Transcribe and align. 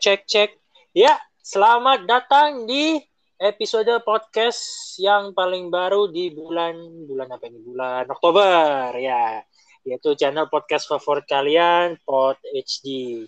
cek 0.00 0.24
cek. 0.24 0.50
Ya, 0.96 1.20
selamat 1.44 2.08
datang 2.08 2.64
di 2.64 2.96
episode 3.36 3.92
podcast 4.00 4.96
yang 4.96 5.36
paling 5.36 5.68
baru 5.68 6.08
di 6.08 6.32
bulan 6.32 7.04
bulan 7.04 7.28
apa 7.28 7.44
ini? 7.52 7.60
Bulan 7.60 8.08
Oktober 8.08 8.96
ya. 8.96 9.44
Yaitu 9.84 10.16
channel 10.16 10.48
podcast 10.48 10.88
favorit 10.88 11.28
kalian, 11.28 12.00
Pod 12.00 12.40
HD. 12.48 13.20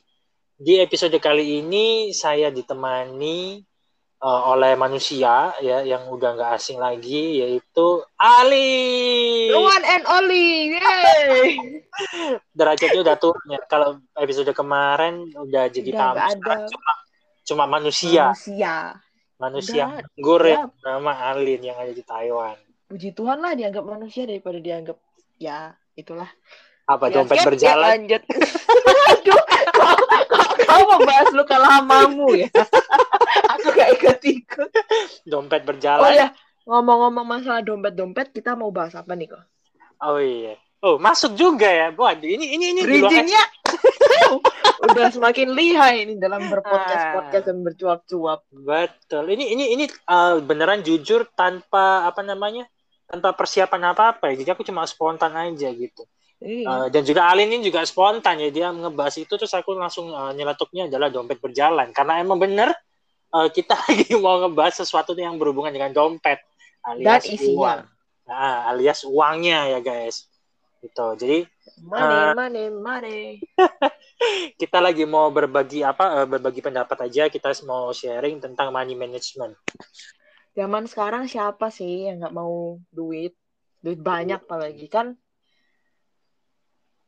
Di 0.56 0.80
episode 0.80 1.12
kali 1.20 1.60
ini 1.60 2.16
saya 2.16 2.48
ditemani 2.48 3.60
uh, 4.22 4.54
oleh 4.54 4.78
manusia 4.78 5.50
ya 5.58 5.82
yang 5.82 6.06
udah 6.06 6.38
nggak 6.38 6.50
asing 6.56 6.78
lagi 6.78 7.42
yaitu 7.42 8.00
Ali. 8.16 9.50
The 9.50 9.58
one 9.58 9.84
and 9.84 10.04
only. 10.06 10.78
Yay. 10.78 11.58
Derajatnya 12.58 13.00
udah 13.02 13.16
turun 13.18 13.46
ya. 13.50 13.60
Kalau 13.66 13.98
episode 14.16 14.48
kemarin 14.54 15.28
udah 15.34 15.66
jadi 15.68 15.90
Udah 15.90 16.00
tamu 16.14 16.18
ada. 16.22 16.54
cuma 16.70 16.92
cuma 17.42 17.64
manusia. 17.66 18.30
Manusia. 18.32 18.74
Manusia 19.42 19.84
goreng 20.14 20.70
ya. 20.70 20.86
nama 20.86 21.34
Alin 21.34 21.60
yang 21.66 21.74
ada 21.74 21.90
di 21.90 22.06
Taiwan. 22.06 22.54
Puji 22.86 23.10
Tuhan 23.10 23.42
lah 23.42 23.58
dianggap 23.58 23.82
manusia 23.82 24.22
daripada 24.22 24.62
dianggap 24.62 24.94
ya 25.42 25.74
itulah. 25.98 26.30
Apa 26.86 27.10
Ya, 27.10 27.14
dompet 27.18 27.38
skip, 27.42 27.46
berjalan? 27.50 27.82
Ya, 27.82 27.90
lanjut. 27.98 28.22
Aduh, 29.12 29.42
kok, 29.70 29.98
kok 30.30 30.51
kau 30.72 30.84
membahas 30.88 31.28
luka 31.30 31.56
lamamu 31.56 32.32
ya? 32.32 32.48
Aku 33.52 33.68
gak 33.70 33.90
ikut-ikut. 34.00 34.70
Dompet 35.22 35.62
Oh 35.62 35.68
berjalan. 35.68 36.12
ya, 36.16 36.28
ngomong-ngomong 36.64 37.26
masalah 37.28 37.60
dompet-dompet, 37.60 38.32
kita 38.32 38.56
mau 38.56 38.72
bahas 38.72 38.96
apa 38.96 39.12
nih 39.12 39.28
kok? 39.28 39.44
Oh 40.00 40.16
iya. 40.16 40.56
Oh, 40.82 40.98
masuk 40.98 41.36
juga 41.36 41.70
ya. 41.70 41.94
Waduh, 41.94 42.26
ini 42.26 42.58
ini 42.58 42.74
ini 42.74 42.80
Bridgingnya 42.82 43.38
udah 44.82 45.14
semakin 45.14 45.54
lihai 45.54 46.02
ini 46.02 46.18
dalam 46.18 46.42
berpodcast 46.50 47.04
Ah. 47.06 47.12
podcast 47.14 47.44
dan 47.46 47.62
bercuap-cuap. 47.62 48.40
Betul. 48.50 49.30
Ini 49.30 49.44
ini 49.54 49.64
ini 49.78 49.84
uh, 50.10 50.42
beneran 50.42 50.82
jujur 50.82 51.30
tanpa 51.32 52.02
apa 52.02 52.26
namanya? 52.26 52.66
Tanpa 53.06 53.30
persiapan 53.30 53.94
apa-apa 53.94 54.34
ya. 54.34 54.42
Jadi 54.42 54.50
aku 54.50 54.66
cuma 54.66 54.82
spontan 54.82 55.30
aja 55.38 55.70
gitu. 55.70 56.02
Iya. 56.42 56.66
Uh, 56.66 56.86
dan 56.90 57.06
juga 57.06 57.30
Alin 57.30 57.54
ini 57.54 57.62
juga 57.62 57.86
spontan 57.86 58.42
ya 58.42 58.50
dia 58.50 58.74
ngebahas 58.74 59.14
itu 59.14 59.30
terus 59.38 59.54
aku 59.54 59.78
langsung 59.78 60.10
uh, 60.10 60.34
nyeletuknya 60.34 60.90
adalah 60.90 61.06
dompet 61.06 61.38
berjalan 61.38 61.94
karena 61.94 62.18
emang 62.18 62.42
bener 62.42 62.74
uh, 63.30 63.46
kita 63.46 63.78
lagi 63.86 64.10
mau 64.18 64.42
ngebahas 64.42 64.82
sesuatu 64.82 65.14
yang 65.14 65.38
berhubungan 65.38 65.70
dengan 65.70 65.94
dompet 65.94 66.42
alias 66.82 67.22
Dan 67.22 67.34
isinya. 67.38 67.54
uang. 67.54 67.80
Nah, 68.26 68.58
alias 68.74 69.00
uangnya 69.06 69.58
ya 69.70 69.78
guys. 69.78 70.26
Gitu. 70.82 71.06
Jadi 71.14 71.38
Money, 71.82 72.34
money, 72.34 72.64
money. 72.70 73.20
kita 74.60 74.78
lagi 74.78 75.02
mau 75.02 75.30
berbagi 75.30 75.82
apa 75.82 76.22
uh, 76.22 76.26
berbagi 76.26 76.62
pendapat 76.62 77.10
aja 77.10 77.26
kita 77.26 77.50
mau 77.66 77.90
sharing 77.90 78.38
tentang 78.38 78.70
money 78.70 78.94
management. 78.94 79.58
Zaman 80.54 80.86
sekarang 80.86 81.26
siapa 81.26 81.70
sih 81.74 82.06
yang 82.10 82.22
nggak 82.22 82.34
mau 82.34 82.78
duit? 82.90 83.34
Duit 83.82 83.98
banyak 83.98 84.42
apalagi 84.42 84.86
kan? 84.86 85.18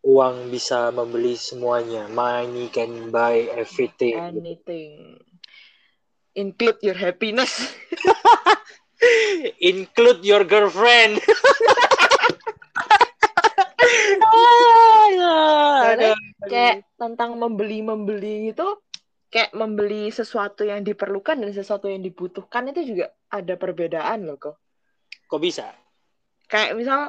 Uang 0.04 0.52
bisa 0.52 0.92
membeli 0.92 1.32
semuanya. 1.32 2.04
Money 2.12 2.68
can 2.68 3.08
buy 3.08 3.48
everything. 3.56 4.20
Anything. 4.20 5.16
Include 6.36 6.76
your 6.84 6.98
happiness. 6.98 7.72
Include 9.64 10.20
your 10.20 10.44
girlfriend. 10.44 11.24
Soalnya 15.84 16.14
kayak 16.48 16.76
tentang 17.00 17.40
membeli-membeli 17.40 18.52
itu 18.52 18.66
kayak 19.30 19.50
membeli 19.56 20.12
sesuatu 20.14 20.62
yang 20.62 20.86
diperlukan 20.86 21.42
dan 21.42 21.50
sesuatu 21.50 21.90
yang 21.90 22.04
dibutuhkan 22.04 22.70
itu 22.70 22.94
juga 22.94 23.10
ada 23.32 23.54
perbedaan 23.58 24.28
loh 24.28 24.38
kok. 24.38 24.56
Kok 25.26 25.40
bisa? 25.42 25.74
Kayak 26.46 26.76
misal 26.78 27.00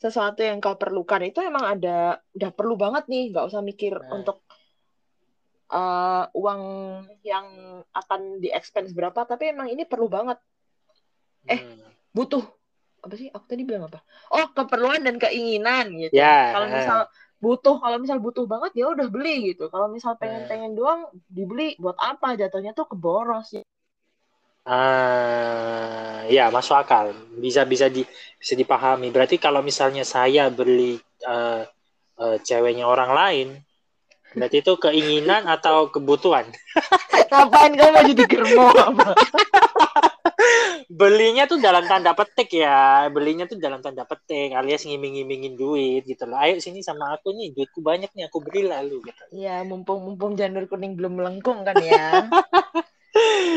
sesuatu 0.00 0.40
yang 0.40 0.64
kau 0.64 0.80
perlukan 0.80 1.20
itu 1.28 1.44
emang 1.44 1.76
ada 1.76 2.24
udah 2.32 2.50
perlu 2.56 2.74
banget 2.80 3.04
nih, 3.12 3.36
nggak 3.36 3.46
usah 3.52 3.60
mikir 3.60 4.00
Nah. 4.00 4.16
untuk 4.16 4.40
uh, 5.70 6.24
uang 6.32 6.62
yang 7.22 7.46
akan 7.92 8.40
di 8.40 8.48
expense 8.48 8.96
berapa, 8.96 9.28
tapi 9.28 9.52
emang 9.52 9.68
ini 9.68 9.84
perlu 9.84 10.08
banget, 10.08 10.40
Eh, 11.48 11.56
Hmm. 11.56 11.88
butuh 12.12 12.44
apa 13.00 13.14
sih? 13.16 13.32
Aku 13.32 13.48
tadi 13.48 13.64
bilang 13.64 13.88
apa? 13.88 14.04
Oh, 14.28 14.44
keperluan 14.52 15.00
dan 15.02 15.16
keinginan 15.16 15.88
gitu. 15.96 16.20
Ya. 16.20 16.52
Kalau 16.52 16.68
misal 16.68 16.98
butuh, 17.40 17.80
kalau 17.80 17.96
misal 17.96 18.20
butuh 18.20 18.44
banget 18.44 18.76
ya 18.76 18.92
udah 18.92 19.08
beli 19.08 19.52
gitu. 19.52 19.72
Kalau 19.72 19.88
misal 19.88 20.20
pengen-pengen 20.20 20.76
doang 20.76 21.08
dibeli 21.26 21.80
buat 21.80 21.96
apa? 21.96 22.36
Jatuhnya 22.36 22.76
tuh 22.76 22.92
keboros 22.92 23.56
ya. 23.56 23.64
Ah, 24.64 26.28
ya 26.28 26.52
masuk 26.52 26.76
akal. 26.76 27.16
Bisa 27.40 27.64
bisa 27.64 27.88
di 27.88 28.04
bisa 28.36 28.52
dipahami. 28.52 29.08
Berarti 29.08 29.40
kalau 29.40 29.64
misalnya 29.64 30.04
saya 30.04 30.52
beli 30.52 31.00
eh, 31.24 31.62
eh, 32.20 32.36
ceweknya 32.44 32.84
orang 32.84 33.10
lain, 33.12 33.48
berarti 34.36 34.60
itu 34.60 34.72
keinginan 34.76 35.48
atau 35.48 35.88
kebutuhan? 35.88 36.48
Ngapain 37.30 37.72
kamu 37.78 37.90
mau 37.94 38.02
jadi 38.04 38.24
germo 38.26 38.66
apa? 38.74 39.14
Belinya 40.90 41.46
tuh 41.46 41.62
dalam 41.62 41.86
tanda 41.86 42.12
petik 42.12 42.50
ya. 42.52 43.06
Belinya 43.08 43.46
tuh 43.46 43.56
dalam 43.56 43.80
tanda 43.80 44.02
petik, 44.04 44.52
alias 44.52 44.84
ngiming-ngimingin 44.84 45.54
duit 45.54 46.02
gitu 46.04 46.26
loh. 46.26 46.36
Ayo 46.36 46.58
sini 46.58 46.82
sama 46.82 47.14
aku 47.14 47.30
nih, 47.32 47.54
duitku 47.54 47.80
banyak 47.80 48.10
nih, 48.12 48.26
aku 48.26 48.42
beli 48.42 48.66
lalu 48.66 48.98
gitu. 49.08 49.22
Ya, 49.30 49.62
mumpung-mumpung 49.62 50.34
janur 50.34 50.66
kuning 50.66 50.98
belum 50.98 51.22
melengkung 51.22 51.62
kan 51.62 51.78
ya. 51.78 52.26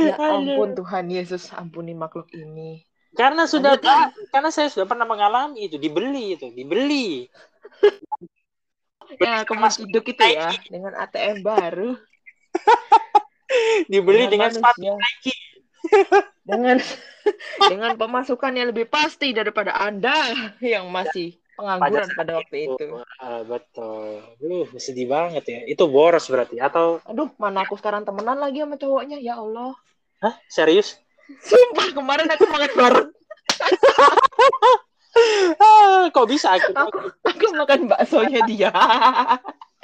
ya 0.10 0.16
ampun 0.20 0.76
Tuhan 0.76 1.06
Yesus, 1.12 1.52
ampuni 1.54 1.94
makhluk 1.94 2.30
ini. 2.34 2.84
Karena 3.14 3.46
sudah 3.46 3.78
Lanjut, 3.78 4.34
karena 4.34 4.50
saya 4.50 4.74
sudah 4.74 4.90
pernah 4.90 5.06
mengalami 5.06 5.70
itu, 5.70 5.78
dibeli 5.78 6.34
itu, 6.34 6.50
dibeli. 6.50 7.30
Ya, 9.22 9.46
kemas 9.46 9.78
hidup 9.78 10.02
itu 10.10 10.24
ya, 10.26 10.50
dengan 10.66 10.98
ATM 10.98 11.46
baru. 11.46 11.94
Dibeli 13.92 14.26
dengan 14.34 14.50
sepatu 14.50 14.82
manusia. 14.82 14.98
Nike. 14.98 15.36
dengan 16.48 16.78
dengan 17.72 17.92
pemasukan 18.00 18.52
yang 18.56 18.72
lebih 18.72 18.88
pasti 18.88 19.36
daripada 19.36 19.76
Anda 19.78 20.16
yang 20.64 20.90
masih 20.90 21.43
pengangguran 21.56 22.08
Pada 22.08 22.18
pada 22.18 22.32
waktu 22.42 22.56
itu. 22.70 22.86
Ah, 23.22 23.42
betul. 23.46 24.22
Lu 24.42 24.66
sedih 24.78 25.08
banget 25.10 25.44
ya. 25.46 25.60
Itu 25.70 25.90
boros 25.90 26.26
berarti 26.28 26.58
atau 26.60 27.00
Aduh, 27.08 27.30
mana 27.38 27.64
aku 27.64 27.78
sekarang 27.78 28.04
temenan 28.04 28.38
lagi 28.42 28.62
sama 28.62 28.76
cowoknya, 28.78 29.18
ya 29.22 29.38
Allah. 29.40 29.74
Hah? 30.24 30.36
Serius? 30.50 30.98
Sumpah 31.44 31.96
kemarin 31.96 32.28
aku 32.28 32.46
makan 32.52 32.72
bareng, 32.76 33.10
Ah, 35.62 36.10
kok 36.10 36.26
bisa 36.26 36.58
aku? 36.58 36.74
aku 36.74 36.98
aku 37.22 37.46
makan 37.54 37.86
baksonya 37.86 38.42
dia. 38.50 38.74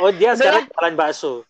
Oh, 0.01 0.09
dia 0.09 0.33
sekarang 0.33 0.65
jualan 0.73 0.95
bakso. 0.97 1.45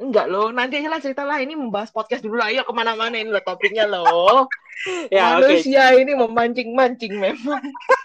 Enggak 0.00 0.32
loh, 0.32 0.48
nanti 0.48 0.80
aja 0.80 0.88
lah 0.88 1.00
cerita 1.04 1.28
lah 1.28 1.44
ini 1.44 1.52
membahas 1.52 1.92
podcast 1.92 2.24
dulu 2.24 2.40
lah. 2.40 2.48
Ayo 2.48 2.64
ke 2.64 2.72
mana-mana 2.72 3.20
ini 3.20 3.28
loh 3.28 3.44
topiknya 3.44 3.84
loh. 3.86 4.48
Ya. 5.12 5.36
Manusia 5.36 5.92
ini 5.92 6.16
memancing-mancing 6.16 7.12
memang. 7.20 7.60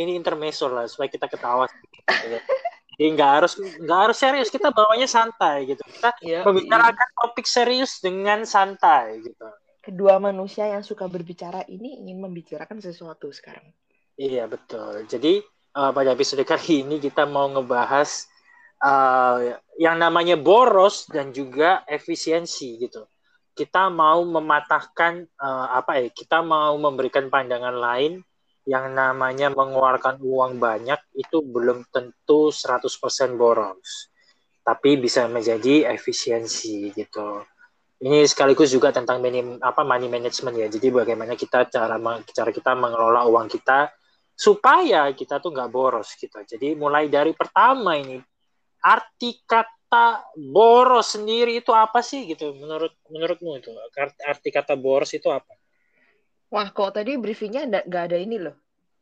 Ini 0.00 0.12
intermezzo 0.14 0.68
lah 0.68 0.84
supaya 0.86 1.08
kita 1.08 1.26
ketawa. 1.26 1.66
Jadi 2.96 3.06
nggak 3.16 3.30
harus 3.40 3.52
nggak 3.56 4.00
harus 4.08 4.18
serius, 4.20 4.48
kita 4.52 4.68
bawanya 4.70 5.08
santai 5.08 5.64
gitu. 5.66 5.80
Kita 5.82 6.12
Ya, 6.20 6.44
membicarakan 6.44 7.08
topik 7.16 7.46
serius 7.48 8.00
dengan 8.00 8.44
santai 8.44 9.24
gitu. 9.24 9.46
kedua 9.80 10.20
manusia 10.20 10.68
yang 10.68 10.84
suka 10.84 11.08
berbicara 11.08 11.64
ini 11.66 11.96
ingin 12.04 12.20
membicarakan 12.20 12.84
sesuatu 12.84 13.32
sekarang. 13.32 13.64
Iya 14.16 14.44
betul. 14.46 15.08
Jadi 15.08 15.40
eh, 15.74 15.90
pada 15.96 16.10
episode 16.12 16.44
kali 16.44 16.84
ini 16.84 17.00
kita 17.00 17.24
mau 17.24 17.48
ngebahas 17.48 18.28
eh, 18.84 19.56
yang 19.80 19.96
namanya 19.96 20.36
boros 20.36 21.08
dan 21.08 21.32
juga 21.32 21.82
efisiensi 21.88 22.76
gitu. 22.78 23.08
Kita 23.56 23.88
mau 23.88 24.20
mematahkan 24.24 25.12
eh, 25.24 25.66
apa 25.72 26.04
ya? 26.04 26.08
Kita 26.12 26.44
mau 26.44 26.76
memberikan 26.76 27.32
pandangan 27.32 27.76
lain 27.76 28.20
yang 28.68 28.92
namanya 28.92 29.48
mengeluarkan 29.52 30.20
uang 30.20 30.60
banyak 30.60 31.00
itu 31.16 31.40
belum 31.40 31.88
tentu 31.88 32.52
100% 32.52 33.40
boros. 33.40 34.12
Tapi 34.60 35.00
bisa 35.00 35.24
menjadi 35.26 35.88
efisiensi 35.88 36.92
gitu. 36.92 37.44
Ini 38.00 38.24
sekaligus 38.24 38.72
juga 38.72 38.92
tentang 38.92 39.20
minim, 39.20 39.60
apa 39.60 39.84
money 39.84 40.08
management 40.08 40.56
ya. 40.56 40.68
Jadi 40.72 40.88
bagaimana 40.88 41.36
kita 41.36 41.68
cara 41.68 41.96
cara 42.32 42.50
kita 42.52 42.72
mengelola 42.76 43.28
uang 43.28 43.48
kita 43.48 43.92
supaya 44.32 45.12
kita 45.12 45.36
tuh 45.36 45.52
nggak 45.52 45.68
boros 45.68 46.16
gitu. 46.16 46.40
Jadi 46.40 46.72
mulai 46.76 47.12
dari 47.12 47.36
pertama 47.36 47.96
ini 48.00 48.16
arti 48.80 49.44
kata 49.44 50.32
boros 50.32 51.12
sendiri 51.12 51.60
itu 51.60 51.76
apa 51.76 52.00
sih 52.00 52.24
gitu 52.24 52.56
menurut 52.56 52.96
menurutmu 53.12 53.60
itu 53.60 53.68
arti 54.24 54.48
kata 54.48 54.80
boros 54.80 55.12
itu 55.12 55.28
apa? 55.28 55.52
Wah, 56.50 56.68
kok 56.70 56.98
tadi 56.98 57.14
briefingnya 57.14 57.66
nggak 57.86 58.04
ada 58.10 58.18
ini 58.18 58.36
loh. 58.42 58.58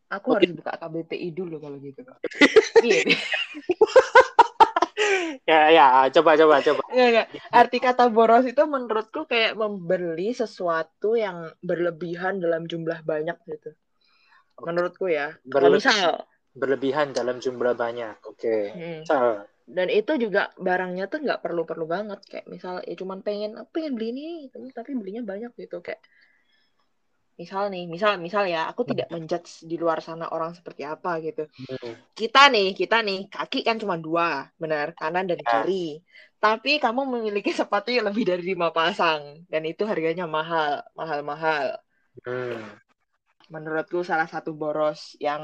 Aku 0.09 0.33
Oke. 0.33 0.45
harus 0.45 0.53
buka 0.57 0.73
KBPI 0.77 1.29
dulu 1.33 1.57
kalau 1.61 1.77
gitu. 1.81 2.01
Iya. 2.81 3.01
ya 5.49 5.61
ya 5.73 5.87
coba 6.13 6.37
coba 6.37 6.61
coba 6.61 6.81
Enggak, 6.93 7.09
enggak. 7.09 7.27
Arti 7.53 7.79
kata 7.81 8.05
boros 8.09 8.45
itu 8.45 8.63
menurutku 8.65 9.25
kayak 9.25 9.57
membeli 9.57 10.33
sesuatu 10.33 11.17
yang 11.17 11.53
berlebihan 11.61 12.41
dalam 12.41 12.65
jumlah 12.65 13.01
banyak 13.05 13.37
gitu. 13.49 13.73
Menurutku 14.61 15.09
ya. 15.09 15.37
Kalau 15.49 15.69
Berle- 15.73 15.81
misal 15.81 16.25
berlebihan 16.59 17.15
dalam 17.15 17.39
jumlah 17.39 17.79
banyak 17.79 18.19
oke 18.27 18.57
Hmm. 18.75 19.07
misal 19.07 19.47
dan 19.69 19.87
itu 19.93 20.11
juga 20.19 20.51
barangnya 20.59 21.07
tuh 21.07 21.23
nggak 21.23 21.39
perlu-perlu 21.39 21.87
banget 21.87 22.19
kayak 22.27 22.51
misal 22.51 22.83
ya 22.83 22.99
cuman 22.99 23.23
pengen 23.23 23.55
aku 23.55 23.79
pengen 23.79 23.95
beli 23.95 24.11
ini 24.11 24.27
tapi 24.75 24.99
belinya 24.99 25.23
banyak 25.23 25.55
gitu 25.55 25.79
kayak 25.79 26.03
misal 27.41 27.63
nih 27.73 27.83
misal 27.95 28.13
misal 28.27 28.45
ya 28.55 28.59
aku 28.71 28.83
tidak 28.91 29.07
menjudge 29.15 29.51
di 29.71 29.75
luar 29.83 29.99
sana 30.07 30.25
orang 30.35 30.53
seperti 30.59 30.83
apa 30.93 31.11
gitu 31.27 31.41
Hmm. 31.59 31.95
kita 32.21 32.39
nih 32.55 32.67
kita 32.81 32.97
nih 33.07 33.19
kaki 33.35 33.59
kan 33.69 33.77
cuma 33.83 33.97
dua 34.07 34.27
benar 34.63 34.87
kanan 34.99 35.25
dan 35.31 35.41
Ya. 35.47 35.49
kiri 35.51 35.75
tapi 36.43 36.71
kamu 36.85 37.01
memiliki 37.15 37.51
sepatu 37.61 37.89
yang 37.97 38.07
lebih 38.11 38.25
dari 38.31 38.43
lima 38.53 38.69
pasang 38.79 39.23
dan 39.53 39.63
itu 39.71 39.83
harganya 39.91 40.25
mahal 40.37 40.71
mahal 40.99 41.21
mahal 41.31 41.65
Hmm. 42.27 42.79
menurutku 43.55 43.99
salah 44.11 44.29
satu 44.35 44.51
boros 44.61 45.01
yang 45.27 45.43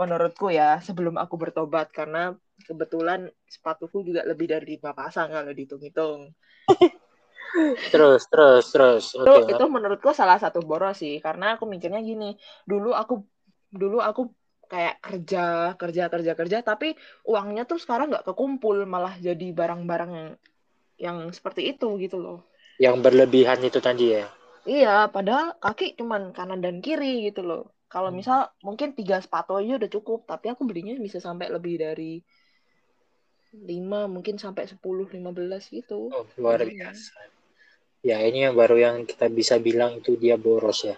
menurutku 0.00 0.46
ya 0.58 0.68
sebelum 0.86 1.14
aku 1.22 1.34
bertobat 1.42 1.86
karena 1.98 2.18
kebetulan 2.66 3.20
sepatuku 3.54 3.96
juga 4.08 4.22
lebih 4.30 4.46
dari 4.52 4.66
lima 4.74 4.90
pasang 4.98 5.28
kalau 5.34 5.50
dihitung-hitung 5.56 6.20
terus 7.92 8.22
terus 8.30 8.64
terus. 8.74 9.04
Itu 9.16 9.30
oke 9.30 9.40
itu 9.52 9.64
menurutku 9.74 10.10
salah 10.20 10.38
satu 10.44 10.58
boros 10.68 10.94
sih 11.02 11.14
karena 11.26 11.44
aku 11.54 11.64
mikirnya 11.72 12.00
gini 12.10 12.24
dulu 12.70 12.88
aku 13.00 13.14
dulu 13.80 13.96
aku 14.08 14.20
kayak 14.72 14.94
kerja 15.04 15.38
kerja 15.80 16.02
kerja 16.12 16.32
kerja 16.38 16.58
tapi 16.68 16.86
uangnya 17.30 17.62
tuh 17.70 17.78
sekarang 17.82 18.06
nggak 18.12 18.24
kekumpul 18.28 18.76
malah 18.94 19.14
jadi 19.26 19.46
barang-barang 19.58 20.10
yang, 20.18 20.28
yang 21.04 21.18
seperti 21.36 21.60
itu 21.72 21.86
gitu 22.04 22.16
loh. 22.24 22.38
Yang 22.78 22.96
berlebihan 23.04 23.58
itu 23.68 23.78
tadi 23.82 24.06
ya? 24.16 24.24
Iya 24.68 25.08
padahal 25.14 25.46
kaki 25.64 25.84
cuman 25.98 26.22
kanan 26.36 26.60
dan 26.64 26.76
kiri 26.84 27.06
gitu 27.26 27.40
loh. 27.48 27.62
Kalau 27.92 28.08
Hmm. 28.12 28.18
misal 28.20 28.38
mungkin 28.66 28.88
tiga 28.98 29.16
sepatu 29.24 29.56
aja 29.60 29.72
udah 29.80 29.90
cukup 29.96 30.18
tapi 30.30 30.46
aku 30.52 30.62
belinya 30.68 30.92
bisa 31.06 31.18
sampai 31.26 31.46
lebih 31.48 31.74
dari 31.84 32.20
lima 33.70 34.00
mungkin 34.14 34.36
sampai 34.44 34.64
10 34.68 35.04
15 35.08 35.62
gitu. 35.72 36.12
Oh, 36.12 36.24
luar 36.36 36.60
Iya. 36.60 36.92
biasa 36.92 37.37
ya 38.06 38.18
ini 38.22 38.38
yang 38.46 38.54
baru 38.58 38.76
yang 38.78 38.96
kita 39.10 39.26
bisa 39.30 39.54
bilang 39.58 39.98
itu 39.98 40.14
dia 40.18 40.34
boros 40.38 40.78
ya 40.86 40.94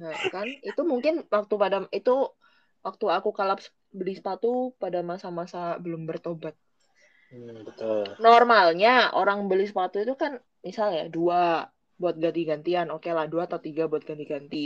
Nah, 0.00 0.16
kan 0.32 0.48
itu 0.68 0.80
mungkin 0.92 1.14
waktu 1.34 1.54
pada 1.62 1.76
itu 1.98 2.10
waktu 2.86 3.04
aku 3.16 3.28
kalap 3.38 3.58
beli 3.98 4.12
sepatu 4.18 4.48
pada 4.82 4.98
masa-masa 5.10 5.58
belum 5.84 6.02
bertobat. 6.10 6.54
Hmm, 7.30 7.64
betul 7.64 8.06
Normalnya 8.26 8.90
orang 9.20 9.38
beli 9.50 9.64
sepatu 9.70 9.96
itu 10.04 10.14
kan 10.22 10.32
misalnya 10.66 11.02
dua 11.16 11.40
buat 12.00 12.14
ganti-gantian, 12.24 12.86
oke 12.94 13.08
lah 13.16 13.26
dua 13.32 13.42
atau 13.48 13.60
tiga 13.66 13.82
buat 13.90 14.02
ganti-ganti. 14.08 14.58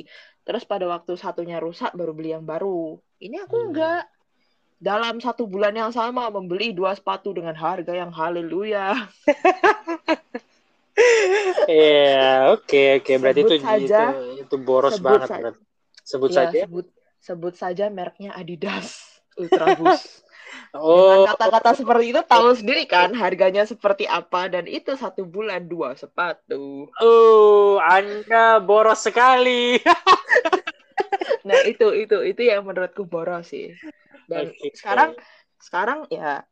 Terus 0.47 0.63
pada 0.71 0.85
waktu 0.95 1.13
satunya 1.25 1.57
rusak 1.67 1.91
baru 1.99 2.13
beli 2.17 2.31
yang 2.37 2.45
baru. 2.53 2.97
Ini 3.25 3.37
aku 3.45 3.55
Hmm. 3.55 3.67
enggak. 3.71 4.01
Dalam 4.89 5.17
satu 5.25 5.45
bulan 5.53 5.75
yang 5.81 5.93
sama 5.99 6.29
membeli 6.37 6.67
dua 6.79 6.93
sepatu 6.99 7.31
dengan 7.39 7.57
harga 7.65 7.93
yang 8.03 8.13
haleluya. 8.21 8.85
Iya, 11.67 12.57
oke 12.57 12.83
oke. 13.03 13.13
Berarti 13.21 13.41
Sebut 13.45 13.51
itu 13.53 13.57
saja- 13.61 14.11
itu 14.17 14.49
itu 14.49 14.57
boros 14.57 14.97
sebut 14.97 15.05
banget. 15.07 15.29
saja-. 15.29 15.59
Sebut 16.07 16.29
Ya, 16.31 16.37
saja. 16.39 16.61
sebut 16.65 16.87
sebut 17.21 17.55
saja 17.55 17.85
mereknya 17.91 18.31
Adidas 18.33 18.89
Ultraboost. 19.41 20.05
Oh, 20.73 21.27
Dengan 21.27 21.35
kata-kata 21.35 21.75
seperti 21.75 22.15
itu 22.15 22.23
tahu 22.23 22.55
sendiri 22.55 22.87
kan 22.87 23.11
harganya 23.19 23.67
seperti 23.67 24.07
apa 24.07 24.47
dan 24.47 24.71
itu 24.71 24.95
satu 24.95 25.27
bulan 25.27 25.67
dua 25.67 25.99
sepatu. 25.99 26.87
oh, 27.03 27.83
Anda 27.83 28.63
boros 28.63 29.03
sekali. 29.05 29.77
Nah 31.47 31.59
itu 31.67 31.91
itu 31.95 32.17
itu 32.23 32.43
yang 32.47 32.63
menurutku 32.67 33.07
boros 33.07 33.51
sih. 33.51 33.75
Dan 34.31 34.51
Oke. 34.51 34.71
sekarang 34.75 35.11
sekarang 35.59 35.99
ya 36.11 36.43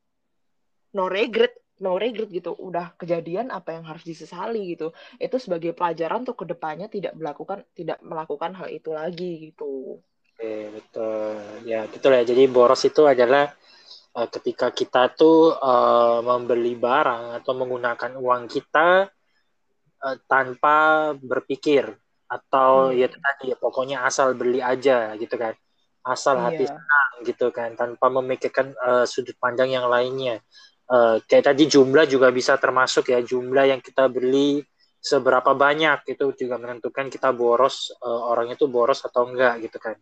no 0.94 1.06
regret 1.06 1.55
no 1.82 1.91
regret 2.03 2.29
gitu. 2.38 2.50
Udah 2.69 2.87
kejadian 3.00 3.47
apa 3.59 3.69
yang 3.76 3.85
harus 3.91 4.05
disesali 4.11 4.59
gitu. 4.76 4.87
Itu 5.19 5.37
sebagai 5.44 5.73
pelajaran 5.79 6.23
untuk 6.25 6.37
ke 6.43 6.47
depannya 6.53 6.87
tidak 6.94 7.12
melakukan 7.19 7.59
tidak 7.79 7.99
melakukan 8.05 8.53
hal 8.59 8.69
itu 8.71 8.91
lagi 8.94 9.31
gitu. 9.53 9.65
Oke, 10.35 10.53
betul. 10.75 11.35
Ya, 11.71 11.81
betul 11.93 12.11
ya. 12.19 12.23
Jadi 12.31 12.43
boros 12.50 12.82
itu 12.91 13.03
adalah 13.06 13.44
eh, 14.19 14.29
ketika 14.35 14.67
kita 14.75 15.03
tuh 15.21 15.55
eh, 15.59 16.19
membeli 16.29 16.75
barang 16.79 17.25
atau 17.43 17.53
menggunakan 17.61 18.12
uang 18.25 18.43
kita 18.55 18.88
eh, 20.06 20.17
tanpa 20.31 20.77
berpikir 21.19 21.85
atau 22.29 22.91
Hmm. 22.91 22.99
ya 23.00 23.06
tadi 23.11 23.53
ya 23.53 23.56
pokoknya 23.61 23.97
asal 24.09 24.35
beli 24.41 24.61
aja 24.65 25.15
gitu 25.23 25.35
kan. 25.38 25.55
Asal 26.05 26.37
hati 26.44 26.65
Iya. 26.65 26.75
senang 26.75 27.11
gitu 27.29 27.47
kan 27.55 27.70
tanpa 27.81 28.06
memikirkan 28.12 28.67
eh, 28.77 29.05
sudut 29.09 29.37
pandang 29.43 29.70
yang 29.73 29.87
lainnya. 29.88 30.41
Eh, 30.84 31.16
kayak 31.25 31.44
tadi 31.48 31.64
jumlah 31.64 32.04
juga 32.04 32.28
bisa 32.28 32.60
termasuk 32.60 33.08
ya 33.08 33.25
jumlah 33.25 33.72
yang 33.72 33.81
kita 33.81 34.04
beli 34.12 34.60
seberapa 35.00 35.56
banyak 35.56 36.04
itu 36.12 36.25
juga 36.44 36.60
menentukan 36.60 37.08
kita 37.08 37.32
boros 37.32 37.88
eh, 37.88 38.20
orang 38.28 38.52
itu 38.52 38.69
boros 38.69 39.00
atau 39.00 39.25
enggak 39.25 39.64
gitu 39.64 39.81
kan. 39.81 39.96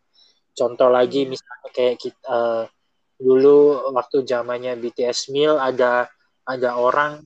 Contoh 0.52 0.90
lagi 0.90 1.23
Iya. 1.23 1.31
misalnya 1.31 1.70
kayak 1.70 1.96
kita 2.02 2.26
eh, 2.34 2.64
dulu 3.23 3.94
waktu 3.94 4.26
zamannya 4.26 4.75
BTS 4.82 5.31
Meal 5.31 5.55
ada 5.62 6.11
ada 6.43 6.70
orang 6.75 7.23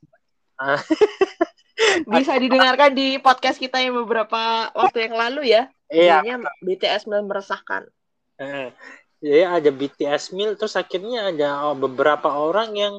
Bisa 2.13 2.37
didengarkan 2.37 2.93
di 2.93 3.17
podcast 3.21 3.57
kita 3.61 3.81
yang 3.81 3.97
beberapa 4.05 4.69
waktu 4.73 5.09
yang 5.09 5.17
lalu 5.17 5.53
ya. 5.53 5.69
iya 5.89 6.21
BTS 6.61 7.09
meresahkan. 7.09 7.89
eh, 8.37 8.69
jadi 9.23 9.49
ada 9.49 9.71
BTS 9.73 10.37
Meal 10.37 10.61
terus 10.61 10.77
akhirnya 10.77 11.33
ada 11.33 11.73
oh, 11.73 11.77
beberapa 11.77 12.29
orang 12.37 12.77
yang 12.77 12.95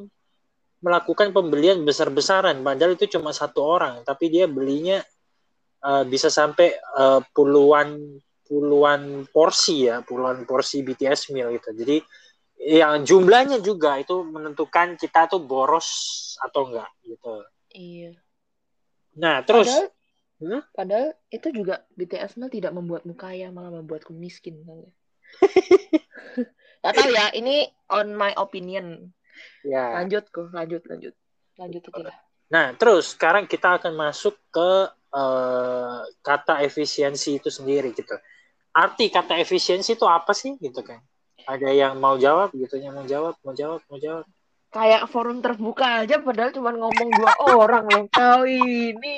melakukan 0.81 1.33
pembelian 1.33 1.81
besar-besaran 1.83 2.61
padahal 2.61 2.93
itu 2.93 3.09
cuma 3.17 3.33
satu 3.33 3.65
orang 3.65 4.05
tapi 4.05 4.29
dia 4.29 4.45
belinya 4.45 5.01
eh, 5.83 6.03
bisa 6.05 6.29
sampai 6.29 6.77
eh, 6.77 7.21
puluhan 7.33 8.19
puluhan 8.47 9.27
porsi 9.29 9.89
ya 9.91 9.99
puluhan 10.05 10.47
porsi 10.47 10.85
BTS 10.85 11.35
Meal 11.35 11.51
gitu 11.57 11.75
jadi 11.75 11.97
yang 12.57 13.05
jumlahnya 13.05 13.61
juga 13.61 14.01
itu 14.01 14.25
menentukan 14.25 14.97
kita 14.97 15.29
tuh 15.29 15.43
boros 15.45 15.87
atau 16.41 16.71
enggak 16.71 16.89
gitu 17.05 17.33
Iya. 17.77 18.17
nah 19.17 19.43
terus 19.45 19.67
Padahal, 19.69 19.95
Hmm? 20.37 20.61
padahal 20.69 21.17
itu 21.33 21.49
juga 21.49 21.81
BTS 21.97 22.37
mah 22.37 22.45
tidak 22.53 22.69
membuatmu 22.69 23.17
kaya, 23.17 23.49
malah 23.49 23.73
membuatku 23.73 24.13
miskin. 24.13 24.61
tau 24.61 24.77
nggak? 24.85 24.93
Gak 26.85 26.93
tahu 26.93 27.09
ya, 27.09 27.25
ini 27.33 27.65
on 27.89 28.13
my 28.13 28.37
opinion. 28.37 29.16
Ya 29.65 30.01
Lanjut 30.03 30.25
kok, 30.29 30.49
lanjut, 30.53 30.83
lanjut. 30.87 31.13
Lanjut 31.57 31.81
aja. 31.89 32.13
Nah, 32.47 32.71
terus 32.79 33.17
sekarang 33.17 33.49
kita 33.49 33.81
akan 33.81 33.93
masuk 33.97 34.37
ke 34.53 34.71
eh, 35.11 35.99
kata 36.23 36.63
efisiensi 36.63 37.41
itu 37.41 37.49
sendiri 37.51 37.91
gitu. 37.91 38.15
Arti 38.77 39.09
kata 39.09 39.41
efisiensi 39.41 39.97
itu 39.97 40.05
apa 40.05 40.31
sih 40.37 40.55
gitu 40.61 40.85
kan? 40.85 41.01
Ada 41.47 41.71
yang 41.71 41.97
mau 41.97 42.19
jawab 42.19 42.53
gitu, 42.53 42.77
yang 42.77 42.93
mau 42.93 43.07
jawab, 43.07 43.35
mau 43.41 43.55
jawab, 43.55 43.81
mau 43.89 43.97
jawab. 43.97 44.25
Kayak 44.67 45.07
forum 45.07 45.39
terbuka 45.39 46.03
aja, 46.03 46.19
padahal 46.19 46.51
cuma 46.51 46.75
ngomong 46.75 47.09
dua 47.15 47.33
orang 47.63 47.87
loh. 47.87 48.05
Kau 48.11 48.43
ini. 48.43 49.17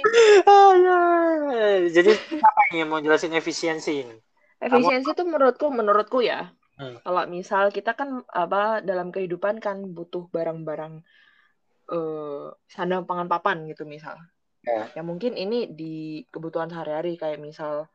Ya. 0.80 1.90
Jadi 1.90 2.14
apa 2.40 2.62
yang 2.78 2.88
mau 2.94 3.02
jelasin 3.02 3.34
efisiensi 3.34 4.06
ini? 4.06 4.16
Efisiensi 4.62 5.10
itu 5.10 5.24
menurutku, 5.26 5.68
menurutku 5.74 6.22
ya. 6.22 6.54
Hmm. 6.80 6.96
Kalau 7.04 7.24
misal 7.28 7.76
kita 7.76 7.92
kan 7.92 8.24
apa 8.32 8.80
dalam 8.80 9.12
kehidupan 9.12 9.60
kan 9.60 9.84
butuh 9.92 10.32
barang-barang 10.32 11.04
eh 11.92 12.46
sandang 12.72 13.04
pangan 13.04 13.28
papan 13.28 13.68
gitu 13.68 13.84
misal. 13.84 14.16
Ya. 14.64 14.88
Ya 14.96 15.02
mungkin 15.04 15.36
ini 15.36 15.68
di 15.76 16.24
kebutuhan 16.32 16.72
sehari-hari 16.72 17.20
kayak 17.20 17.44
misal 17.44 17.92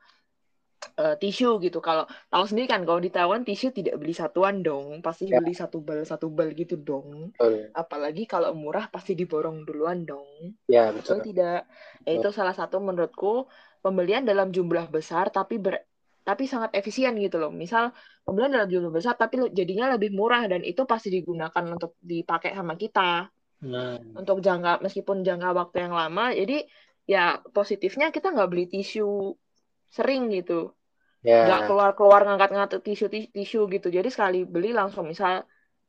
eh, 1.00 1.16
tisu 1.16 1.64
gitu. 1.64 1.80
Kalau 1.80 2.04
tahu 2.28 2.44
sendiri 2.44 2.68
kan 2.68 2.84
kalau 2.84 3.00
di 3.00 3.08
Taiwan 3.08 3.40
tisu 3.48 3.72
tidak 3.72 3.96
beli 3.96 4.12
satuan 4.12 4.60
dong, 4.60 5.00
pasti 5.00 5.32
Ya. 5.32 5.40
beli 5.40 5.56
satu 5.56 5.80
bal 5.80 6.04
satu 6.04 6.28
bal 6.28 6.52
gitu 6.52 6.76
dong. 6.76 7.32
Betul. 7.34 7.72
Apalagi 7.72 8.28
kalau 8.28 8.52
murah 8.52 8.86
pasti 8.92 9.16
diborong 9.16 9.64
duluan 9.64 10.04
dong. 10.04 10.28
Ya, 10.68 10.92
Betul 10.92 11.24
betul. 11.24 11.32
tidak? 11.32 11.60
Ya, 12.04 12.10
itu 12.20 12.28
salah 12.34 12.52
satu 12.52 12.84
menurutku 12.84 13.48
pembelian 13.80 14.28
dalam 14.28 14.52
jumlah 14.52 14.92
besar 14.92 15.32
tapi 15.32 15.56
ber 15.56 15.88
tapi 16.24 16.48
sangat 16.48 16.72
efisien 16.72 17.12
gitu 17.20 17.36
loh. 17.36 17.52
Misal 17.52 17.92
dalam 18.24 18.66
jumlah 18.72 18.92
besar 18.96 19.14
tapi 19.20 19.34
jadinya 19.58 19.94
lebih 19.94 20.10
murah 20.18 20.42
dan 20.48 20.60
itu 20.64 20.82
pasti 20.88 21.08
digunakan 21.12 21.64
untuk 21.74 22.00
dipakai 22.00 22.50
sama 22.58 22.74
kita 22.82 23.28
Hmm. 23.64 23.96
untuk 24.20 24.44
jangka 24.44 24.84
meskipun 24.84 25.24
jangka 25.24 25.48
waktu 25.56 25.76
yang 25.88 25.94
lama. 26.00 26.24
Jadi 26.40 26.64
ya 27.08 27.40
positifnya 27.56 28.06
kita 28.14 28.32
nggak 28.34 28.48
beli 28.52 28.64
tisu 28.72 29.32
sering 29.96 30.22
gitu, 30.36 30.72
nggak 31.44 31.60
Ya. 31.60 31.66
keluar-keluar 31.68 32.20
ngangkat-ngangkat 32.26 32.80
tisu 32.86 33.06
tisu 33.36 33.60
gitu. 33.74 33.88
Jadi 33.96 34.08
sekali 34.14 34.38
beli 34.54 34.70
langsung 34.76 35.04
misal 35.12 35.44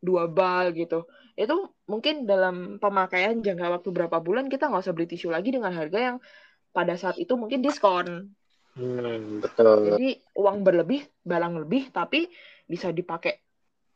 dua 0.07 0.29
bal 0.29 0.71
gitu 0.77 1.09
itu 1.35 1.55
mungkin 1.91 2.29
dalam 2.29 2.77
pemakaian 2.83 3.35
jangka 3.41 3.67
waktu 3.75 3.89
berapa 3.95 4.17
bulan 4.23 4.45
kita 4.53 4.69
nggak 4.69 4.83
usah 4.85 4.95
beli 4.95 5.07
tisu 5.11 5.27
lagi 5.35 5.49
dengan 5.55 5.73
harga 5.73 5.99
yang 5.99 6.17
pada 6.75 6.93
saat 7.01 7.17
itu 7.23 7.33
mungkin 7.41 7.59
diskon 7.65 8.07
Hmm, 8.75 9.39
betul. 9.39 9.87
jadi 9.87 10.19
uang 10.35 10.67
berlebih 10.67 11.07
barang 11.23 11.63
lebih 11.63 11.95
tapi 11.95 12.27
bisa 12.67 12.91
dipakai 12.91 13.39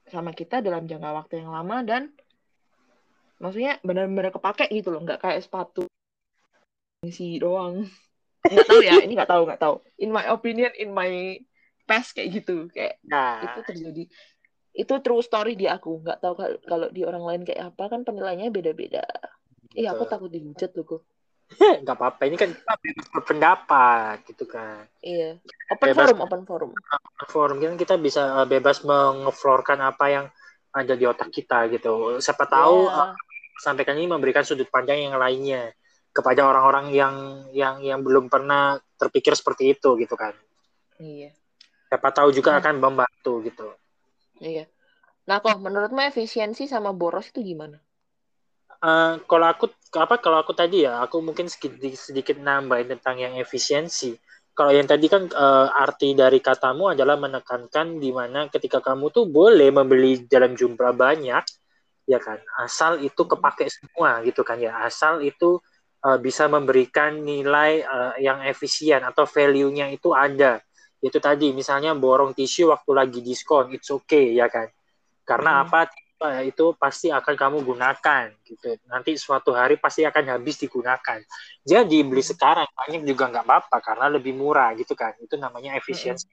sama 0.07 0.31
kita 0.31 0.63
dalam 0.63 0.87
jangka 0.87 1.11
waktu 1.11 1.43
yang 1.43 1.51
lama 1.51 1.83
dan 1.83 2.15
maksudnya 3.43 3.75
benar-benar 3.83 4.31
kepake 4.31 4.71
gitu 4.71 4.95
loh 4.95 5.03
nggak 5.03 5.19
kayak 5.19 5.43
sepatu 5.43 5.83
isi 7.03 7.39
doang. 7.39 7.87
Nggak 8.51 8.67
tahu 8.67 8.81
ya 8.83 8.99
ini 9.03 9.13
nggak 9.15 9.31
tahu 9.31 9.43
nggak 9.47 9.61
tahu. 9.61 9.75
In 10.03 10.09
my 10.11 10.25
opinion 10.31 10.71
in 10.75 10.91
my 10.91 11.39
past 11.87 12.11
kayak 12.11 12.43
gitu. 12.43 12.67
Kayak 12.71 12.99
Nah, 13.07 13.45
itu 13.45 13.59
terjadi. 13.63 14.03
Itu 14.75 14.93
true 14.99 15.23
story 15.23 15.55
di 15.55 15.63
aku. 15.67 16.03
Nggak 16.03 16.19
tahu 16.23 16.33
kal- 16.35 16.61
kalau 16.67 16.87
di 16.91 17.07
orang 17.07 17.23
lain 17.23 17.41
kayak 17.47 17.71
apa 17.75 17.87
kan 17.87 18.01
penilaiannya 18.03 18.51
beda-beda. 18.51 19.05
Iya 19.75 19.95
aku 19.95 20.09
takut 20.09 20.27
dihujat 20.33 20.75
loh 20.75 20.85
kok 20.97 21.01
nggak 21.83 21.95
apa-apa. 21.97 22.21
Ini 22.29 22.35
kan 22.37 22.49
kita 22.53 22.73
bebas 22.77 23.07
berpendapat, 23.09 24.15
gitu 24.29 24.45
kan. 24.45 24.85
iya 25.01 25.35
open 25.69 25.87
Bebas 25.89 26.05
forum 26.07 26.19
open 26.21 26.41
forum 26.45 26.71
forum 27.25 27.57
kan 27.57 27.75
kita 27.75 27.95
bisa 27.97 28.41
uh, 28.41 28.47
bebas 28.47 28.81
mengeflorkan 28.83 29.79
apa 29.81 30.05
yang 30.09 30.25
ada 30.69 30.93
di 30.93 31.05
otak 31.09 31.29
kita 31.29 31.65
gitu. 31.69 32.17
Siapa 32.17 32.45
tahu 32.45 32.85
uh, 32.85 33.11
Iya. 33.11 33.15
sampaikan 33.59 33.97
ini 33.97 34.07
memberikan 34.07 34.45
sudut 34.45 34.69
pandang 34.69 35.01
yang 35.01 35.17
lainnya 35.17 35.73
kepada 36.09 36.47
orang-orang 36.47 36.89
yang 36.93 37.15
yang 37.51 37.75
yang 37.81 37.99
belum 38.01 38.29
pernah 38.29 38.77
terpikir 38.95 39.33
seperti 39.33 39.73
itu 39.73 39.93
gitu 39.97 40.15
kan. 40.15 40.33
iya 40.97 41.31
Siapa 41.89 42.13
tahu 42.13 42.29
juga 42.29 42.53
Nah. 42.53 42.59
akan 42.61 42.75
membantu 42.77 43.41
gitu. 43.43 43.67
iya 44.39 44.63
nah 45.25 45.37
kok 45.37 45.59
menurutmu 45.61 46.01
efisiensi 46.01 46.65
sama 46.65 46.89
boros 46.95 47.29
itu 47.29 47.41
gimana 47.43 47.77
Eh, 48.79 49.13
kalau 49.27 49.43
aku 49.43 49.67
apa 49.97 50.21
kalau 50.21 50.37
aku 50.45 50.53
tadi 50.53 50.85
ya 50.85 51.01
aku 51.01 51.17
mungkin 51.25 51.49
sedikit 51.49 51.97
sedikit 51.97 52.37
nambahin 52.37 52.93
tentang 52.93 53.17
yang 53.17 53.33
efisiensi. 53.41 54.13
Kalau 54.53 54.75
yang 54.75 54.85
tadi 54.85 55.07
kan 55.07 55.25
eh, 55.25 55.67
arti 55.71 56.13
dari 56.13 56.43
katamu 56.43 56.91
adalah 56.93 57.15
menekankan 57.15 57.97
di 57.97 58.11
mana 58.11 58.51
ketika 58.51 58.83
kamu 58.83 59.09
tuh 59.09 59.25
boleh 59.31 59.71
membeli 59.71 60.27
dalam 60.27 60.51
jumlah 60.53 60.91
banyak, 60.93 61.43
ya 62.05 62.19
kan, 62.19 62.37
asal 62.59 62.99
itu 62.99 63.23
kepake 63.23 63.71
semua 63.71 64.19
gitu 64.27 64.43
kan 64.43 64.59
ya, 64.59 64.83
asal 64.83 65.23
itu 65.23 65.63
eh, 66.03 66.19
bisa 66.19 66.51
memberikan 66.51 67.23
nilai 67.23 67.81
eh, 67.81 68.13
yang 68.19 68.43
efisien 68.43 68.99
atau 69.07 69.23
value-nya 69.23 69.89
itu 69.95 70.11
ada. 70.11 70.59
Itu 70.99 71.23
tadi 71.23 71.55
misalnya 71.55 71.95
borong 71.95 72.35
tisu 72.35 72.75
waktu 72.75 72.91
lagi 72.91 73.19
diskon, 73.23 73.71
it's 73.71 73.87
okay 73.87 74.35
ya 74.35 74.51
kan. 74.51 74.67
Karena 75.23 75.63
Hmm. 75.63 75.63
apa? 75.71 75.87
Eh, 76.19 76.51
itu 76.51 76.75
pasti 76.75 77.07
akan 77.15 77.31
kamu 77.39 77.63
gunakan 77.63 78.27
gitu. 78.43 78.75
Nanti 78.91 79.15
suatu 79.15 79.55
hari 79.55 79.79
pasti 79.79 80.03
akan 80.03 80.35
habis 80.35 80.59
digunakan. 80.59 81.23
Jadi 81.63 82.03
beli 82.03 82.19
Hmm. 82.19 82.31
sekarang 82.35 82.67
banyak 82.75 83.07
juga 83.07 83.31
nggak 83.31 83.45
apa-apa 83.47 83.77
karena 83.79 84.11
lebih 84.11 84.35
murah 84.35 84.75
gitu 84.75 84.99
kan. 84.99 85.15
Itu 85.23 85.39
namanya 85.39 85.79
efisiensi. 85.79 86.27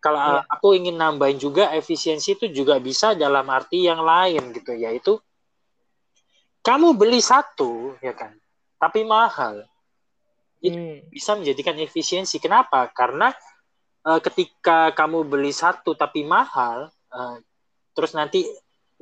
Kalau 0.00 0.20
Iya. 0.20 0.40
uh, 0.40 0.42
aku 0.48 0.72
ingin 0.76 0.96
nambahin 0.96 1.36
juga 1.36 1.72
efisiensi 1.76 2.36
itu 2.36 2.48
juga 2.48 2.80
bisa 2.80 3.12
dalam 3.12 3.44
arti 3.52 3.84
yang 3.84 4.00
lain 4.00 4.52
gitu, 4.56 4.72
yaitu 4.72 5.20
kamu 6.64 6.96
beli 6.96 7.20
satu 7.20 7.96
ya 8.00 8.16
kan, 8.16 8.32
tapi 8.80 9.04
mahal 9.04 9.64
Itu 10.64 10.80
Hmm. 10.80 11.04
bisa 11.12 11.36
menjadikan 11.36 11.76
efisiensi. 11.76 12.40
Kenapa? 12.40 12.88
Karena 12.88 13.28
uh, 14.08 14.20
ketika 14.24 14.96
kamu 14.96 15.28
beli 15.28 15.52
satu 15.52 15.92
tapi 15.92 16.24
mahal, 16.24 16.88
uh, 17.12 17.36
terus 17.92 18.16
nanti 18.16 18.48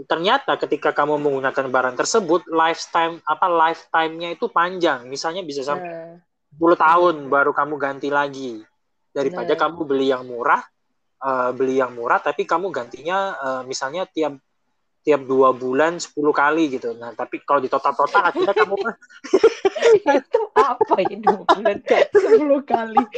ternyata 0.08 0.56
ketika 0.56 0.90
kamu 0.96 1.20
menggunakan 1.20 1.68
barang 1.68 1.96
tersebut 2.00 2.48
lifetime 2.48 3.20
apa 3.28 3.46
lifetime-nya 3.46 4.32
itu 4.32 4.48
panjang. 4.48 5.04
Misalnya 5.06 5.44
bisa 5.44 5.60
sampai 5.62 5.88
Nah, 5.88 6.16
10 6.56 6.76
tahun 6.76 7.16
baru 7.32 7.52
kamu 7.52 7.74
ganti 7.80 8.08
lagi. 8.12 8.60
Daripada 9.12 9.52
Nah. 9.52 9.60
kamu 9.60 9.78
beli 9.84 10.08
yang 10.12 10.24
murah 10.24 10.60
eh, 11.22 11.50
beli 11.52 11.80
yang 11.80 11.92
murah 11.92 12.18
tapi 12.18 12.48
kamu 12.48 12.72
gantinya 12.72 13.18
eh, 13.36 13.62
misalnya 13.68 14.08
tiap 14.08 14.36
tiap 15.02 15.26
dua 15.26 15.50
bulan 15.50 15.98
10 15.98 16.30
kali 16.30 16.78
gitu. 16.78 16.94
Nah 16.94 17.10
tapi 17.12 17.42
kalau 17.42 17.58
di 17.58 17.66
total 17.66 17.92
total 17.94 18.22
akhirnya 18.30 18.54
kamu 18.54 18.74
itu 20.18 20.40
apa 20.54 20.94
ya 21.02 21.16
dua 21.18 21.42
bulan 21.42 21.76
sepuluh 21.82 22.60
kali? 22.62 23.02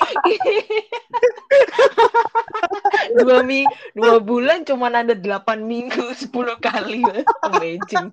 Dua 3.15 3.45
mi 3.45 3.63
dua 3.95 4.19
bulan 4.19 4.65
cuma 4.65 4.89
ada 4.91 5.15
delapan 5.15 5.61
minggu 5.63 6.15
sepuluh 6.17 6.57
kali. 6.59 7.05
Amazing 7.45 8.11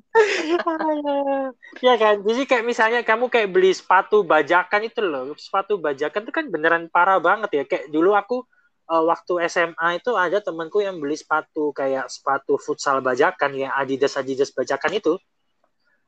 ya 1.88 1.96
kan? 1.96 2.16
Jadi 2.22 2.42
kayak 2.46 2.66
misalnya 2.68 3.01
kamu 3.01 3.32
kayak 3.32 3.50
beli 3.50 3.72
sepatu 3.72 4.22
bajakan 4.28 4.82
itu 4.86 5.00
loh. 5.01 5.34
Sepatu 5.40 5.80
bajakan 5.80 6.28
itu 6.28 6.34
kan 6.34 6.46
beneran 6.51 6.84
parah 6.92 7.18
banget 7.24 7.50
ya. 7.56 7.63
Kayak 7.66 7.86
dulu 7.90 8.13
aku 8.13 8.44
eh, 8.92 9.04
waktu 9.08 9.34
SMA 9.48 10.04
itu 10.04 10.12
ada 10.20 10.44
temanku 10.44 10.84
yang 10.84 11.00
beli 11.00 11.16
sepatu 11.16 11.72
kayak 11.72 12.12
sepatu 12.12 12.60
futsal 12.60 13.00
bajakan 13.00 13.56
ya 13.56 13.72
Adidas 13.80 14.20
Adidas 14.20 14.52
bajakan 14.52 14.92
itu. 15.00 15.14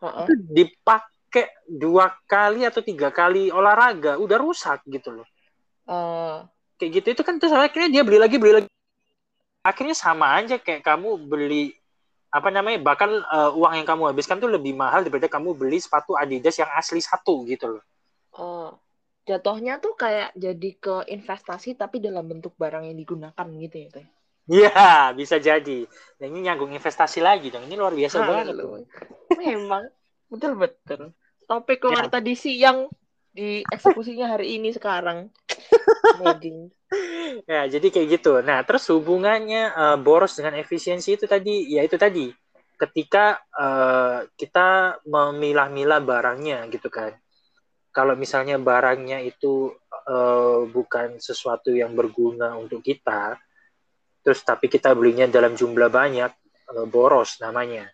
Itu 0.04 0.34
dipakai 0.52 1.48
dua 1.64 2.12
kali 2.28 2.68
atau 2.68 2.84
tiga 2.84 3.08
kali 3.08 3.48
olahraga 3.48 4.20
udah 4.20 4.38
rusak 4.38 4.84
gitu 4.92 5.16
loh. 5.16 5.28
Eh, 5.88 6.38
kayak 6.80 6.92
gitu 7.00 7.08
itu 7.16 7.22
kan 7.24 7.40
terus 7.40 7.56
akhirnya 7.56 7.90
dia 8.00 8.04
beli 8.04 8.20
lagi 8.20 8.36
beli 8.36 8.54
lagi. 8.60 8.70
Akhirnya 9.64 9.96
sama 9.96 10.36
aja 10.36 10.60
kayak 10.60 10.84
kamu 10.84 11.24
beli 11.24 11.72
apa 12.34 12.50
namanya 12.50 12.84
bahkan 12.84 13.14
eh, 13.14 13.52
uang 13.56 13.74
yang 13.80 13.88
kamu 13.88 14.12
habiskan 14.12 14.44
tuh 14.44 14.52
lebih 14.52 14.76
mahal 14.76 15.06
daripada 15.06 15.32
kamu 15.32 15.56
beli 15.56 15.80
sepatu 15.80 16.20
Adidas 16.20 16.60
yang 16.60 16.68
asli 16.76 17.00
satu 17.00 17.48
gitu 17.48 17.80
loh. 17.80 17.84
Eh, 18.34 18.70
jatuhnya 19.24 19.80
tuh 19.80 19.96
kayak 19.96 20.36
jadi 20.36 20.70
ke 20.80 20.96
investasi 21.08 21.80
tapi 21.80 22.04
dalam 22.04 22.28
bentuk 22.28 22.54
barang 22.60 22.84
yang 22.92 22.98
digunakan 23.00 23.48
gitu 23.64 23.76
ya 23.80 23.90
Teh. 23.92 24.08
Iya 24.44 25.16
bisa 25.16 25.40
jadi 25.40 25.88
dan 26.20 26.28
ini 26.36 26.44
nyanggung 26.44 26.76
investasi 26.76 27.24
lagi 27.24 27.48
dong 27.48 27.64
ini 27.64 27.80
luar 27.80 27.96
biasa 27.96 28.28
banget 28.28 28.52
Halo. 28.52 28.84
Memang 29.40 29.84
betul 30.28 30.52
betul. 30.60 31.02
Topik 31.48 31.80
Ya. 31.80 31.82
keluar 31.88 32.08
tadi 32.12 32.36
siang 32.36 32.92
di 33.32 33.64
eksekusinya 33.64 34.36
hari 34.36 34.60
ini 34.60 34.76
sekarang. 34.76 35.32
Ya, 37.50 37.66
jadi 37.66 37.88
kayak 37.90 38.08
gitu. 38.20 38.34
Nah, 38.46 38.62
terus 38.62 38.86
hubungannya 38.94 39.74
eh, 39.74 39.98
boros 39.98 40.38
dengan 40.38 40.54
efisiensi 40.62 41.18
itu 41.18 41.26
tadi, 41.26 41.66
ya 41.74 41.82
itu 41.82 41.98
tadi. 41.98 42.30
Ketika 42.78 43.40
eh, 43.50 44.30
kita 44.38 45.00
memilah-milah 45.08 46.00
barangnya 46.04 46.68
gitu 46.70 46.92
kan. 46.94 47.23
Kalau 47.94 48.18
misalnya 48.18 48.58
barangnya 48.58 49.22
itu 49.22 49.70
eh, 50.10 50.62
bukan 50.66 51.22
sesuatu 51.22 51.70
yang 51.70 51.94
berguna 51.94 52.58
untuk 52.58 52.82
kita, 52.82 53.38
terus 54.26 54.42
tapi 54.42 54.66
kita 54.66 54.98
belinya 54.98 55.30
dalam 55.30 55.54
jumlah 55.54 55.94
banyak, 55.94 56.32
eh, 56.74 56.86
boros 56.90 57.38
namanya. 57.38 57.86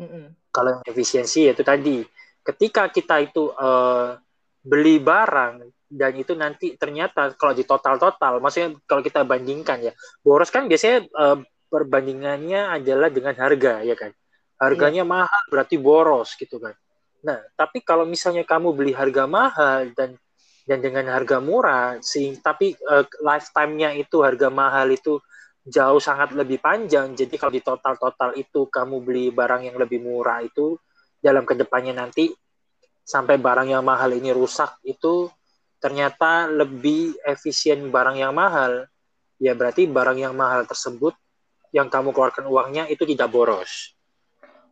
Mm-mm. 0.00 0.48
Kalau 0.48 0.80
yang 0.80 0.84
efisiensi 0.88 1.52
itu 1.52 1.60
tadi. 1.60 2.00
Ketika 2.44 2.88
kita 2.88 3.20
itu 3.20 3.52
eh, 3.52 4.16
beli 4.64 4.96
barang 4.96 5.60
dan 5.92 6.12
itu 6.16 6.32
nanti 6.32 6.80
ternyata 6.80 7.36
kalau 7.36 7.52
di 7.52 7.68
total-total, 7.68 8.40
maksudnya 8.40 8.80
kalau 8.88 9.04
kita 9.04 9.28
bandingkan 9.28 9.80
ya, 9.84 9.92
boros 10.24 10.48
kan 10.48 10.64
biasanya 10.64 11.04
eh, 11.04 11.38
perbandingannya 11.68 12.80
adalah 12.80 13.12
dengan 13.12 13.36
harga 13.36 13.84
ya 13.84 13.92
kan. 13.92 14.08
Harganya 14.56 15.04
mahal 15.04 15.42
berarti 15.52 15.76
boros 15.76 16.32
gitu 16.40 16.56
kan. 16.62 16.72
Nah, 17.24 17.40
tapi 17.56 17.80
kalau 17.80 18.04
misalnya 18.04 18.44
kamu 18.44 18.76
beli 18.76 18.92
harga 18.92 19.24
mahal 19.24 19.90
dan 19.96 20.20
dan 20.64 20.80
dengan 20.80 21.12
harga 21.12 21.44
murah, 21.44 22.00
sih, 22.00 22.40
tapi 22.40 22.72
eh, 22.72 23.04
lifetime-nya 23.20 23.92
itu 24.00 24.24
harga 24.24 24.48
mahal 24.48 24.88
itu 24.92 25.20
jauh 25.64 26.00
sangat 26.00 26.32
lebih 26.36 26.60
panjang. 26.60 27.12
Jadi 27.16 27.34
kalau 27.36 27.52
di 27.52 27.64
total-total 27.64 28.36
itu 28.36 28.68
kamu 28.68 28.96
beli 29.04 29.26
barang 29.32 29.68
yang 29.68 29.76
lebih 29.76 30.00
murah 30.04 30.44
itu 30.44 30.76
dalam 31.20 31.48
ke 31.48 31.56
depannya 31.56 31.96
nanti 31.96 32.32
sampai 33.04 33.36
barang 33.36 33.72
yang 33.72 33.84
mahal 33.84 34.12
ini 34.12 34.32
rusak 34.32 34.80
itu 34.84 35.28
ternyata 35.80 36.48
lebih 36.48 37.16
efisien 37.24 37.88
barang 37.92 38.16
yang 38.20 38.32
mahal. 38.36 38.88
Ya 39.40 39.52
berarti 39.52 39.84
barang 39.88 40.16
yang 40.20 40.32
mahal 40.36 40.64
tersebut 40.64 41.12
yang 41.72 41.92
kamu 41.92 42.12
keluarkan 42.12 42.48
uangnya 42.48 42.88
itu 42.88 43.04
tidak 43.04 43.28
boros. 43.28 43.92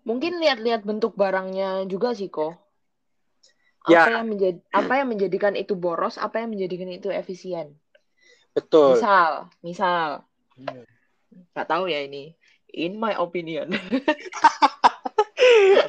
Mungkin 0.03 0.43
lihat-lihat 0.43 0.83
bentuk 0.83 1.15
barangnya 1.15 1.87
juga 1.87 2.15
sih 2.15 2.27
kok. 2.27 2.59
Ya. 3.91 4.07
Apa 4.07 4.11
yang 4.19 4.27
menjadi 4.31 4.59
apa 4.71 4.93
yang 4.99 5.09
menjadikan 5.11 5.55
itu 5.59 5.75
boros, 5.75 6.19
apa 6.19 6.43
yang 6.43 6.55
menjadikan 6.55 6.91
itu 6.91 7.11
efisien. 7.11 7.75
Betul. 8.55 8.99
Misal, 8.99 9.51
misal, 9.63 10.07
Hmm. 10.59 10.85
nggak 11.55 11.67
tahu 11.67 11.89
ya 11.89 12.05
ini. 12.05 12.37
In 12.73 13.01
my 13.01 13.17
opinion. 13.19 13.73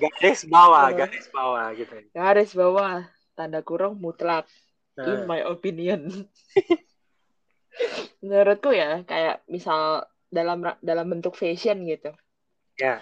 Garis 0.04 0.44
bawah, 0.50 0.92
garis 0.92 1.28
bawah 1.32 1.68
gitu. 1.78 1.96
Garis 2.12 2.52
bawah 2.56 3.08
tanda 3.38 3.62
kurung 3.64 4.00
mutlak. 4.00 4.48
In 5.00 5.26
Nah, 5.26 5.26
my 5.26 5.42
opinion. 5.48 6.28
Menurutku 8.24 8.72
ya 8.72 9.02
kayak 9.04 9.42
misal 9.50 10.06
dalam 10.30 10.62
dalam 10.82 11.06
bentuk 11.10 11.34
fashion 11.34 11.86
gitu. 11.86 12.14
Ya. 12.78 13.02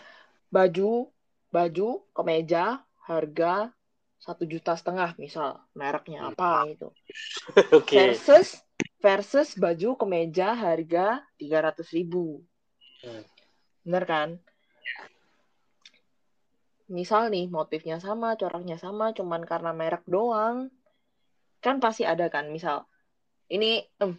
Baju 0.51 1.07
baju 1.49 1.89
kemeja 2.11 2.83
harga 3.07 3.71
satu 4.21 4.45
juta 4.45 4.77
setengah 4.77 5.17
misal 5.17 5.57
mereknya 5.73 6.29
apa 6.29 6.69
gitu. 6.69 6.93
Oke. 7.81 7.95
versus 7.97 8.61
versus 9.01 9.57
baju 9.57 9.97
kemeja 9.97 10.53
harga 10.53 11.25
tiga 11.39 11.65
ratus 11.65 11.89
ribu. 11.89 12.43
Hmm. 13.01 13.25
bener 13.81 14.05
kan? 14.05 14.29
Misal 16.85 17.33
nih 17.33 17.49
motifnya 17.49 17.97
sama 17.97 18.37
coraknya 18.37 18.77
sama 18.77 19.09
cuman 19.17 19.41
karena 19.41 19.73
merek 19.73 20.05
doang. 20.05 20.69
Kan 21.57 21.81
pasti 21.81 22.05
ada 22.05 22.29
kan 22.29 22.53
misal 22.53 22.85
ini 23.49 23.81
em, 23.97 24.13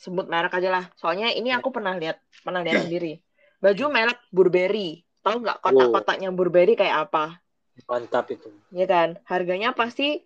sebut 0.00 0.24
merek 0.32 0.56
aja 0.56 0.70
lah. 0.72 0.84
Soalnya 0.96 1.28
ini 1.36 1.52
aku 1.52 1.68
pernah 1.68 1.92
lihat 2.00 2.24
pernah 2.40 2.64
lihat 2.64 2.88
sendiri. 2.88 3.20
Baju 3.60 3.84
merek 3.92 4.18
Burberry 4.32 5.04
tahu 5.22 5.36
nggak 5.42 5.58
kotak-kotaknya 5.62 6.28
Burberry 6.34 6.74
kayak 6.74 7.08
apa? 7.08 7.38
Mantap 7.88 8.28
itu. 8.34 8.52
ya 8.74 8.84
kan? 8.84 9.16
Harganya 9.24 9.72
pasti 9.72 10.20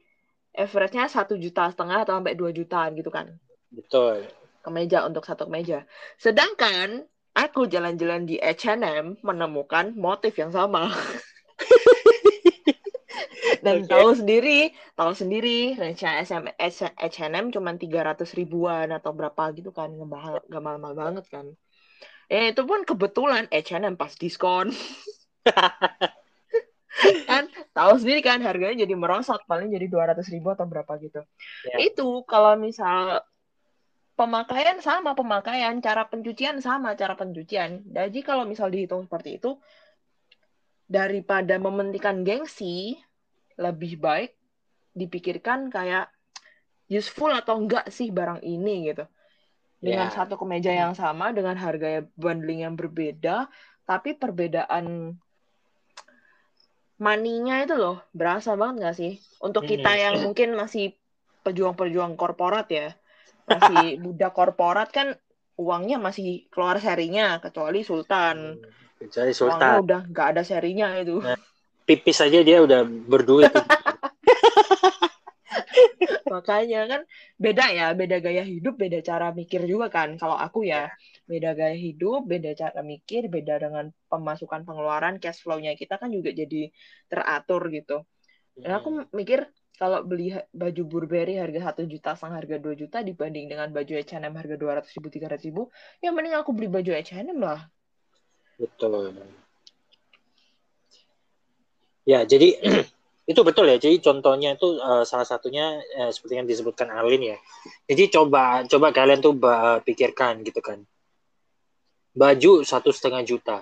average-nya 0.56 1.06
satu 1.06 1.36
juta 1.36 1.68
setengah 1.70 2.02
atau 2.02 2.16
sampai 2.18 2.34
dua 2.34 2.50
jutaan 2.50 2.96
gitu 2.96 3.12
kan? 3.12 3.36
Betul. 3.70 4.26
kemeja 4.66 5.06
untuk 5.06 5.22
satu 5.22 5.46
kemeja 5.46 5.86
sedangkan 6.18 7.06
aku 7.38 7.70
jalan-jalan 7.70 8.26
di 8.26 8.34
H&M 8.42 9.14
menemukan 9.22 9.94
motif 9.94 10.34
yang 10.40 10.50
sama. 10.50 10.90
Dan 13.62 13.86
Oke. 13.86 13.90
tahu 13.94 14.10
sendiri 14.10 14.74
tahu 14.98 15.12
sendiri 15.14 15.78
range 15.78 16.02
SM 16.02 16.50
H&M 16.98 17.54
cuma 17.54 17.78
300 17.78 18.26
ribuan 18.34 18.90
atau 18.90 19.14
berapa 19.14 19.54
gitu 19.54 19.70
kan? 19.70 19.94
Nggak 19.94 20.10
mahal 20.10 20.34
nggak 20.50 20.62
mahal 20.62 20.94
banget 20.98 21.24
kan 21.30 21.46
ya 22.26 22.50
itu 22.50 22.62
pun 22.66 22.82
kebetulan 22.82 23.46
H&M 23.50 23.94
pas 23.94 24.12
diskon. 24.18 24.70
Kan 27.28 27.52
tahu 27.76 28.00
sendiri 28.00 28.24
kan 28.24 28.40
harganya 28.40 28.88
jadi 28.88 28.94
merosot 28.96 29.44
paling 29.44 29.68
jadi 29.68 29.84
200 29.84 30.32
ribu 30.32 30.48
atau 30.56 30.64
berapa 30.64 30.88
gitu. 30.96 31.20
Ya. 31.68 31.92
itu 31.92 32.24
kalau 32.24 32.56
misal 32.56 33.20
pemakaian 34.16 34.80
sama 34.80 35.12
pemakaian 35.12 35.76
cara 35.84 36.08
pencucian 36.08 36.64
sama 36.64 36.96
cara 36.96 37.12
pencucian. 37.12 37.84
Jadi 37.84 38.24
kalau 38.24 38.48
misal 38.48 38.72
dihitung 38.72 39.04
seperti 39.04 39.36
itu 39.36 39.60
daripada 40.88 41.60
mementingkan 41.60 42.24
gengsi 42.24 42.96
lebih 43.60 44.00
baik 44.00 44.32
dipikirkan 44.96 45.68
kayak 45.68 46.08
useful 46.88 47.28
atau 47.28 47.60
enggak 47.60 47.92
sih 47.92 48.08
barang 48.08 48.40
ini 48.40 48.88
gitu 48.88 49.04
dengan 49.76 50.08
Ya. 50.08 50.14
satu 50.14 50.34
kemeja 50.34 50.72
yang 50.72 50.92
sama 50.92 51.30
dengan 51.30 51.54
harga 51.54 52.02
bundling 52.14 52.62
yang 52.62 52.74
berbeda 52.74 53.46
tapi 53.82 54.12
perbedaan 54.12 55.14
maninya 56.96 57.60
itu 57.60 57.76
loh 57.76 58.00
berasa 58.10 58.56
banget 58.56 58.76
nggak 58.78 58.96
sih 58.96 59.12
untuk 59.38 59.64
kita 59.64 59.86
Hmm. 59.86 60.00
yang 60.00 60.14
mungkin 60.22 60.56
masih 60.56 60.96
pejuang-pejuang 61.42 62.16
korporat 62.16 62.66
ya 62.68 62.96
masih 63.44 63.60
budak 64.02 64.32
korporat 64.32 64.88
kan 64.90 65.12
uangnya 65.56 65.96
masih 65.98 66.48
keluar 66.48 66.76
serinya 66.78 67.36
kecuali 67.38 67.80
Sultan 67.80 68.56
Kecuali 68.96 69.28
uangnya 69.28 69.36
Sultan. 69.36 69.72
udah 69.78 70.00
nggak 70.08 70.26
ada 70.32 70.42
serinya 70.42 70.88
itu 70.96 71.20
Nah. 71.20 71.36
Pipis 71.86 72.18
aja 72.18 72.42
dia 72.42 72.58
udah 72.58 72.82
berduit. 72.82 73.46
makanya 76.36 76.80
kan 76.92 77.00
beda 77.44 77.64
ya 77.78 77.86
beda 78.00 78.16
gaya 78.20 78.44
hidup 78.44 78.74
beda 78.82 78.98
cara 79.00 79.32
mikir 79.32 79.64
juga 79.64 79.86
kan. 79.96 80.08
Kalau 80.20 80.36
aku 80.36 80.68
ya 80.72 80.92
beda 81.24 81.56
gaya 81.58 81.76
hidup 81.86 82.28
beda 82.32 82.52
cara 82.60 82.80
mikir 82.84 83.32
beda 83.32 83.54
dengan 83.64 83.84
pemasukan 84.12 84.60
pengeluaran 84.68 85.16
cash 85.22 85.40
flow-nya 85.40 85.72
kita 85.80 85.96
kan 85.96 86.12
juga 86.12 86.30
jadi 86.36 86.68
teratur 87.08 87.62
gitu. 87.72 88.04
Dan 88.56 88.72
aku 88.76 88.88
mikir 89.12 89.48
kalau 89.76 90.00
beli 90.00 90.32
baju 90.56 90.82
Burberry 90.88 91.36
harga 91.36 91.72
satu 91.72 91.84
juta 91.84 92.16
setengah 92.16 92.36
harga 92.40 92.56
2 92.56 92.74
juta 92.80 93.04
dibanding 93.04 93.52
dengan 93.52 93.68
baju 93.68 93.92
H&M 93.92 94.32
harga 94.32 94.56
dua 94.56 94.80
ratus 94.80 94.96
ribu 94.96 95.08
tiga 95.12 95.28
ribu 95.28 95.68
ya 96.00 96.08
mending 96.16 96.32
aku 96.32 96.56
beli 96.56 96.68
baju 96.72 96.90
H&M 96.96 97.36
lah. 97.36 97.68
Betul. 98.56 99.12
Ya, 102.08 102.24
jadi 102.24 102.56
itu 103.26 103.40
betul 103.42 103.66
ya. 103.66 103.76
Jadi 103.76 103.98
contohnya 103.98 104.54
itu 104.54 104.78
eh, 104.78 105.02
salah 105.02 105.26
satunya 105.26 105.82
eh, 105.98 106.10
seperti 106.14 106.38
yang 106.38 106.46
disebutkan 106.46 106.88
Alin 106.94 107.34
ya. 107.34 107.38
Jadi 107.90 108.02
coba 108.14 108.62
coba 108.70 108.94
kalian 108.94 109.18
tuh 109.18 109.34
ba- 109.34 109.82
pikirkan 109.82 110.46
gitu 110.46 110.62
kan. 110.62 110.78
Baju 112.16 112.64
satu 112.64 112.88
setengah 112.94 113.20
juta, 113.28 113.60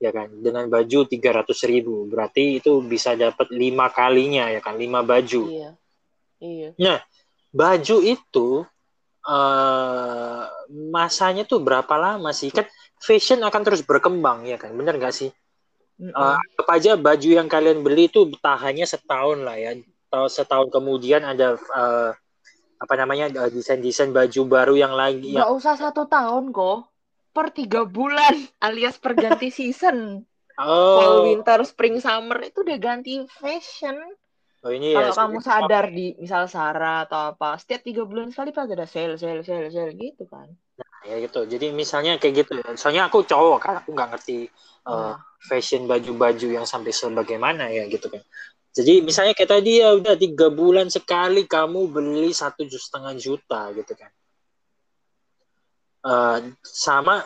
ya 0.00 0.08
kan? 0.08 0.32
Dengan 0.32 0.70
baju 0.72 1.04
tiga 1.04 1.36
ratus 1.36 1.68
ribu, 1.68 2.08
berarti 2.08 2.56
itu 2.56 2.80
bisa 2.80 3.12
dapat 3.12 3.52
lima 3.52 3.92
kalinya 3.92 4.48
ya 4.48 4.64
kan? 4.64 4.80
Lima 4.80 5.04
baju. 5.04 5.52
iya 5.52 5.70
iya 6.40 6.96
Baju 7.50 7.96
itu 8.00 8.64
eh 9.26 10.42
masanya 10.70 11.44
tuh 11.44 11.60
berapa 11.60 11.92
lama 11.98 12.30
sih? 12.32 12.48
Kan 12.54 12.64
fashion 12.96 13.44
akan 13.44 13.60
terus 13.66 13.82
berkembang 13.84 14.48
ya 14.48 14.56
kan? 14.56 14.72
Bener 14.72 14.96
nggak 14.96 15.12
sih? 15.12 15.28
Mm-mm. 16.00 16.16
Eh, 16.16 16.36
anggap 16.40 16.68
aja 16.72 16.90
baju 16.96 17.28
yang 17.28 17.44
kalian 17.44 17.84
beli 17.84 18.08
itu 18.08 18.32
tahannya 18.40 18.88
setahun 18.88 19.44
lah 19.44 19.60
ya. 19.60 19.76
Tahu 20.08 20.26
setahun 20.32 20.72
kemudian 20.72 21.20
ada 21.20 21.60
eh, 21.60 22.10
apa 22.80 22.94
namanya 22.96 23.28
eh, 23.28 23.52
desain-desain 23.52 24.08
baju 24.08 24.40
baru 24.48 24.74
yang 24.80 24.96
lagi 24.96 25.36
yang 25.36 25.44
nggak 25.44 25.52
usah 25.52 25.76
satu 25.76 26.08
tahun 26.08 26.56
kok 26.56 26.88
per 27.36 27.52
tiga 27.52 27.84
bulan 27.84 28.32
alias 28.64 28.96
perganti 28.96 29.52
season. 29.60 30.24
Fall 30.60 31.24
oh, 31.24 31.24
winter 31.24 31.60
spring 31.64 32.00
summer 32.00 32.36
itu 32.44 32.64
udah 32.64 32.78
ganti 32.80 33.24
fashion. 33.40 33.96
Oh 34.60 34.68
ini 34.68 34.92
ya 34.92 35.08
kalau 35.08 35.12
kamu 35.16 35.38
sadar 35.40 35.88
di 35.88 36.12
misal 36.20 36.44
Sarah 36.44 37.08
atau 37.08 37.32
apa 37.32 37.56
setiap 37.56 37.80
tiga 37.80 38.04
bulan 38.04 38.28
sekali 38.28 38.52
pasti 38.52 38.76
ada 38.76 38.84
sale 38.84 39.16
sale 39.16 39.40
sale 39.40 39.72
sale 39.72 39.96
gitu 39.96 40.28
kan 40.28 40.52
ya 41.08 41.16
gitu. 41.24 41.40
Jadi 41.48 41.66
misalnya 41.72 42.16
kayak 42.20 42.34
gitu. 42.46 42.52
ya. 42.60 42.68
Soalnya 42.76 43.08
aku 43.08 43.24
cowok 43.24 43.58
kan, 43.60 43.74
aku 43.80 43.90
nggak 43.96 44.10
ngerti 44.16 44.48
Nah, 44.90 45.14
fashion 45.44 45.84
baju-baju 45.84 46.46
yang 46.56 46.66
sampai 46.66 46.90
sebagaimana 46.90 47.68
ya 47.68 47.84
gitu 47.86 48.08
kan. 48.08 48.22
Jadi 48.70 49.02
misalnya 49.02 49.34
kayak 49.38 49.50
tadi 49.60 49.82
ya 49.82 49.92
udah 49.98 50.14
tiga 50.14 50.46
bulan 50.48 50.88
sekali 50.88 51.44
kamu 51.44 51.90
beli 51.90 52.30
satu 52.34 52.64
ju- 52.64 52.80
setengah 52.80 53.14
juta 53.18 53.70
gitu 53.76 53.92
kan. 53.98 54.10
Eh, 56.00 56.38
sama 56.64 57.22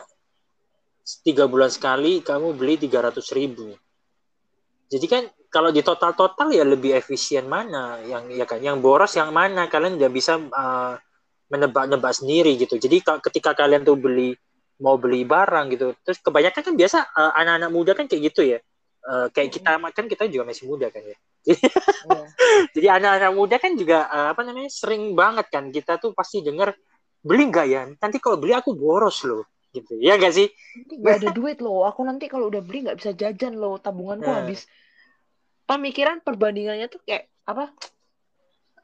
tiga 1.22 1.44
bulan 1.46 1.70
sekali 1.70 2.20
kamu 2.24 2.56
beli 2.58 2.74
tiga 2.80 3.04
ratus 3.06 3.30
ribu. 3.30 3.76
Jadi 4.90 5.06
kan 5.08 5.22
kalau 5.48 5.70
di 5.70 5.80
total-total 5.80 6.48
ya 6.52 6.64
lebih 6.66 6.92
efisien 6.96 7.46
mana 7.46 8.02
yang 8.04 8.28
ya 8.34 8.44
kan 8.44 8.58
yang 8.60 8.82
boros 8.82 9.14
yang 9.14 9.30
mana 9.30 9.70
kalian 9.70 9.96
udah 9.96 10.10
bisa 10.10 10.36
eh, 10.36 10.94
menebak-nebak 11.54 12.10
sendiri 12.10 12.58
gitu. 12.58 12.74
Jadi 12.74 12.98
ka- 13.06 13.22
ketika 13.22 13.54
kalian 13.54 13.86
tuh 13.86 13.94
beli 13.94 14.34
mau 14.82 14.98
beli 14.98 15.22
barang 15.22 15.70
gitu, 15.70 15.94
terus 16.02 16.18
kebanyakan 16.18 16.62
kan 16.66 16.74
biasa 16.74 16.98
eh, 17.06 17.32
anak-anak 17.38 17.70
muda 17.70 17.92
kan 17.94 18.10
kayak 18.10 18.22
gitu 18.34 18.42
ya. 18.42 18.58
Eh, 19.04 19.26
kayak 19.30 19.50
kita 19.54 19.70
kan 19.94 20.06
kita 20.10 20.24
juga 20.26 20.50
masih 20.50 20.64
muda 20.66 20.90
kan 20.90 21.02
ya. 21.06 21.16
iya. 21.46 22.24
Jadi 22.74 22.86
anak-anak 22.90 23.32
muda 23.38 23.56
kan 23.62 23.72
juga 23.78 23.98
eh, 24.10 24.28
apa 24.34 24.40
namanya 24.42 24.70
sering 24.72 25.14
banget 25.14 25.46
kan 25.52 25.70
kita 25.70 26.02
tuh 26.02 26.10
pasti 26.10 26.42
dengar 26.42 26.74
beli 27.22 27.48
nggak 27.48 27.66
ya? 27.70 27.82
Nanti 27.86 28.18
kalau 28.18 28.36
beli 28.40 28.52
aku 28.56 28.74
boros 28.74 29.22
loh, 29.22 29.46
gitu. 29.70 29.94
Ya 30.02 30.18
nggak 30.18 30.34
sih? 30.34 30.48
nggak 30.74 31.14
ada 31.22 31.28
duit 31.30 31.58
loh 31.62 31.86
aku 31.86 32.02
nanti 32.02 32.26
kalau 32.26 32.50
udah 32.50 32.58
beli 32.58 32.82
nggak 32.82 32.98
bisa 32.98 33.14
jajan 33.14 33.54
loh 33.54 33.78
tabunganku 33.78 34.26
Nah. 34.26 34.42
habis 34.42 34.66
pemikiran 35.70 36.18
perbandingannya 36.18 36.90
tuh 36.90 36.98
kayak 37.06 37.30
apa 37.46 37.70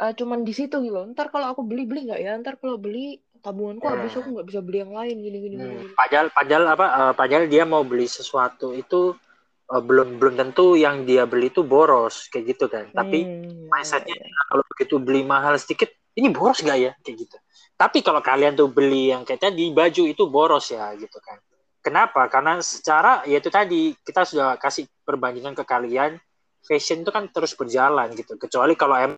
Eh, 0.01 0.13
cuman 0.17 0.49
di 0.49 0.57
situ 0.57 0.81
gitu 0.81 0.97
ntar 1.13 1.29
kalau 1.29 1.53
aku 1.53 1.61
beli 1.61 1.85
beli 1.85 2.09
nggak 2.09 2.21
ya 2.25 2.33
ntar 2.41 2.57
kalau 2.57 2.81
beli 2.81 3.21
tabunganku 3.45 3.85
Nah. 3.85 4.01
habis 4.01 4.17
aku 4.17 4.29
nggak 4.33 4.49
bisa 4.49 4.61
beli 4.65 4.79
yang 4.81 4.97
lain 4.97 5.17
gini 5.21 5.39
gini, 5.45 5.55
Hmm, 5.61 5.77
gini. 5.77 5.87
Padahal 5.93 6.27
padahal 6.33 6.65
apa? 6.73 6.87
eh, 6.89 7.13
padahal 7.13 7.45
dia 7.53 7.65
mau 7.69 7.85
beli 7.85 8.09
sesuatu 8.09 8.73
itu 8.73 9.13
eh, 9.69 9.83
belum 9.85 10.17
belum 10.17 10.35
tentu 10.41 10.73
yang 10.81 11.05
dia 11.05 11.29
beli 11.29 11.53
itu 11.53 11.61
boros 11.69 12.33
kayak 12.33 12.45
gitu 12.57 12.65
kan. 12.73 12.89
Tapi 12.97 13.29
Hmm, 13.29 13.69
mindsetnya 13.69 14.17
ya, 14.17 14.25
ya. 14.25 14.43
kalau 14.49 14.65
begitu 14.73 14.95
beli 14.97 15.21
mahal 15.21 15.55
sedikit, 15.61 15.93
ini 16.17 16.33
boros 16.33 16.65
nggak 16.65 16.79
ya 16.81 16.93
kayak 17.05 17.17
gitu. 17.21 17.37
Tapi 17.77 17.99
kalau 18.01 18.25
kalian 18.25 18.57
tuh 18.57 18.73
beli 18.73 19.13
yang 19.13 19.23
kayak 19.29 19.53
tadi 19.53 19.69
baju 19.69 20.03
itu 20.09 20.23
boros 20.33 20.73
ya 20.73 20.97
gitu 20.97 21.21
kan. 21.21 21.37
Kenapa? 21.85 22.25
Karena 22.33 22.57
secara 22.65 23.21
ya 23.29 23.37
itu 23.37 23.53
tadi 23.53 23.93
kita 24.01 24.25
sudah 24.25 24.57
kasih 24.57 24.89
perbandingan 25.05 25.53
ke 25.53 25.65
kalian, 25.65 26.17
fashion 26.65 27.05
itu 27.05 27.13
kan 27.13 27.29
terus 27.33 27.53
berjalan 27.53 28.13
gitu. 28.17 28.37
Kecuali 28.41 28.77
kalau 28.77 28.97
em 28.97 29.13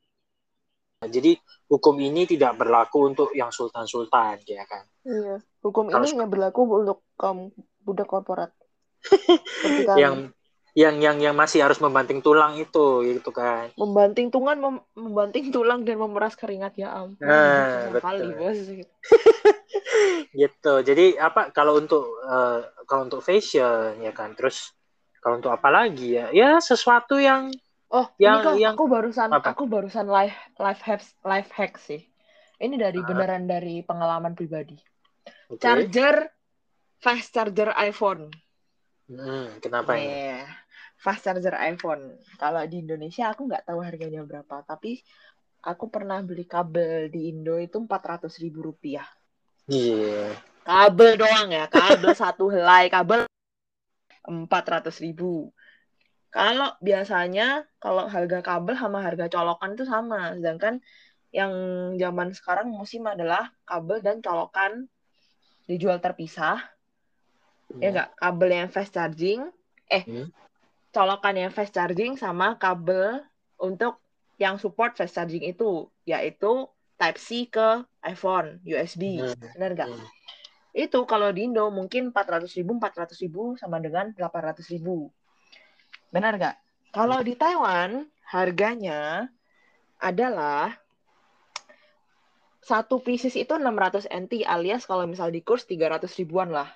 jadi 1.11 1.38
hukum 1.67 1.97
ini 1.99 2.29
tidak 2.29 2.59
berlaku 2.61 3.11
untuk 3.11 3.29
yang 3.35 3.51
sultan-sultan 3.51 4.43
ya 4.47 4.62
kan. 4.69 4.85
Iya. 5.03 5.43
Hukum 5.62 5.91
Kalau 5.91 6.05
ini 6.07 6.15
hanya 6.15 6.27
berlaku 6.31 6.61
untuk 6.67 7.03
kaum 7.19 7.51
budak 7.83 8.07
korporat. 8.07 8.51
Yang 9.99 10.31
yang 10.73 11.05
yang 11.05 11.17
yang 11.21 11.35
masih 11.37 11.61
harus 11.61 11.77
membanting 11.85 12.25
tulang 12.25 12.57
itu 12.57 13.05
gitu 13.05 13.29
kan. 13.29 13.69
membanting 13.77 14.33
tulang, 14.33 14.57
mem- 14.57 14.85
membanting 14.97 15.53
tulang 15.53 15.85
dan 15.85 16.01
memeras 16.01 16.33
keringat 16.33 16.73
ya 16.81 16.97
ampun. 16.97 17.29
Nah, 17.29 17.93
Susah 17.93 18.01
kali 18.01 18.33
betul. 18.33 18.41
bos. 18.41 18.59
gitu 20.33 20.75
jadi 20.81 21.21
apa 21.21 21.53
kalau 21.53 21.77
untuk 21.77 22.09
eh, 22.25 22.61
kalau 22.88 23.05
untuk 23.05 23.21
fashion 23.21 24.01
ya 24.01 24.12
kan 24.17 24.33
terus 24.33 24.73
Kalau 25.23 25.38
untuk 25.38 25.55
apa 25.55 25.71
lagi 25.71 26.19
ya? 26.19 26.35
Ya 26.35 26.59
sesuatu 26.59 27.15
yang 27.15 27.55
Oh, 27.92 28.09
Yang- 28.16 28.40
ini 28.40 28.44
kok 28.48 28.55
yang- 28.57 28.76
aku 28.76 28.85
barusan 28.88 29.28
apa? 29.28 29.52
aku 29.52 29.64
barusan 29.68 30.07
live 30.09 30.33
live 30.57 30.81
hacks 30.81 31.12
live 31.22 31.50
hack 31.52 31.76
sih. 31.76 32.00
Ini 32.57 32.74
dari 32.81 33.00
Ah. 33.02 33.07
beneran 33.07 33.44
dari 33.44 33.85
pengalaman 33.85 34.33
pribadi. 34.33 34.81
Oke. 35.52 35.61
Charger 35.61 36.31
fast 36.96 37.35
charger 37.37 37.74
iPhone. 37.76 38.33
Hmm, 39.12 39.61
kenapa 39.61 39.98
ini? 40.00 40.09
Iya. 40.09 40.48
Fast 40.96 41.26
charger 41.28 41.52
iPhone. 41.68 42.16
Kalau 42.40 42.64
di 42.64 42.81
Indonesia 42.81 43.28
aku 43.28 43.44
nggak 43.44 43.68
tahu 43.68 43.85
harganya 43.85 44.24
berapa, 44.24 44.64
tapi 44.64 45.02
aku 45.61 45.92
pernah 45.92 46.22
beli 46.24 46.48
kabel 46.48 47.12
di 47.12 47.28
Indo 47.28 47.61
itu 47.61 47.76
400 47.76 48.40
ribu 48.40 48.72
rupiah. 48.72 49.05
Iya. 49.68 50.33
Kabel 50.62 51.18
doang 51.18 51.50
ya, 51.50 51.66
kabel 51.68 52.14
satu 52.24 52.48
helai 52.48 52.88
kabel 52.88 53.26
400 54.24 54.96
ribu. 55.02 55.50
Kalau 56.33 56.73
biasanya 56.81 57.68
kalau 57.77 58.09
harga 58.09 58.40
kabel 58.40 58.73
sama 58.73 59.05
harga 59.05 59.29
colokan 59.29 59.77
itu 59.77 59.85
sama, 59.85 60.33
sedangkan 60.33 60.81
yang 61.29 61.53
zaman 62.01 62.33
sekarang 62.33 62.73
musim 62.73 63.05
adalah 63.05 63.53
kabel 63.68 64.01
dan 64.01 64.25
colokan 64.25 64.88
dijual 65.68 66.01
terpisah. 66.01 66.57
Ya 67.81 67.92
enggak, 67.92 68.09
kabel 68.16 68.51
yang 68.53 68.68
fast 68.73 68.97
charging, 68.97 69.49
eh 69.92 70.05
Hmm. 70.09 70.29
colokan 70.92 71.37
yang 71.37 71.53
fast 71.53 71.73
charging 71.77 72.16
sama 72.16 72.57
kabel 72.57 73.21
untuk 73.61 74.01
yang 74.40 74.57
support 74.57 74.97
fast 74.97 75.12
charging 75.16 75.45
itu, 75.45 75.88
yaitu 76.09 76.68
Type 76.97 77.18
C 77.18 77.49
ke 77.49 77.83
iPhone, 78.09 78.61
USB. 78.64 79.21
Hmm. 79.21 79.37
Benar 79.53 79.71
nggak? 79.77 79.90
Hmm. 79.90 80.09
Itu 80.73 81.05
kalau 81.05 81.29
di 81.29 81.45
Indo 81.45 81.68
mungkin 81.68 82.09
400 82.12 82.57
ribu, 82.57 82.77
400 82.81 83.21
ribu 83.21 83.53
sama 83.61 83.77
dengan 83.85 84.12
800 84.16 84.68
ribu. 84.73 85.12
Benar 86.12 86.37
nggak? 86.37 86.57
Kalau 86.92 87.25
di 87.25 87.33
Taiwan, 87.33 88.05
harganya 88.29 89.33
adalah 89.96 90.77
satu 92.62 93.03
pieces 93.03 93.35
itu 93.35 93.57
600 93.57 94.07
NT 94.07 94.46
alias 94.46 94.87
kalau 94.87 95.09
misal 95.09 95.33
di 95.35 95.42
kurs 95.42 95.66
300 95.66 96.07
ribuan 96.20 96.53
lah. 96.53 96.70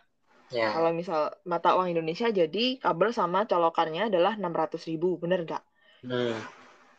Ya. 0.50 0.72
Kalau 0.72 0.90
misal 0.96 1.36
mata 1.44 1.76
uang 1.76 1.92
Indonesia 1.92 2.32
jadi 2.32 2.80
kabel 2.80 3.10
sama 3.12 3.44
colokannya 3.44 4.08
adalah 4.08 4.34
600 4.40 4.88
ribu. 4.88 5.20
Benar 5.20 5.44
nggak? 5.44 5.64
Hmm. 6.06 6.38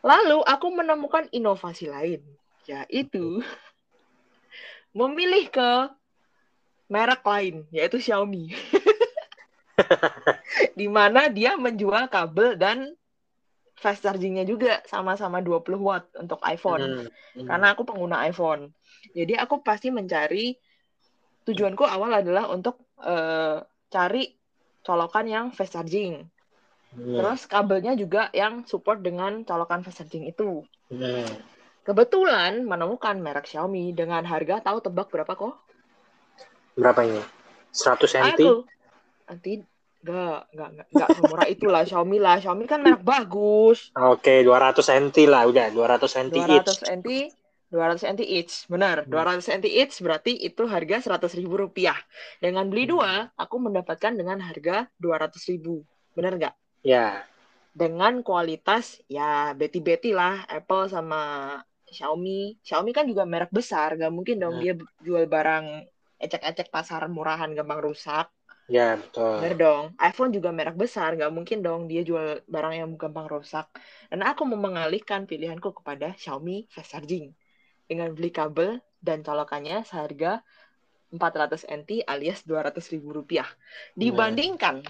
Lalu 0.06 0.40
aku 0.46 0.68
menemukan 0.72 1.26
inovasi 1.34 1.90
lain, 1.90 2.22
yaitu 2.70 3.42
memilih 4.96 5.50
ke 5.50 5.72
merek 6.88 7.24
lain, 7.26 7.66
yaitu 7.74 8.00
Xiaomi. 8.00 8.54
Di 10.78 10.86
mana 10.86 11.26
dia 11.34 11.58
menjual 11.58 12.06
kabel 12.14 12.54
dan 12.54 12.94
fast 13.78 14.06
chargingnya 14.06 14.46
juga 14.46 14.82
sama-sama 14.86 15.42
20 15.42 15.78
watt 15.82 16.06
untuk 16.18 16.38
iPhone. 16.46 17.06
Hmm. 17.06 17.10
Hmm. 17.42 17.48
Karena 17.50 17.68
aku 17.74 17.82
pengguna 17.86 18.26
iPhone. 18.30 18.74
Jadi 19.14 19.34
aku 19.34 19.66
pasti 19.66 19.90
mencari 19.90 20.54
tujuanku 21.50 21.82
awal 21.82 22.22
adalah 22.22 22.50
untuk 22.54 22.94
eh, 23.02 23.62
cari 23.90 24.24
colokan 24.86 25.26
yang 25.26 25.46
fast 25.54 25.78
charging. 25.78 26.26
Hmm. 26.94 27.16
Terus 27.22 27.46
kabelnya 27.46 27.94
juga 27.94 28.30
yang 28.34 28.66
support 28.66 29.02
dengan 29.02 29.46
colokan 29.46 29.82
fast 29.82 30.06
charging 30.06 30.30
itu. 30.30 30.62
Hmm. 30.94 31.26
Kebetulan 31.86 32.68
menemukan 32.68 33.16
merek 33.16 33.48
Xiaomi 33.48 33.96
dengan 33.96 34.26
harga 34.28 34.60
tahu 34.60 34.84
tebak 34.84 35.08
berapa 35.08 35.34
kok? 35.34 35.56
Berapa 36.76 37.02
ini? 37.08 37.24
100 37.72 38.12
cm? 38.12 38.26
Aku 38.36 38.52
nanti 39.28 39.64
enggak 40.04 40.40
enggak 40.54 40.70
enggak 40.74 40.88
enggak 40.94 41.10
semurah 41.18 41.46
itulah 41.50 41.82
Xiaomi 41.84 42.18
lah. 42.18 42.36
Xiaomi 42.38 42.66
kan 42.66 42.80
merek 42.86 43.02
bagus. 43.04 43.90
Oke, 43.96 44.46
200 44.46 44.84
cm 44.84 45.26
lah 45.28 45.44
udah, 45.50 45.68
200 45.74 46.10
cm 46.10 46.30
200 46.32 46.48
each. 46.54 46.74
NT 46.86 47.10
200 47.68 48.04
NT 48.08 48.22
each. 48.24 48.54
Benar, 48.72 49.04
Hmm. 49.04 49.12
200 49.12 49.48
NT 49.52 49.68
each 49.68 49.96
berarti 50.00 50.32
itu 50.40 50.64
harga 50.70 51.04
100 51.04 51.36
ribu 51.36 51.58
rupiah. 51.58 51.98
Dengan 52.40 52.70
beli 52.72 52.88
Hmm. 52.88 52.94
dua, 52.96 53.12
aku 53.36 53.56
mendapatkan 53.60 54.14
dengan 54.16 54.40
harga 54.40 54.88
200 54.96 55.44
ribu. 55.52 55.84
Benar 56.16 56.40
nggak? 56.40 56.56
Ya. 56.86 57.28
Dengan 57.76 58.24
kualitas 58.24 59.04
ya 59.06 59.52
beti-beti 59.54 60.10
lah 60.10 60.48
Apple 60.48 60.88
sama 60.88 61.22
Xiaomi. 61.88 62.58
Xiaomi 62.64 62.92
kan 62.96 63.06
juga 63.06 63.28
merek 63.28 63.52
besar, 63.52 63.94
nggak 63.96 64.14
mungkin 64.14 64.40
dong 64.40 64.58
Hmm. 64.58 64.64
dia 64.64 64.74
jual 65.04 65.26
barang 65.28 65.86
ecek-ecek 66.18 66.72
pasar 66.72 67.06
murahan 67.08 67.52
gampang 67.54 67.84
rusak. 67.84 68.32
Ya, 68.68 69.00
betul. 69.00 69.40
Bener 69.40 69.56
dong. 69.56 69.84
iPhone 69.96 70.36
juga 70.36 70.52
merek 70.52 70.76
besar, 70.76 71.16
nggak 71.16 71.32
mungkin 71.32 71.64
dong 71.64 71.88
dia 71.88 72.04
jual 72.04 72.44
barang 72.52 72.76
yang 72.76 72.90
gampang 73.00 73.32
rusak. 73.32 73.64
Dan 74.12 74.28
aku 74.28 74.44
mau 74.44 74.60
mengalihkan 74.60 75.24
pilihanku 75.24 75.72
kepada 75.72 76.12
Xiaomi 76.20 76.68
fast 76.68 76.92
charging 76.92 77.32
dengan 77.88 78.12
beli 78.12 78.28
kabel 78.28 78.84
dan 79.00 79.24
colokannya 79.24 79.88
seharga 79.88 80.44
400 81.16 81.64
NT 81.64 82.04
alias 82.04 82.44
200 82.44 82.76
ribu 82.92 83.16
rupiah. 83.16 83.48
Dibandingkan 83.96 84.84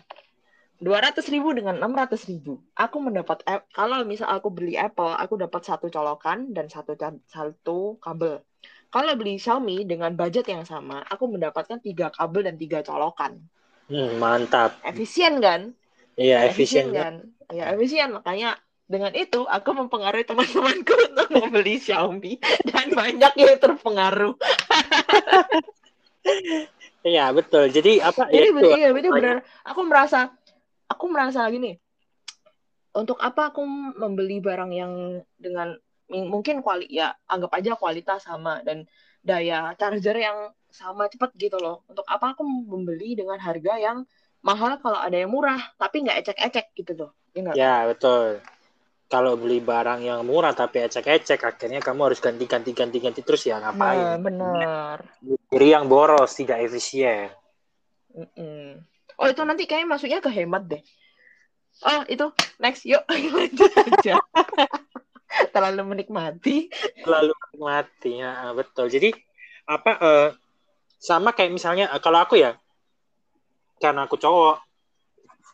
200 0.81 1.21
ribu 1.29 1.53
dengan 1.53 1.77
600 1.77 2.25
ribu, 2.25 2.57
aku 2.73 2.97
mendapat 2.97 3.45
kalau 3.77 4.01
misal 4.09 4.33
aku 4.33 4.49
beli 4.49 4.73
Apple, 4.73 5.13
aku 5.13 5.37
dapat 5.37 5.61
satu 5.61 5.93
colokan 5.93 6.49
dan 6.49 6.65
satu 6.65 6.97
satu 7.29 8.01
kabel. 8.01 8.41
Kalau 8.89 9.13
beli 9.13 9.37
Xiaomi 9.37 9.85
dengan 9.85 10.17
budget 10.17 10.49
yang 10.49 10.65
sama, 10.65 11.05
aku 11.05 11.29
mendapatkan 11.29 11.77
tiga 11.77 12.09
kabel 12.09 12.49
dan 12.49 12.57
tiga 12.57 12.81
colokan 12.81 13.37
Hmm, 13.88 14.19
mantap. 14.19 14.76
efisien 14.84 15.39
kan? 15.39 15.71
Iya, 16.19 16.52
efisien 16.52 16.91
kan? 16.91 17.23
kan? 17.47 17.56
Ya 17.56 17.71
efisien 17.71 18.12
makanya 18.12 18.60
dengan 18.88 19.12
itu 19.15 19.43
aku 19.47 19.69
mempengaruhi 19.76 20.28
teman-temanku 20.28 20.95
untuk 21.12 21.28
membeli 21.32 21.80
Xiaomi 21.80 22.39
dan 22.67 22.91
banyak 22.91 23.34
yang 23.36 23.56
terpengaruh. 23.60 24.36
Iya, 27.08 27.32
betul. 27.32 27.71
Jadi 27.71 28.04
apa 28.04 28.28
Jadi 28.28 28.52
ya 28.52 28.52
itu, 28.52 28.67
iya 28.76 28.88
itu 28.91 29.10
benar. 29.15 29.39
Aku 29.63 29.88
merasa 29.88 30.28
aku 30.91 31.08
merasa 31.08 31.47
gini. 31.47 31.80
Untuk 32.91 33.15
apa 33.23 33.56
aku 33.56 33.63
membeli 33.95 34.43
barang 34.43 34.71
yang 34.76 35.23
dengan 35.39 35.71
mungkin 36.12 36.60
kuali 36.60 36.84
ya 36.91 37.15
anggap 37.32 37.56
aja 37.56 37.80
kualitas 37.80 38.28
sama 38.28 38.60
dan 38.67 38.84
daya 39.23 39.71
charger 39.80 40.19
yang 40.19 40.52
sama 40.71 41.08
cepat 41.10 41.34
gitu 41.36 41.58
loh. 41.58 41.84
Untuk 41.89 42.03
apa 42.08 42.36
aku 42.36 42.43
membeli 42.43 43.15
dengan 43.17 43.39
harga 43.39 43.80
yang 43.80 44.03
mahal 44.45 44.77
kalau 44.80 44.99
ada 45.01 45.17
yang 45.17 45.34
murah 45.34 45.60
tapi 45.75 46.06
nggak 46.06 46.17
ecek-ecek 46.23 46.65
gitu 46.77 46.91
loh. 46.95 47.12
Ya 47.34 47.39
nggak? 47.43 47.56
Ya, 47.58 47.75
betul. 47.89 48.27
Kalau 49.08 49.39
beli 49.39 49.63
barang 49.63 50.03
yang 50.03 50.19
murah 50.27 50.51
tapi 50.51 50.84
ecek-ecek, 50.84 51.39
akhirnya 51.39 51.80
kamu 51.80 52.12
harus 52.12 52.19
ganti-ganti 52.19 52.75
ganti-ganti 52.75 53.23
terus 53.23 53.47
ya 53.47 53.56
Nah, 53.56 53.71
ngapain? 53.71 54.19
benar. 54.19 54.97
Jadi 55.47 55.67
yang 55.71 55.88
boros, 55.88 56.36
tidak 56.36 56.60
efisien. 56.67 57.32
Mm-mm. 58.12 58.84
Oh 59.17 59.27
itu 59.32 59.41
nanti 59.47 59.63
kayaknya 59.65 59.95
masuknya 59.95 60.19
ke 60.19 60.30
hemat 60.30 60.63
deh. 60.67 60.84
Oh 61.86 62.01
itu 62.10 62.25
next 62.60 62.84
yuk 62.84 63.01
lanjut 63.10 63.71
aja. 63.73 64.19
Terlalu 65.56 65.82
menikmati. 65.88 66.67
Lalu 67.06 67.34
mati, 67.62 68.19
ya 68.19 68.51
betul. 68.51 68.91
Jadi 68.91 69.13
apa 69.67 69.91
eh, 69.99 70.27
sama 70.97 71.33
kayak 71.33 71.53
misalnya 71.53 71.89
eh, 71.93 72.01
kalau 72.01 72.19
aku 72.21 72.38
ya, 72.41 72.57
karena 73.77 74.10
aku 74.10 74.17
cowok, 74.17 74.55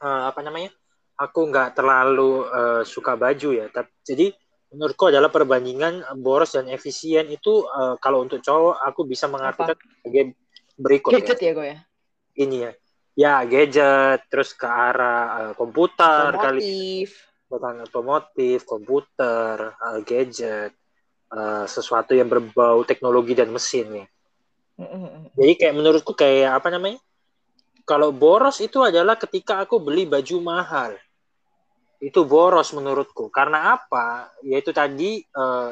eh, 0.03 0.23
apa 0.31 0.39
namanya? 0.41 0.71
Aku 1.19 1.45
nggak 1.51 1.77
terlalu 1.77 2.47
eh, 2.49 2.81
suka 2.87 3.13
baju 3.19 3.49
ya. 3.53 3.67
Tapi 3.69 3.91
jadi 4.01 4.27
menurutku 4.73 5.13
adalah 5.13 5.29
perbandingan 5.29 6.01
boros 6.25 6.57
dan 6.57 6.65
efisien 6.71 7.29
itu 7.29 7.67
eh, 7.67 7.95
kalau 8.01 8.25
untuk 8.25 8.41
cowok 8.41 8.81
aku 8.81 9.05
bisa 9.05 9.29
mengartikan 9.29 9.77
sebagai 9.77 10.33
berikut 10.79 11.11
ya. 11.13 11.19
Gadget 11.21 11.39
ya 11.39 11.51
gue 11.53 11.67
ya. 11.67 11.77
Ini 12.33 12.57
ya. 12.57 12.71
Ya, 13.13 13.45
gadget, 13.45 14.25
terus 14.25 14.57
ke 14.57 14.65
arah 14.65 15.21
eh, 15.37 15.53
komputer 15.53 16.33
kali 16.33 16.65
Otomotif. 16.65 17.09
bukan 17.45 17.75
otomotif, 17.85 18.57
komputer, 18.65 19.55
eh, 19.77 19.99
gadget, 20.01 20.73
eh, 21.29 21.65
sesuatu 21.69 22.17
yang 22.17 22.25
berbau 22.25 22.81
teknologi 22.81 23.37
dan 23.37 23.53
mesin 23.53 24.01
ya. 24.01 24.05
Jadi 25.37 25.53
kayak 25.57 25.75
menurutku 25.77 26.13
kayak 26.17 26.61
apa 26.61 26.67
namanya? 26.73 26.99
Kalau 27.83 28.15
boros 28.15 28.63
itu 28.63 28.79
adalah 28.79 29.19
ketika 29.19 29.61
aku 29.61 29.77
beli 29.83 30.07
baju 30.07 30.37
mahal. 30.39 30.91
Itu 31.99 32.23
boros 32.23 32.71
menurutku. 32.71 33.27
Karena 33.29 33.75
apa? 33.75 34.31
Yaitu 34.41 34.71
tadi 34.71 35.19
eh, 35.23 35.71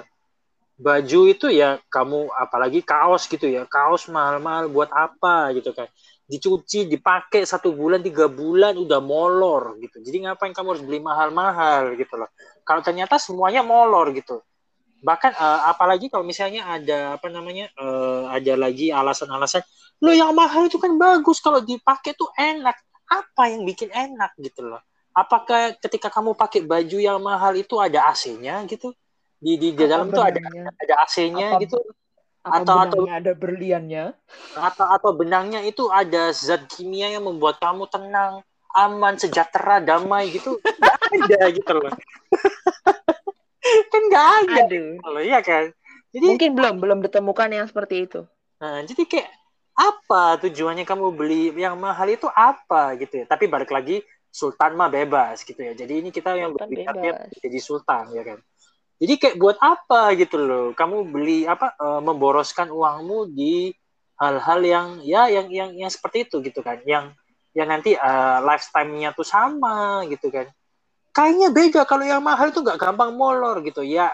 baju 0.81 1.21
itu 1.29 1.47
ya 1.51 1.79
kamu 1.87 2.29
apalagi 2.35 2.83
kaos 2.83 3.25
gitu 3.25 3.47
ya. 3.47 3.63
Kaos 3.65 4.11
mahal-mahal 4.11 4.67
buat 4.67 4.91
apa 4.91 5.55
gitu 5.55 5.71
kan. 5.71 5.87
Dicuci, 6.27 6.87
dipakai 6.87 7.43
satu 7.43 7.75
bulan, 7.75 7.99
tiga 7.99 8.31
bulan 8.31 8.79
udah 8.79 8.99
molor 9.03 9.75
gitu. 9.83 9.99
Jadi 9.99 10.27
ngapain 10.27 10.55
kamu 10.55 10.67
harus 10.77 10.83
beli 10.83 10.99
mahal-mahal 11.03 11.95
gitu 11.99 12.15
loh. 12.15 12.31
Kalau 12.63 12.79
ternyata 12.83 13.19
semuanya 13.19 13.63
molor 13.63 14.11
gitu 14.15 14.39
bahkan 15.01 15.33
eh, 15.33 15.61
apalagi 15.67 16.07
kalau 16.07 16.23
misalnya 16.23 16.65
ada 16.65 17.17
apa 17.17 17.27
namanya 17.27 17.67
eh, 17.75 18.23
ada 18.29 18.53
lagi 18.55 18.93
alasan-alasan 18.93 19.65
lo 20.01 20.11
yang 20.11 20.33
mahal 20.33 20.65
itu 20.65 20.81
kan 20.81 20.97
bagus 20.97 21.37
kalau 21.39 21.61
dipakai 21.61 22.17
tuh 22.17 22.27
enak. 22.33 22.75
Apa 23.11 23.51
yang 23.51 23.67
bikin 23.67 23.91
enak 23.91 24.33
gitu 24.39 24.65
loh? 24.65 24.81
Apakah 25.11 25.75
ketika 25.77 26.07
kamu 26.07 26.33
pakai 26.33 26.63
baju 26.63 26.97
yang 26.97 27.19
mahal 27.19 27.53
itu 27.59 27.75
ada 27.77 28.07
AC-nya 28.09 28.63
gitu? 28.65 28.95
Di 29.37 29.59
di, 29.59 29.75
di 29.75 29.83
dalam 29.85 30.09
tuh 30.09 30.23
ada 30.23 30.39
ada 30.79 30.93
AC-nya 31.05 31.59
gitu. 31.59 31.77
apa 32.41 32.65
atau 32.65 32.75
atau 32.81 33.01
ada 33.05 33.31
berliannya? 33.35 34.15
Atau 34.57 34.87
atau 34.87 35.11
benangnya 35.13 35.61
itu 35.61 35.91
ada 35.91 36.31
zat 36.31 36.65
kimia 36.71 37.11
yang 37.11 37.27
membuat 37.27 37.61
kamu 37.61 37.85
tenang 37.91 38.41
aman 38.71 39.19
sejahtera 39.19 39.83
damai 39.83 40.31
gitu. 40.31 40.57
Ada 41.11 41.51
gitu 41.51 41.71
loh 41.75 41.91
kan 43.91 44.01
nggak 44.09 44.27
ada 44.45 44.55
Aduh. 44.67 44.97
loh 45.01 45.23
iya 45.23 45.39
kan 45.39 45.69
jadi 46.11 46.25
mungkin 46.27 46.51
belum 46.57 46.75
belum 46.81 46.99
ditemukan 47.05 47.49
yang 47.53 47.67
seperti 47.69 48.09
itu 48.09 48.21
nah 48.61 48.81
jadi 48.85 49.03
kayak 49.05 49.29
apa 49.71 50.37
tujuannya 50.45 50.83
kamu 50.83 51.05
beli 51.15 51.55
yang 51.55 51.79
mahal 51.79 52.05
itu 52.11 52.27
apa 52.29 52.99
gitu 52.99 53.23
ya 53.23 53.25
tapi 53.25 53.47
balik 53.47 53.71
lagi 53.71 54.03
sultan 54.31 54.75
mah 54.75 54.91
bebas 54.91 55.41
gitu 55.43 55.59
ya 55.59 55.73
jadi 55.73 56.03
ini 56.03 56.09
kita 56.11 56.35
yang 56.35 56.53
berpikirnya 56.53 57.31
jadi 57.41 57.59
sultan 57.59 58.11
ya 58.13 58.23
kan 58.23 58.39
jadi 59.01 59.17
kayak 59.17 59.35
buat 59.41 59.57
apa 59.57 60.13
gitu 60.13 60.37
loh? 60.37 60.65
Kamu 60.77 61.09
beli 61.09 61.49
apa 61.49 61.73
e, 61.73 61.87
memboroskan 62.05 62.69
uangmu 62.69 63.33
di 63.33 63.73
hal-hal 64.21 64.61
yang 64.61 64.87
ya 65.01 65.25
yang 65.25 65.49
yang 65.49 65.73
yang 65.73 65.89
seperti 65.89 66.29
itu 66.29 66.37
gitu 66.45 66.61
kan. 66.61 66.77
Yang 66.85 67.17
yang 67.51 67.67
nanti 67.67 67.97
uh, 67.99 68.39
lifetime-nya 68.47 69.11
tuh 69.11 69.27
sama 69.27 70.05
gitu 70.07 70.31
kan. 70.31 70.47
Kayaknya 71.11 71.49
beda 71.51 71.81
kalau 71.83 72.07
yang 72.07 72.23
mahal 72.23 72.51
itu 72.51 72.63
nggak 72.63 72.79
gampang 72.79 73.11
molor 73.15 73.59
gitu 73.63 73.83
ya. 73.83 74.11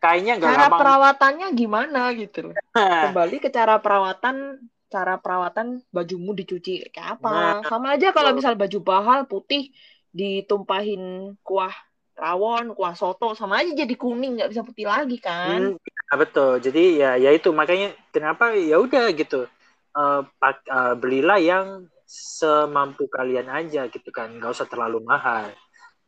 Kayaknya 0.00 0.40
nggak 0.40 0.50
gampang. 0.52 0.68
Cara 0.72 0.80
perawatannya 0.80 1.46
gimana 1.52 2.00
gitu 2.16 2.50
loh. 2.50 2.56
Kembali 3.08 3.36
ke 3.40 3.48
cara 3.52 3.76
perawatan 3.80 4.60
cara 4.88 5.18
perawatan 5.18 5.82
bajumu 5.90 6.32
dicuci 6.32 6.86
kayak 6.88 7.20
apa. 7.20 7.28
Nah, 7.28 7.54
Sama 7.66 7.98
aja 7.98 8.14
kalau 8.14 8.32
misal 8.32 8.54
baju 8.54 8.78
bahal 8.80 9.26
putih 9.26 9.74
ditumpahin 10.14 11.34
kuah 11.42 11.74
rawon, 12.14 12.78
kuah 12.78 12.94
soto 12.94 13.34
sama 13.34 13.58
aja 13.60 13.74
jadi 13.74 13.94
kuning 13.98 14.38
nggak 14.38 14.54
bisa 14.54 14.62
putih 14.62 14.86
lagi 14.86 15.18
kan? 15.18 15.74
Hmm, 15.74 15.82
ya 15.82 16.14
betul. 16.14 16.62
Jadi 16.62 17.02
ya 17.02 17.18
ya 17.18 17.34
itu 17.34 17.50
makanya 17.50 17.90
kenapa 18.14 18.54
ya 18.54 18.78
udah 18.78 19.10
gitu. 19.12 19.50
Uh, 19.94 20.26
pak, 20.42 20.62
uh, 20.70 20.94
belilah 20.98 21.38
yang 21.38 21.86
semampu 22.06 23.06
kalian 23.10 23.46
aja 23.50 23.86
gitu 23.90 24.10
kan, 24.10 24.30
nggak 24.38 24.54
usah 24.54 24.66
terlalu 24.66 25.02
mahal. 25.02 25.50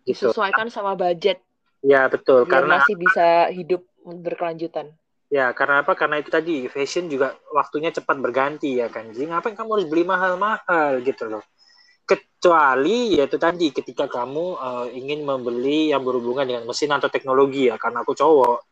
Gitu. 0.07 0.31
Disesuaikan 0.31 0.71
sama 0.71 0.95
budget. 0.95 1.43
Ya 1.83 2.07
betul. 2.07 2.47
Biar 2.47 2.63
karena 2.63 2.79
masih 2.81 2.95
bisa 2.95 3.27
hidup 3.51 3.83
berkelanjutan. 4.07 4.95
Ya, 5.27 5.51
karena 5.51 5.83
apa? 5.83 5.99
Karena 5.99 6.23
itu 6.23 6.31
tadi 6.31 6.71
fashion 6.71 7.11
juga 7.11 7.35
waktunya 7.51 7.91
cepat 7.91 8.15
berganti 8.23 8.79
ya 8.79 8.87
kan. 8.87 9.11
Jadi 9.11 9.27
ngapain 9.27 9.59
kamu 9.59 9.71
harus 9.75 9.87
beli 9.91 10.07
mahal-mahal 10.07 11.03
gitu 11.03 11.27
loh 11.27 11.43
kecuali 12.07 13.19
yaitu 13.19 13.37
tadi 13.37 13.75
ketika 13.75 14.07
kamu 14.07 14.55
uh, 14.55 14.87
ingin 14.95 15.27
membeli 15.27 15.91
yang 15.91 16.07
berhubungan 16.07 16.47
dengan 16.47 16.63
mesin 16.63 16.95
atau 16.95 17.11
teknologi 17.11 17.67
ya 17.67 17.75
karena 17.75 18.07
aku 18.07 18.15
cowok 18.15 18.63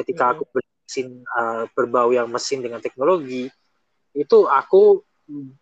ketika 0.00 0.24
hmm. 0.24 0.32
aku 0.32 0.42
beli 0.48 0.68
mesin 0.88 1.06
uh, 1.28 1.68
berbau 1.76 2.08
yang 2.08 2.32
mesin 2.32 2.64
dengan 2.64 2.80
teknologi 2.80 3.52
itu 4.16 4.38
aku 4.48 5.04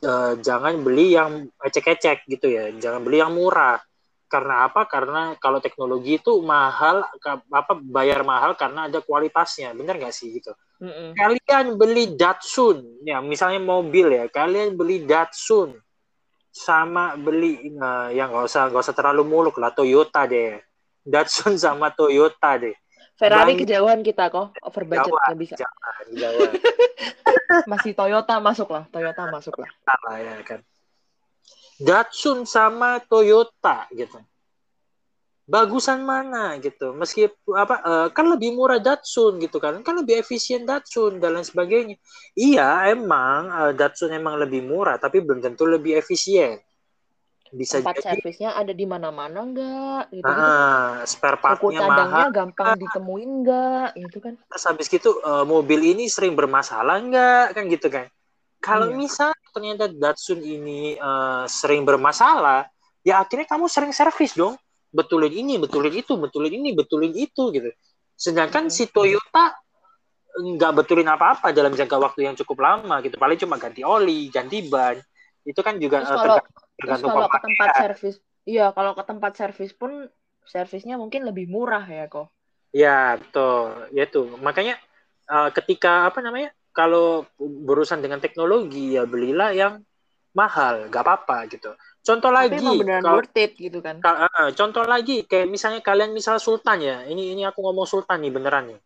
uh, 0.06 0.38
jangan 0.38 0.78
beli 0.86 1.18
yang 1.18 1.50
ecek-ecek 1.58 2.30
gitu 2.30 2.46
ya 2.46 2.70
jangan 2.78 3.02
beli 3.02 3.18
yang 3.18 3.34
murah 3.34 3.82
karena 4.26 4.66
apa? 4.66 4.84
Karena 4.90 5.34
kalau 5.38 5.62
teknologi 5.62 6.18
itu 6.18 6.42
mahal 6.42 7.06
apa 7.50 7.72
bayar 7.78 8.26
mahal 8.26 8.58
karena 8.58 8.90
ada 8.90 8.98
kualitasnya. 9.02 9.72
Benar 9.72 9.98
nggak 9.98 10.14
sih 10.14 10.34
gitu? 10.36 10.52
Mm 10.82 11.16
kalian 11.16 11.80
beli 11.80 12.12
Datsun 12.12 13.00
ya 13.00 13.24
misalnya 13.24 13.64
mobil 13.64 14.12
ya 14.12 14.28
kalian 14.28 14.76
beli 14.76 15.08
Datsun 15.08 15.72
sama 16.52 17.16
beli 17.16 17.72
uh, 17.80 18.12
yang 18.12 18.28
nggak 18.28 18.44
usah 18.44 18.68
nggak 18.68 18.84
usah 18.84 18.96
terlalu 18.96 19.24
muluk 19.24 19.56
lah 19.56 19.72
Toyota 19.72 20.28
deh. 20.28 20.60
Datsun 21.00 21.56
sama 21.64 21.94
Toyota 21.94 22.60
deh. 22.60 22.76
Ferrari 23.16 23.56
Bang, 23.56 23.60
kejauhan 23.64 24.00
kita 24.04 24.28
kok 24.28 24.52
over 24.60 24.84
budget 24.84 25.08
nggak 25.08 25.38
bisa. 25.40 25.56
jangan, 25.56 26.04
jauh. 26.12 26.52
masih 27.72 27.96
Toyota 27.96 28.36
masuk 28.42 28.68
lah 28.68 28.84
Toyota 28.92 29.24
masuk 29.32 29.54
lah 29.56 29.70
ya 30.20 30.36
kan 30.44 30.60
Datsun 31.76 32.48
sama 32.48 33.00
Toyota 33.04 33.84
gitu. 33.92 34.16
Bagusan 35.46 36.02
mana 36.02 36.58
gitu? 36.58 36.90
Meski 36.90 37.30
apa 37.54 37.76
uh, 37.86 38.08
kan 38.10 38.26
lebih 38.26 38.56
murah 38.56 38.82
Datsun 38.82 39.38
gitu 39.38 39.62
kan? 39.62 39.78
Kan 39.86 40.02
lebih 40.02 40.18
efisien 40.18 40.66
Datsun 40.66 41.22
dan 41.22 41.38
lain 41.38 41.46
sebagainya. 41.46 41.96
Iya 42.34 42.90
emang 42.90 43.52
uh, 43.52 43.72
Datsun 43.76 44.10
emang 44.10 44.40
lebih 44.42 44.66
murah 44.66 44.98
tapi 44.98 45.22
belum 45.22 45.38
tentu 45.38 45.68
lebih 45.68 45.94
efisien. 46.00 46.58
Bisa 47.54 47.78
tempat 47.78 48.02
jadi, 48.02 48.18
servisnya 48.18 48.50
ada 48.58 48.74
di 48.74 48.82
mana-mana 48.82 49.38
enggak 49.38 50.04
gitu, 50.10 50.26
ah, 50.26 51.06
spare 51.06 51.38
partnya 51.38 51.78
mahal 51.86 52.34
gampang 52.34 52.74
ditemuin 52.74 53.30
enggak 53.30 53.88
gitu 53.94 54.18
kan. 54.18 54.34
Terus 54.50 54.64
habis 54.66 54.86
gitu 54.90 55.22
uh, 55.22 55.46
mobil 55.46 55.94
ini 55.94 56.10
sering 56.10 56.34
bermasalah 56.34 56.98
enggak 56.98 57.54
kan 57.54 57.64
gitu 57.70 57.86
kan? 57.86 58.10
Kalau 58.58 58.90
iya. 58.90 58.98
misal 58.98 59.30
ternyata 59.56 59.88
Datsun 59.88 60.44
ini 60.44 61.00
uh, 61.00 61.48
sering 61.48 61.88
bermasalah 61.88 62.68
ya 63.00 63.24
akhirnya 63.24 63.48
kamu 63.48 63.72
sering 63.72 63.96
servis 63.96 64.36
dong 64.36 64.60
betulin 64.96 65.32
ini, 65.32 65.60
betulin 65.60 65.92
itu, 65.92 66.16
betulin 66.16 66.52
ini, 66.56 66.72
betulin 66.72 67.12
itu 67.12 67.52
gitu. 67.52 67.70
Sedangkan 68.16 68.72
hmm. 68.72 68.72
si 68.72 68.88
Toyota 68.88 69.52
nggak 70.36 70.72
betulin 70.84 71.08
apa-apa 71.08 71.52
dalam 71.52 71.72
jangka 71.76 71.96
waktu 72.00 72.28
yang 72.28 72.36
cukup 72.40 72.64
lama 72.64 73.04
gitu. 73.04 73.20
Paling 73.20 73.38
cuma 73.40 73.60
ganti 73.60 73.84
oli, 73.84 74.32
ganti 74.32 74.64
ban. 74.64 74.96
Itu 75.44 75.60
kan 75.60 75.76
juga 75.76 76.02
terus 76.02 76.16
kalau, 76.16 76.36
tergantung 76.80 77.10
terus 77.12 77.20
kalau 77.20 77.28
ke 77.28 77.38
tempat 77.44 77.68
servis. 77.76 78.16
Iya, 78.46 78.66
kalau 78.72 78.92
ke 78.96 79.04
tempat 79.04 79.32
servis 79.36 79.72
pun 79.76 79.92
servisnya 80.46 80.96
mungkin 80.96 81.26
lebih 81.28 81.50
murah 81.50 81.84
ya 81.84 82.08
kok. 82.08 82.32
Ya, 82.72 83.20
betul. 83.20 83.90
Ya 83.92 84.02
itu. 84.08 84.22
Makanya 84.40 84.80
uh, 85.28 85.50
ketika 85.52 86.08
apa 86.08 86.24
namanya? 86.24 86.52
Kalau 86.76 87.24
berurusan 87.40 88.04
dengan 88.04 88.20
teknologi 88.20 89.00
ya 89.00 89.08
belilah 89.08 89.56
yang 89.56 89.80
mahal, 90.36 90.92
gak 90.92 91.00
apa-apa 91.00 91.48
gitu. 91.48 91.72
Contoh 92.04 92.28
Tapi 92.28 92.52
lagi, 92.52 92.68
kalau, 92.84 93.16
worth 93.16 93.40
it 93.40 93.56
gitu 93.56 93.80
kan. 93.80 94.04
Uh, 94.04 94.52
contoh 94.52 94.84
lagi, 94.84 95.24
kayak 95.24 95.48
misalnya 95.48 95.80
kalian 95.80 96.12
misal 96.12 96.36
Sultan 96.36 96.84
ya, 96.84 97.08
ini 97.08 97.32
ini 97.32 97.42
aku 97.48 97.64
ngomong 97.64 97.88
Sultan 97.88 98.20
nih 98.20 98.30
beneran 98.30 98.76
nih. 98.76 98.80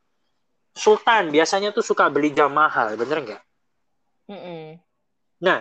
Sultan 0.70 1.34
biasanya 1.34 1.74
tuh 1.74 1.82
suka 1.82 2.06
beli 2.08 2.30
jam 2.30 2.54
mahal, 2.54 2.94
bener 2.94 3.18
nggak? 3.26 3.42
Mm 4.30 4.38
-mm. 4.38 4.64
Nah, 5.42 5.60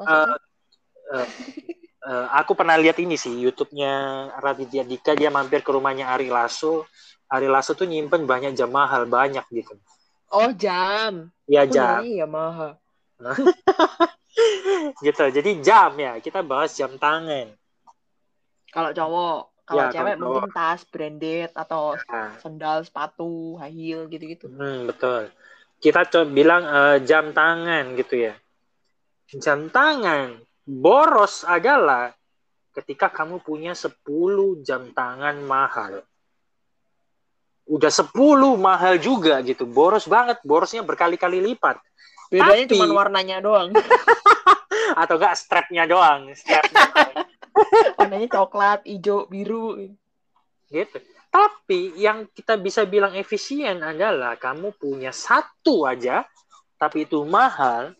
uh, 0.00 0.34
uh, 1.12 1.28
uh, 2.08 2.26
aku 2.40 2.56
pernah 2.56 2.80
lihat 2.80 2.96
ini 2.98 3.14
sih 3.20 3.30
YouTube-nya 3.30 3.92
Raditya 4.40 4.82
Dika 4.88 5.12
dia 5.12 5.28
mampir 5.28 5.60
ke 5.60 5.70
rumahnya 5.70 6.08
Ari 6.10 6.32
Lasso. 6.32 6.88
Ari 7.28 7.46
Lasso 7.46 7.76
tuh 7.76 7.84
nyimpen 7.86 8.24
banyak 8.24 8.56
jam 8.56 8.72
mahal 8.72 9.04
banyak 9.04 9.44
gitu. 9.52 9.76
Oh 10.32 10.50
jam? 10.56 11.28
Iya 11.44 11.68
jam. 11.68 12.00
Iya 12.00 12.24
mahal. 12.24 12.80
gitu. 15.04 15.24
Jadi 15.28 15.50
jam 15.60 15.92
ya 16.00 16.16
kita 16.18 16.40
bahas 16.40 16.72
jam 16.72 16.96
tangan. 16.96 17.52
Kalau 18.72 18.90
cowok 18.96 19.52
kalau 19.62 19.84
ya, 19.88 19.92
cewek 19.94 20.16
mungkin 20.18 20.50
tas 20.50 20.82
branded 20.88 21.54
atau 21.54 21.94
ya. 21.94 22.34
sandal 22.42 22.82
sepatu 22.82 23.54
high 23.62 23.70
heel 23.70 24.10
gitu 24.10 24.24
gitu 24.26 24.46
hmm, 24.50 24.90
betul. 24.90 25.30
Kita 25.78 26.06
coba 26.08 26.26
bilang 26.30 26.62
uh, 26.66 26.96
jam 27.04 27.30
tangan 27.30 27.94
gitu 27.94 28.26
ya. 28.26 28.34
Jam 29.38 29.70
tangan. 29.70 30.40
Boros 30.66 31.44
adalah 31.46 32.14
ketika 32.72 33.12
kamu 33.12 33.44
punya 33.44 33.76
10 33.76 34.00
jam 34.64 34.90
tangan 34.96 35.36
mahal 35.44 36.00
udah 37.66 37.92
10 37.92 38.10
mahal 38.58 38.98
juga 38.98 39.38
gitu. 39.44 39.68
Boros 39.68 40.08
banget 40.10 40.42
borosnya 40.42 40.82
berkali-kali 40.82 41.38
lipat. 41.52 41.78
Bedanya 42.32 42.66
cuma 42.66 42.86
warnanya 42.90 43.38
doang. 43.44 43.70
Atau 45.00 45.16
enggak 45.20 45.36
strapnya 45.38 45.84
doang 45.88 46.32
strapnya 46.36 46.90
warnanya 47.98 48.28
coklat 48.28 48.84
hijau 48.88 49.28
biru. 49.28 49.78
Gitu. 50.68 50.98
Tapi 51.32 51.96
yang 51.96 52.28
kita 52.32 52.60
bisa 52.60 52.84
bilang 52.84 53.16
efisien 53.16 53.80
adalah 53.80 54.36
kamu 54.36 54.76
punya 54.76 55.12
satu 55.12 55.88
aja 55.88 56.24
tapi 56.76 57.06
itu 57.06 57.22
mahal 57.24 57.94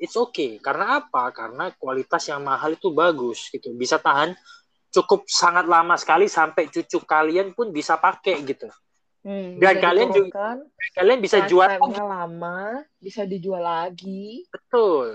it's 0.00 0.18
okay. 0.18 0.58
Karena 0.58 0.98
apa? 0.98 1.30
Karena 1.30 1.70
kualitas 1.78 2.26
yang 2.26 2.42
mahal 2.42 2.74
itu 2.74 2.90
bagus 2.90 3.52
gitu. 3.54 3.70
Bisa 3.76 4.02
tahan 4.02 4.34
cukup 4.92 5.24
sangat 5.30 5.64
lama 5.70 5.94
sekali 5.94 6.26
sampai 6.26 6.68
cucu 6.68 7.00
kalian 7.06 7.54
pun 7.56 7.72
bisa 7.72 7.96
pakai 7.96 8.44
gitu 8.44 8.68
Hmm, 9.22 9.62
dan 9.62 9.78
kalian 9.78 10.10
juga 10.10 10.58
kalian 10.98 11.22
bisa 11.22 11.46
jual 11.46 11.78
lama, 11.94 12.82
bisa 12.98 13.22
dijual 13.22 13.62
lagi. 13.62 14.42
Betul. 14.50 15.14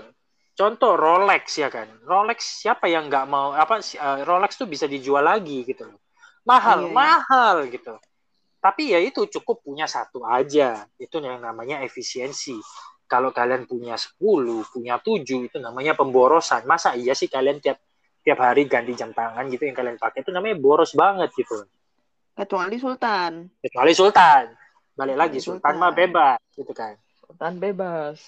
Contoh 0.56 0.96
Rolex 0.96 1.60
ya 1.60 1.68
kan. 1.68 1.86
Rolex 2.08 2.64
siapa 2.64 2.88
yang 2.88 3.12
nggak 3.12 3.28
mau 3.28 3.52
apa 3.52 3.78
uh, 3.78 4.24
Rolex 4.24 4.56
tuh 4.56 4.66
bisa 4.66 4.88
dijual 4.88 5.28
lagi 5.28 5.62
gitu 5.68 5.86
loh. 5.86 6.00
Mahal, 6.48 6.88
iya, 6.88 6.88
iya. 6.88 6.96
mahal 6.96 7.56
gitu. 7.68 7.94
Tapi 8.58 8.96
ya 8.96 8.98
itu 8.98 9.28
cukup 9.28 9.60
punya 9.60 9.84
satu 9.84 10.24
aja. 10.24 10.88
Itu 10.96 11.20
yang 11.20 11.44
namanya 11.44 11.84
efisiensi. 11.84 12.56
Kalau 13.08 13.32
kalian 13.32 13.68
punya 13.68 13.96
10, 13.96 14.20
punya 14.72 15.00
7 15.00 15.48
itu 15.52 15.56
namanya 15.60 15.92
pemborosan. 15.92 16.64
Masa 16.64 16.96
iya 16.96 17.12
sih 17.12 17.28
kalian 17.28 17.60
tiap 17.60 17.78
tiap 18.24 18.40
hari 18.40 18.68
ganti 18.68 18.92
jam 18.92 19.12
tangan 19.12 19.48
gitu 19.48 19.64
yang 19.68 19.76
kalian 19.76 19.96
pakai 19.96 20.20
itu 20.20 20.28
namanya 20.34 20.60
boros 20.60 20.92
banget 20.92 21.32
gitu 21.32 21.64
Kecuali 22.38 22.78
Sultan. 22.78 23.32
kecuali 23.58 23.92
Sultan 23.92 24.44
balik 24.94 25.16
lagi 25.18 25.38
Sultan. 25.38 25.58
Sultan 25.58 25.74
mah 25.74 25.90
bebas 25.90 26.38
gitu 26.54 26.70
kan 26.70 26.94
Sultan 27.18 27.54
bebas. 27.58 28.18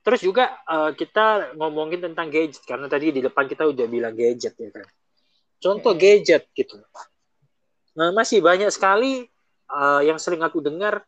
terus 0.00 0.20
juga 0.20 0.54
eh, 0.64 0.90
kita 0.94 1.56
ngomongin 1.56 2.06
tentang 2.06 2.28
gadget 2.28 2.62
karena 2.62 2.86
tadi 2.86 3.10
di 3.10 3.18
depan 3.18 3.48
kita 3.48 3.66
udah 3.66 3.86
bilang 3.88 4.14
gadget 4.14 4.54
ya 4.54 4.70
kan 4.70 4.86
contoh 5.58 5.90
Mm-mm. 5.90 6.02
gadget 6.02 6.44
gitu 6.52 6.76
nah 7.94 8.10
masih 8.10 8.38
banyak 8.38 8.70
sekali 8.70 9.26
eh, 9.66 10.00
yang 10.04 10.20
sering 10.20 10.44
aku 10.44 10.60
dengar 10.60 11.02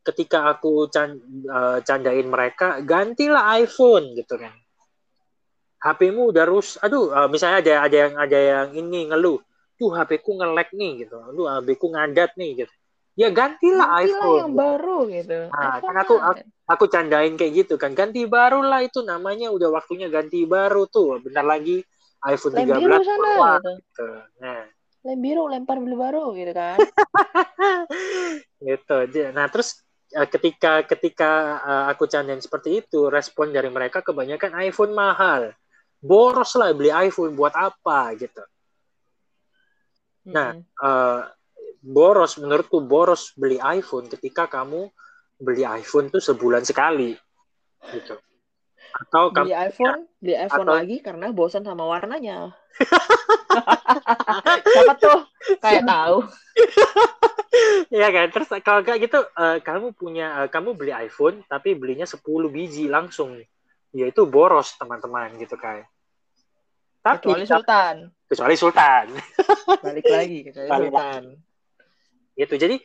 ketika 0.00 0.46
aku 0.48 0.86
can- 0.88 1.20
eh, 1.42 1.78
candain 1.82 2.24
mereka 2.24 2.80
gantilah 2.80 3.58
iPhone 3.58 4.14
gitu 4.14 4.38
kan 4.38 4.54
HP-mu 5.76 6.30
udah 6.32 6.44
rus 6.46 6.78
aduh 6.78 7.12
eh, 7.12 7.28
misalnya 7.28 7.58
ada 7.60 7.72
ada 7.84 7.96
yang 7.96 8.14
ada 8.16 8.38
yang 8.38 8.68
ini 8.72 9.10
ngeluh 9.10 9.42
tuh 9.76 9.92
HP-ku 9.92 10.36
nge-lag 10.40 10.68
nih 10.72 11.04
gitu 11.06 11.16
aduh 11.20 11.46
HP-ku 11.48 11.86
ngadat 11.92 12.32
nih 12.40 12.64
gitu 12.64 12.74
ya 13.16 13.32
gantilah 13.32 13.88
Gantilah 13.96 14.04
iPhone 14.04 14.36
yang 14.44 14.52
baru 14.52 14.98
gitu. 15.08 15.38
Nah, 15.48 15.80
kan 15.80 15.94
aku- 16.04 16.20
lah. 16.20 16.36
aku 16.68 16.84
candain 16.92 17.32
kayak 17.40 17.52
gitu 17.64 17.74
kan 17.80 17.96
ganti 17.96 18.28
baru 18.28 18.60
lah 18.60 18.84
itu 18.84 19.00
namanya 19.00 19.48
udah 19.48 19.72
waktunya 19.72 20.12
ganti 20.12 20.44
baru 20.44 20.84
tuh 20.84 21.24
bentar 21.24 21.40
lagi 21.40 21.80
iPhone 22.28 22.52
lem 22.60 22.68
13 22.68 22.76
biru 22.76 22.92
sana 23.00 23.16
keluar 23.16 23.60
gitu. 23.64 23.72
gitu. 23.80 24.08
nah 24.42 24.62
Lem 25.06 25.18
biru 25.22 25.42
lempar 25.46 25.78
beli 25.80 25.94
baru 25.96 26.34
gitu 26.34 26.52
kan. 26.52 26.76
gitu 28.68 28.96
nah 29.32 29.46
terus 29.48 29.80
eh, 30.12 30.28
ketika 30.28 30.82
ketika 30.84 31.30
eh, 31.62 31.84
aku 31.94 32.04
candain 32.10 32.42
seperti 32.42 32.84
itu 32.84 33.08
respon 33.08 33.48
dari 33.54 33.70
mereka 33.72 34.04
kebanyakan 34.04 34.60
iPhone 34.60 34.92
mahal 34.92 35.56
boros 36.02 36.52
lah 36.58 36.74
beli 36.76 36.92
iPhone 36.92 37.32
buat 37.32 37.54
apa 37.56 38.12
gitu 38.18 38.42
Nah, 40.26 40.58
eh, 40.58 41.22
boros 41.82 42.38
menurutku 42.42 42.82
boros 42.82 43.30
beli 43.38 43.62
iPhone 43.62 44.10
ketika 44.10 44.50
kamu 44.50 44.90
beli 45.38 45.62
iPhone 45.62 46.10
tuh 46.10 46.18
sebulan 46.18 46.66
sekali 46.66 47.14
gitu 47.92 48.16
atau 48.96 49.28
kamu 49.28 49.44
beli 49.44 49.54
iPhone, 49.54 50.00
beli 50.18 50.34
iPhone 50.34 50.68
Atau- 50.68 50.78
lagi 50.80 50.96
karena 51.04 51.26
bosan 51.30 51.62
sama 51.62 51.84
warnanya. 51.84 52.56
Siapa 54.72 54.94
tuh? 54.96 55.20
Kayak 55.60 55.84
tahu. 55.84 56.16
ya 58.00 58.08
kan 58.12 58.26
terus 58.32 58.48
kalau 58.60 58.80
kayak 58.84 59.08
gitu 59.08 59.20
eh, 59.22 59.58
kamu 59.64 59.96
punya 59.96 60.44
eh, 60.44 60.48
kamu 60.52 60.76
beli 60.76 60.92
iPhone 60.92 61.40
tapi 61.48 61.72
belinya 61.72 62.04
10 62.04 62.20
biji 62.52 62.84
langsung 62.88 63.40
ya 63.96 64.04
itu 64.08 64.28
boros 64.28 64.76
teman-teman 64.76 65.32
gitu 65.40 65.56
kan 65.56 65.86
tapi 67.06 67.22
Kecuali 67.30 67.46
Sultan. 67.46 67.96
kecuali 68.26 68.54
Sultan. 68.58 69.06
Balik 69.86 70.06
lagi 70.10 70.38
kecuali 70.42 70.66
Balik 70.66 70.90
Sultan. 70.90 71.22
gitu 72.34 72.54
jadi 72.58 72.76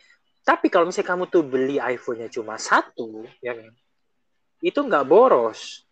tapi 0.42 0.70
kalau 0.70 0.90
misalnya 0.90 1.10
kamu 1.10 1.24
tuh 1.30 1.42
beli 1.42 1.78
iPhone-nya 1.78 2.30
cuma 2.30 2.58
satu 2.58 3.26
ya 3.42 3.58
kan? 3.58 3.74
Itu 4.62 4.86
nggak 4.86 5.06
boros. 5.10 5.86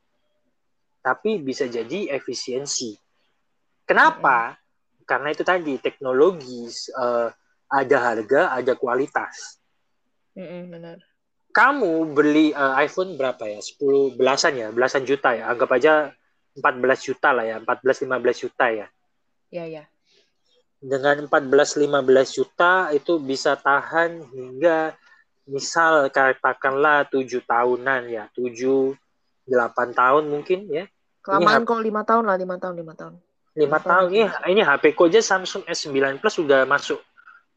Tapi 1.02 1.42
bisa 1.42 1.65
jadi 1.65 2.13
efisiensi. 2.13 2.94
Kenapa? 3.86 4.58
Karena 5.06 5.34
itu 5.34 5.42
tadi 5.42 5.78
teknologi 5.82 6.70
eh, 6.70 7.30
ada 7.70 7.98
harga 7.98 8.54
ada 8.54 8.74
kualitas. 8.78 9.58
Mm-mm, 10.38 10.70
benar. 10.70 10.98
kamu 11.50 12.13
beli 12.13 12.54
eh, 12.54 12.74
iPhone 12.86 13.18
berapa 13.18 13.42
ya? 13.50 13.58
10 13.58 14.13
belasan 14.18 14.54
ya? 14.54 14.70
Belasan 14.70 15.06
juta 15.06 15.34
ya? 15.34 15.50
Anggap 15.50 15.70
aja 15.78 16.13
14 16.60 17.08
juta 17.08 17.30
lah 17.32 17.45
ya 17.48 17.56
14 17.63 18.06
15 18.06 18.43
juta 18.45 18.65
ya 18.69 18.88
Ya 19.50 19.65
ya. 19.65 19.84
dengan 20.80 21.26
14-15 21.26 21.82
juta 22.32 22.93
itu 22.93 23.17
bisa 23.17 23.58
tahan 23.58 24.24
hingga 24.30 24.93
misal 25.43 26.08
katakanlah 26.08 27.10
7 27.10 27.26
tahunan 27.41 28.02
ya 28.08 28.30
7 28.32 28.93
8 29.50 29.98
tahun 29.98 30.24
mungkin 30.30 30.69
ya 30.69 30.86
Kelamaan 31.19 31.67
kok 31.67 31.84
lima 31.84 32.08
tahun 32.08 32.32
lah, 32.32 32.39
lima 32.39 32.56
tahun, 32.56 32.80
lima 32.80 32.93
tahun. 32.95 33.13
5 33.19 33.60
Lima 33.60 33.78
tahun 33.84 34.08
tahun 34.08 34.08
ini 34.15 34.24
ini 34.56 34.62
HP 34.63 34.95
ku 34.95 35.10
aja 35.10 35.19
Samsung 35.19 35.67
S9 35.67 35.91
Plus 36.22 36.36
sudah 36.38 36.63
masuk 36.63 37.02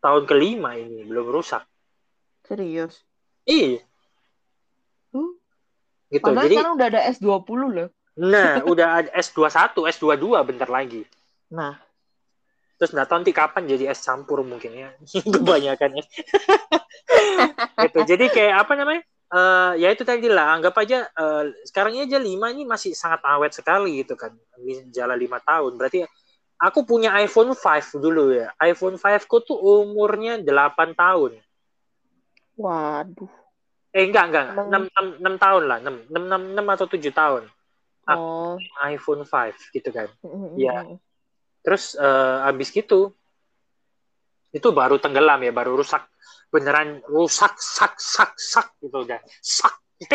tahun 0.02 0.26
kelima 0.26 0.74
ini 0.74 1.04
belum 1.06 1.30
rusak 1.30 1.62
Serius. 2.42 3.04
ih 3.46 3.78
Hmm. 5.12 5.36
gitu 6.08 6.24
Padahal 6.24 6.48
jadi 6.48 6.54
sekarang 6.58 6.74
udah 6.74 6.88
ada 6.88 7.00
S20 7.12 7.60
loh. 7.70 7.88
Nah 8.12 8.60
udah 8.64 8.88
ada 9.00 9.10
S21 9.16 9.72
S22 9.92 10.26
bentar 10.44 10.68
lagi. 10.68 11.08
Nah, 11.52 11.76
terus 12.76 12.92
nggak 12.92 13.08
tahu 13.08 13.18
nanti 13.22 13.32
kapan 13.32 13.62
jadi 13.68 13.84
es 13.92 14.04
campur 14.04 14.44
mungkin 14.44 14.72
ya. 14.74 14.90
Kebanyakan 15.34 16.00
ya. 16.00 16.04
Gitu. 17.82 17.98
Jadi 18.08 18.24
kayak 18.32 18.66
apa 18.66 18.72
namanya? 18.74 19.02
Eh, 19.32 19.72
ya 19.80 19.88
itu 19.88 20.04
tadi 20.04 20.28
lah 20.28 20.60
anggap 20.60 20.76
aja 20.76 21.08
eh, 21.08 21.44
sekarang 21.64 21.96
aja 21.96 22.20
lima 22.20 22.52
ini 22.52 22.68
masih 22.68 22.92
sangat 22.92 23.24
awet 23.24 23.56
sekali 23.56 24.04
gitu 24.04 24.12
kan. 24.12 24.36
Jalan 24.92 25.16
lima 25.16 25.40
tahun. 25.40 25.80
Berarti 25.80 26.04
aku 26.60 26.84
punya 26.84 27.16
iPhone 27.16 27.56
5 27.56 27.96
dulu 27.96 28.36
ya. 28.36 28.52
iPhone 28.60 29.00
5 29.00 29.24
ku 29.24 29.40
tuh 29.40 29.56
umurnya 29.56 30.36
8 30.36 30.92
tahun. 30.92 31.40
Waduh. 32.60 33.32
eh 33.92 34.08
enggak 34.08 34.24
enggak 34.32 34.46
6, 34.56 35.20
6, 35.20 35.44
tahun 35.44 35.62
lah. 35.68 35.78
6, 35.84 36.12
6, 36.12 36.16
6, 36.16 36.60
6 36.60 36.74
atau 36.76 36.86
7 36.88 37.12
tahun. 37.12 37.42
Ah. 37.48 37.61
Oh. 38.10 38.58
iPhone 38.82 39.22
5 39.22 39.54
gitu 39.70 39.88
kan 39.94 40.10
Mm-mm. 40.26 40.58
Iya. 40.58 40.98
Terus 41.62 41.94
eh, 41.94 42.48
abis 42.50 42.74
gitu 42.74 43.14
itu 44.52 44.68
baru 44.68 45.00
tenggelam 45.00 45.40
ya, 45.40 45.54
baru 45.54 45.80
rusak 45.80 46.04
beneran 46.52 47.00
rusak 47.08 47.56
sak 47.56 47.96
sak 47.96 48.36
sak 48.36 48.76
gitu 48.84 49.00
udah 49.06 49.16
sak 49.40 49.80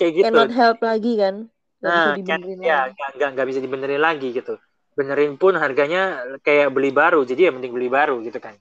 kayak 0.00 0.12
gitu. 0.18 0.24
Cannot 0.26 0.50
help 0.50 0.82
lagi 0.82 1.14
kan? 1.14 1.46
Gak 1.78 1.92
bisa 1.92 2.10
Nah, 2.10 2.14
kan, 2.26 2.40
dibenerin 2.40 2.58
ya 2.58 2.78
lagi. 2.86 2.94
nggak 2.96 3.10
nggak 3.18 3.28
nggak 3.36 3.46
bisa 3.52 3.60
dibenerin 3.62 4.02
lagi 4.02 4.28
gitu. 4.34 4.54
Benerin 4.92 5.34
pun 5.40 5.54
harganya 5.56 6.20
kayak 6.42 6.68
beli 6.74 6.90
baru, 6.90 7.22
jadi 7.24 7.48
ya 7.48 7.50
mending 7.54 7.72
beli 7.72 7.88
baru 7.88 8.18
gitu 8.26 8.38
kan. 8.42 8.58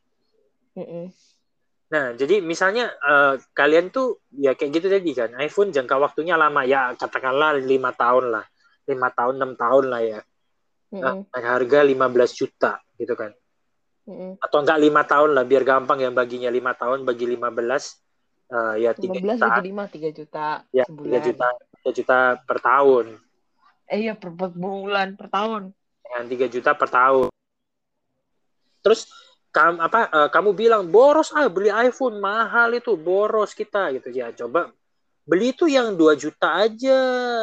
Mm-mm. 0.78 1.10
Nah, 1.92 2.16
jadi 2.16 2.40
misalnya 2.40 2.88
eh, 2.88 3.36
kalian 3.52 3.92
tuh 3.92 4.24
ya 4.32 4.56
kayak 4.56 4.72
gitu 4.80 4.88
tadi 4.88 5.12
kan, 5.12 5.36
iPhone 5.44 5.76
jangka 5.76 5.96
waktunya 6.00 6.40
lama 6.40 6.64
ya 6.64 6.96
katakanlah 6.96 7.60
lima 7.60 7.92
tahun 7.92 8.32
lah, 8.32 8.46
lima 8.88 9.12
tahun 9.12 9.36
enam 9.36 9.54
tahun 9.60 9.86
lah 9.92 10.02
ya. 10.02 10.20
Nah, 10.92 11.20
Mm-mm. 11.20 11.36
harga 11.36 11.80
15 11.84 12.32
juta 12.36 12.80
gitu 12.96 13.16
kan. 13.16 13.32
Mm-mm. 14.02 14.34
atau 14.42 14.66
enggak 14.66 14.82
lima 14.82 15.06
tahun 15.06 15.38
lah 15.38 15.46
biar 15.46 15.62
gampang 15.62 16.02
yang 16.02 16.18
baginya 16.18 16.50
lima 16.50 16.74
tahun 16.74 17.06
bagi 17.06 17.30
15 17.30 17.38
eh, 18.50 18.76
ya 18.82 18.92
tiga 18.98 19.14
15 19.22 19.38
juta 19.38 19.62
5, 19.62 19.94
3 19.94 20.18
juta 20.18 20.46
ya 20.74 20.84
sebulan. 20.90 21.06
tiga 21.06 21.20
juta 21.22 21.48
tiga 21.78 21.92
juta 21.94 22.18
per 22.42 22.58
tahun 22.60 23.06
Eh 23.92 24.08
iya 24.08 24.16
per, 24.18 24.34
per 24.34 24.50
bulan, 24.56 25.20
per 25.20 25.28
tahun. 25.30 25.70
yang 26.18 26.26
tiga 26.28 26.48
juta 26.50 26.72
per 26.74 26.90
tahun 26.90 27.30
terus 28.82 29.06
kamu 29.52 29.78
apa 29.84 30.00
eh, 30.08 30.30
kamu 30.32 30.50
bilang 30.56 30.84
boros 30.88 31.36
ah 31.36 31.48
beli 31.52 31.72
iPhone 31.72 32.24
mahal 32.24 32.72
itu 32.72 32.96
boros 32.96 33.52
kita 33.52 33.92
gitu 34.00 34.10
ya 34.12 34.32
coba 34.32 34.72
beli 35.28 35.54
itu 35.54 35.70
yang 35.70 35.94
2 35.94 36.18
juta 36.18 36.66
aja 36.66 37.00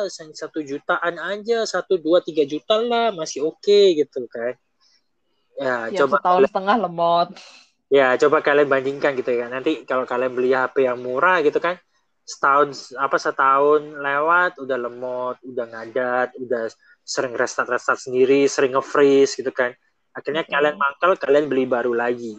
yang 0.08 0.30
satu 0.34 0.64
jutaan 0.64 1.14
aja 1.20 1.62
satu 1.62 1.94
dua 1.94 2.18
tiga 2.24 2.42
juta 2.42 2.74
lah 2.80 3.14
masih 3.14 3.46
oke 3.46 3.80
gitu 3.94 4.26
kan 4.26 4.56
ya 5.58 5.90
Ya 5.90 6.06
coba 6.06 6.22
setahun 6.22 6.42
setengah 6.50 6.76
lemot. 6.86 7.28
Ya, 7.88 8.14
coba 8.20 8.44
kalian 8.44 8.68
bandingkan 8.68 9.16
gitu 9.16 9.32
ya. 9.32 9.48
Nanti 9.48 9.82
kalau 9.88 10.04
kalian 10.04 10.36
beli 10.36 10.52
HP 10.52 10.84
yang 10.84 11.00
murah 11.00 11.40
gitu 11.40 11.56
kan, 11.56 11.80
setahun 12.22 12.92
apa 13.00 13.16
setahun 13.16 13.80
lewat 13.96 14.60
udah 14.60 14.78
lemot, 14.78 15.36
udah 15.40 15.64
ngadat, 15.72 16.36
udah 16.36 16.68
sering 17.00 17.32
restart-restart 17.32 17.96
sendiri, 18.04 18.44
sering 18.44 18.76
nge-freeze 18.76 19.40
gitu 19.40 19.48
kan. 19.50 19.72
Akhirnya 20.18 20.42
kalian 20.42 20.74
mangkal, 20.74 21.14
kalian 21.14 21.46
beli 21.46 21.62
baru 21.62 21.94
lagi. 21.94 22.34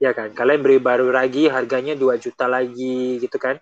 Ya 0.00 0.16
kan? 0.16 0.32
Kalian 0.32 0.64
beli 0.64 0.80
baru 0.80 1.12
lagi, 1.12 1.44
harganya 1.46 1.92
2 1.92 2.16
juta 2.16 2.48
lagi 2.48 3.20
gitu 3.20 3.36
kan. 3.36 3.60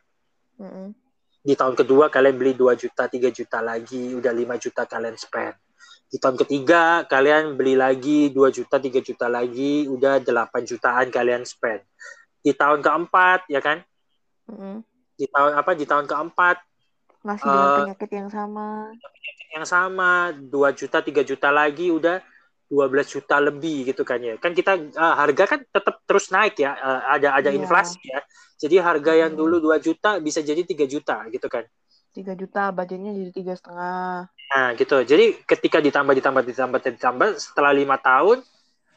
Di 1.45 1.53
tahun 1.53 1.75
kedua 1.75 2.09
kalian 2.09 2.39
beli 2.39 2.55
2 2.55 2.79
juta, 2.79 3.11
3 3.11 3.29
juta 3.29 3.59
lagi, 3.59 4.15
udah 4.15 4.31
5 4.31 4.55
juta 4.57 4.87
kalian 4.87 5.19
spend. 5.19 5.59
Di 6.07 6.17
tahun 6.17 6.39
ketiga 6.39 7.03
kalian 7.05 7.59
beli 7.59 7.75
lagi 7.75 8.31
2 8.31 8.55
juta, 8.55 8.79
3 8.79 9.03
juta 9.03 9.27
lagi, 9.27 9.91
udah 9.91 10.23
8 10.23 10.63
jutaan 10.63 11.11
kalian 11.11 11.43
spend. 11.43 11.83
Di 12.39 12.55
tahun 12.55 12.81
keempat 12.81 13.51
ya 13.51 13.59
kan? 13.59 13.83
Di 15.19 15.27
tahun 15.27 15.59
apa? 15.59 15.75
Di 15.75 15.85
tahun 15.85 16.07
keempat 16.07 16.57
Masih 17.25 17.49
dengan 17.49 17.67
Eh, 17.67 17.77
penyakit 17.83 18.11
yang 18.13 18.29
sama. 18.29 18.67
yang 19.55 19.67
sama 19.67 20.11
2 20.37 20.71
juta, 20.77 21.01
3 21.01 21.25
juta 21.25 21.49
lagi 21.49 21.89
udah 21.89 22.21
12 22.67 23.07
juta 23.07 23.37
lebih 23.39 23.89
gitu 23.89 24.03
kan 24.03 24.19
ya. 24.19 24.35
Kan 24.37 24.53
kita 24.53 24.77
eh, 24.77 25.15
harga 25.21 25.45
kan 25.57 25.61
tetap 25.65 26.01
terus 26.05 26.29
naik 26.29 26.57
ya. 26.59 26.73
Eh, 26.75 27.01
ada 27.21 27.29
ada 27.37 27.51
Iya. 27.51 27.59
inflasi 27.61 28.01
ya. 28.05 28.21
Jadi 28.57 28.77
harga 28.79 29.13
yang 29.15 29.33
Hmm. 29.35 29.41
dulu 29.41 29.57
2 29.61 29.77
juta 29.79 30.17
bisa 30.19 30.41
jadi 30.41 30.63
3 30.63 30.85
juta 30.85 31.25
gitu 31.29 31.49
kan. 31.49 31.65
tiga 32.15 32.31
juta 32.39 32.71
budgetnya 32.71 33.11
jadi 33.11 33.31
tiga 33.35 33.59
setengah 33.59 34.31
nah 34.31 34.71
gitu 34.79 35.03
jadi 35.03 35.35
ketika 35.43 35.83
ditambah 35.83 36.15
ditambah 36.15 36.47
ditambah 36.47 36.79
ditambah 36.79 37.29
setelah 37.43 37.75
lima 37.75 37.99
tahun 37.99 38.39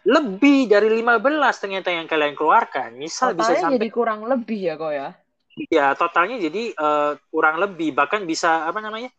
lebih 0.05 0.70
dari 0.70 0.86
15 1.01 1.26
ternyata 1.57 1.89
yang 1.89 2.05
kalian 2.05 2.38
keluarkan 2.38 2.93
misal 2.93 3.34
totalnya 3.34 3.41
bisa 3.41 3.53
sampai 3.65 3.76
jadi 3.82 3.88
kurang 3.89 4.22
lebih 4.30 4.59
ya 4.70 4.74
kok 4.78 4.93
ya 4.93 5.09
ya 5.74 5.88
totalnya 5.97 6.38
jadi 6.38 6.78
uh, 6.78 7.18
kurang 7.34 7.57
lebih 7.57 7.97
bahkan 7.97 8.22
bisa 8.22 8.70
apa 8.70 8.78
namanya 8.86 9.09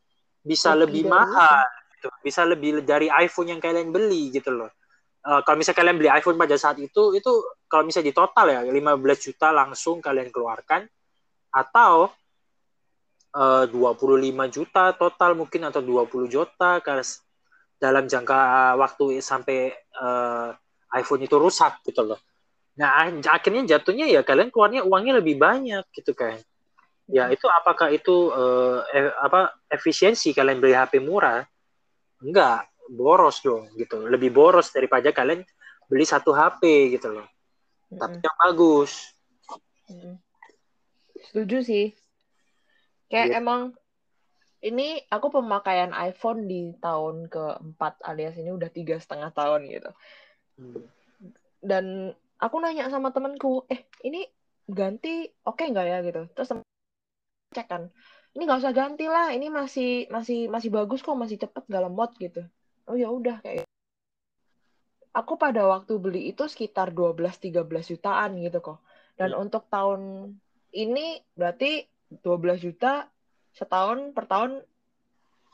bisa 0.46 0.78
lebih, 0.78 1.02
lebih 1.02 1.18
mahal 1.18 1.66
gitu. 1.98 2.08
bisa 2.22 2.46
lebih 2.46 2.86
dari 2.86 3.10
iPhone 3.10 3.50
yang 3.50 3.60
kalian 3.60 3.90
beli 3.90 4.30
gitu 4.30 4.54
loh 4.54 4.70
uh, 5.26 5.40
kalau 5.42 5.58
misalnya 5.58 5.78
kalian 5.82 5.96
beli 5.98 6.10
iPhone 6.14 6.38
pada 6.38 6.54
saat 6.54 6.78
itu 6.78 7.18
itu 7.18 7.32
kalau 7.66 7.82
misalnya 7.82 8.08
di 8.08 8.16
total 8.16 8.46
ya 8.48 8.60
15 8.62 9.26
juta 9.26 9.50
langsung 9.50 9.98
kalian 9.98 10.30
keluarkan 10.30 10.86
atau 11.48 12.12
eh, 13.32 13.64
uh, 13.64 13.92
25 13.96 14.54
juta 14.54 14.92
total 14.96 15.32
mungkin 15.36 15.68
atau 15.68 15.80
20 15.80 16.28
juta 16.28 16.80
karena 16.80 17.04
dalam 17.78 18.04
jangka 18.10 18.74
waktu 18.76 19.22
sampai 19.22 19.70
uh, 19.96 20.50
iPhone 20.98 21.22
itu 21.22 21.36
rusak 21.38 21.78
gitu 21.86 22.02
loh. 22.02 22.20
Nah 22.78 23.06
akhirnya 23.06 23.78
jatuhnya 23.78 24.10
ya 24.10 24.26
kalian 24.26 24.50
keluarnya 24.50 24.82
uangnya 24.82 25.22
lebih 25.22 25.38
banyak 25.38 25.86
gitu 25.94 26.12
kan. 26.12 26.38
Ya 27.08 27.30
hmm. 27.30 27.34
itu 27.38 27.46
apakah 27.48 27.88
itu 27.94 28.34
uh, 28.34 28.84
e 28.90 28.98
apa 29.22 29.56
efisiensi 29.70 30.34
kalian 30.34 30.58
beli 30.60 30.74
HP 30.74 31.00
murah? 31.00 31.46
Enggak, 32.22 32.66
boros 32.90 33.38
dong 33.44 33.68
gitu. 33.76 34.08
Lebih 34.08 34.32
boros 34.32 34.72
daripada 34.72 35.12
kalian 35.12 35.44
beli 35.86 36.04
satu 36.04 36.34
HP 36.34 36.94
gitu 36.98 37.14
loh. 37.14 37.26
Hmm. 37.92 37.98
Tapi 38.00 38.16
yang 38.20 38.38
bagus. 38.42 38.92
Setuju 41.30 41.58
sih. 41.64 41.86
Kayak 43.08 43.28
yeah. 43.32 43.40
emang 43.40 43.60
ini 44.58 44.98
aku 45.08 45.30
pemakaian 45.30 45.94
iPhone 45.94 46.50
di 46.50 46.74
tahun 46.82 47.30
keempat 47.30 48.02
alias 48.02 48.34
ini 48.36 48.50
udah 48.50 48.68
tiga 48.68 48.98
setengah 48.98 49.30
tahun 49.30 49.70
gitu. 49.70 49.90
Dan 51.62 52.10
aku 52.42 52.56
nanya 52.58 52.90
sama 52.90 53.14
temenku, 53.14 53.62
eh 53.70 53.86
ini 54.02 54.26
ganti 54.66 55.30
oke 55.46 55.62
okay 55.62 55.70
nggak 55.70 55.86
ya 55.86 55.98
gitu. 56.02 56.22
Terus 56.34 56.58
cek 57.54 57.66
kan, 57.70 57.82
ini 58.38 58.46
nggak 58.46 58.62
usah 58.62 58.70
ganti 58.70 59.10
lah, 59.10 59.34
ini 59.34 59.50
masih 59.50 60.06
masih 60.14 60.46
masih 60.46 60.70
bagus 60.70 61.02
kok, 61.02 61.18
masih 61.18 61.42
cepet 61.42 61.66
nggak 61.66 61.82
lemot 61.90 62.14
gitu. 62.22 62.46
Oh 62.86 62.94
ya 62.94 63.10
udah 63.10 63.42
kayak 63.42 63.66
gitu. 63.66 63.74
aku 65.10 65.34
pada 65.34 65.66
waktu 65.66 65.98
beli 65.98 66.30
itu 66.30 66.46
sekitar 66.46 66.94
12-13 66.94 67.66
jutaan 67.66 68.38
gitu 68.38 68.62
kok. 68.62 68.78
Dan 69.18 69.34
hmm. 69.34 69.42
untuk 69.42 69.66
tahun 69.66 70.30
ini 70.70 71.18
berarti 71.34 71.82
12 72.22 72.62
juta 72.62 73.10
setahun 73.58 74.14
per 74.14 74.30
tahun 74.30 74.62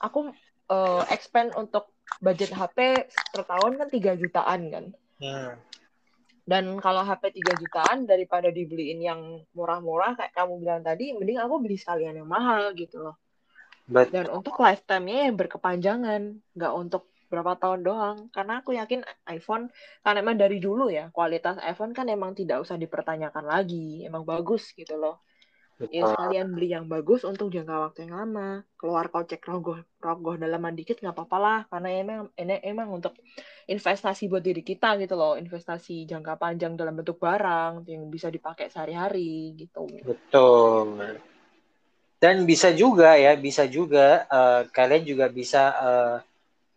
aku 0.05 0.37
uh, 0.69 1.09
expand 1.09 1.57
untuk 1.57 1.89
budget 2.21 2.53
HP 2.53 3.09
per 3.09 3.43
tahun 3.49 3.81
kan 3.81 3.89
3 3.89 4.21
jutaan 4.21 4.61
kan. 4.69 4.85
Hmm. 5.25 5.57
Dan 6.45 6.77
kalau 6.77 7.01
HP 7.01 7.41
3 7.41 7.57
jutaan 7.57 7.99
daripada 8.05 8.53
dibeliin 8.53 9.01
yang 9.01 9.21
murah-murah 9.57 10.13
kayak 10.13 10.37
kamu 10.37 10.61
bilang 10.61 10.85
tadi, 10.85 11.17
mending 11.17 11.41
aku 11.41 11.57
beli 11.65 11.81
sekalian 11.81 12.21
yang 12.21 12.29
mahal 12.29 12.77
gitu 12.77 13.01
loh. 13.01 13.17
But... 13.89 14.13
Dan 14.13 14.29
untuk 14.29 14.61
lifetime-nya 14.61 15.33
yang 15.33 15.37
berkepanjangan, 15.41 16.23
nggak 16.53 16.73
untuk 16.77 17.09
berapa 17.33 17.57
tahun 17.57 17.81
doang. 17.81 18.17
Karena 18.29 18.61
aku 18.61 18.77
yakin 18.77 19.01
iPhone, 19.33 19.73
karena 20.05 20.21
emang 20.21 20.37
dari 20.37 20.61
dulu 20.61 20.93
ya, 20.93 21.09
kualitas 21.17 21.57
iPhone 21.65 21.97
kan 21.97 22.13
emang 22.13 22.37
tidak 22.37 22.61
usah 22.61 22.77
dipertanyakan 22.77 23.49
lagi. 23.49 24.05
Emang 24.05 24.29
bagus 24.29 24.69
gitu 24.77 25.01
loh. 25.01 25.25
Ya 25.91 26.07
sekalian 26.07 26.55
beli 26.55 26.71
yang 26.71 26.87
bagus 26.87 27.27
untuk 27.27 27.51
jangka 27.51 27.91
waktu 27.91 28.07
yang 28.07 28.15
lama. 28.15 28.63
Keluar 28.79 29.11
kocek 29.11 29.43
rogoh 29.43 29.83
rogoh 29.99 30.39
dalaman 30.39 30.79
dikit 30.79 31.03
nggak 31.03 31.11
apa-apa 31.11 31.39
lah 31.43 31.61
karena 31.67 31.89
emang 31.99 32.21
ini 32.39 32.63
emang 32.63 32.95
untuk 32.95 33.19
investasi 33.67 34.31
buat 34.31 34.45
diri 34.45 34.63
kita 34.63 34.95
gitu 35.03 35.19
loh, 35.19 35.35
investasi 35.35 36.07
jangka 36.07 36.39
panjang 36.39 36.79
dalam 36.79 36.95
bentuk 36.95 37.19
barang 37.19 37.91
yang 37.91 38.07
bisa 38.07 38.31
dipakai 38.31 38.71
sehari-hari 38.71 39.59
gitu. 39.59 39.91
Betul. 40.07 41.19
Dan 42.23 42.47
bisa 42.47 42.71
juga 42.71 43.19
ya, 43.19 43.35
bisa 43.35 43.67
juga 43.67 44.31
uh, 44.31 44.63
kalian 44.71 45.03
juga 45.03 45.27
bisa 45.27 45.75
uh, 45.75 46.17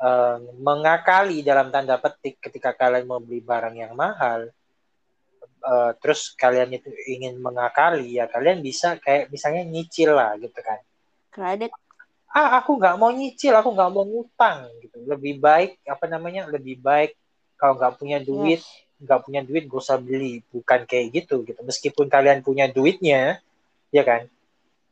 uh, 0.01 0.37
mengakali 0.57 1.45
dalam 1.45 1.69
tanda 1.69 2.01
petik 2.01 2.41
ketika 2.41 2.73
kalian 2.73 3.05
mau 3.05 3.21
beli 3.21 3.45
barang 3.45 3.77
yang 3.77 3.93
mahal 3.93 4.49
uh, 5.67 5.91
terus 5.99 6.31
kalian 6.39 6.71
itu 6.71 6.87
ingin 7.11 7.35
mengakali 7.43 8.15
ya 8.15 8.31
kalian 8.31 8.63
bisa 8.63 8.95
kayak 9.03 9.27
misalnya 9.27 9.67
nyicil 9.67 10.15
lah 10.15 10.39
gitu 10.39 10.55
kan. 10.63 10.79
Kredit. 11.27 11.75
Ah 12.31 12.63
aku 12.63 12.79
nggak 12.79 12.95
mau 12.95 13.11
nyicil 13.11 13.51
aku 13.51 13.75
nggak 13.75 13.91
mau 13.91 14.07
ngutang 14.07 14.71
gitu. 14.79 15.03
Lebih 15.03 15.43
baik 15.43 15.83
apa 15.83 16.07
namanya 16.07 16.47
lebih 16.47 16.79
baik 16.79 17.19
kalau 17.59 17.75
nggak 17.75 17.99
punya 17.99 18.17
duit 18.23 18.63
nggak 18.97 19.19
yes. 19.21 19.25
punya 19.29 19.41
duit 19.45 19.63
gak 19.67 19.83
usah 19.83 19.99
beli. 19.99 20.39
Bukan 20.47 20.87
kayak 20.87 21.11
gitu 21.11 21.43
gitu. 21.43 21.59
Meskipun 21.61 22.07
kalian 22.07 22.39
punya 22.41 22.71
duitnya 22.71 23.43
ya 23.91 24.07
kan? 24.07 24.25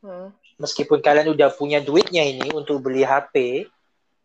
Hmm. 0.06 0.30
meskipun 0.60 1.02
kalian 1.02 1.34
udah 1.34 1.50
punya 1.50 1.82
duitnya 1.82 2.22
ini 2.22 2.54
untuk 2.54 2.78
beli 2.78 3.02
HP 3.02 3.66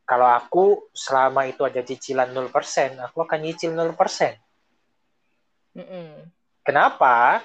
kalau 0.05 0.29
aku 0.29 0.93
selama 0.93 1.49
itu 1.49 1.65
ada 1.65 1.81
cicilan 1.81 2.29
0% 2.29 2.53
aku 3.01 3.17
akan 3.25 3.39
nyicil 3.41 3.73
0% 3.73 3.89
Mm-mm. 5.73 6.29
Kenapa? 6.61 7.41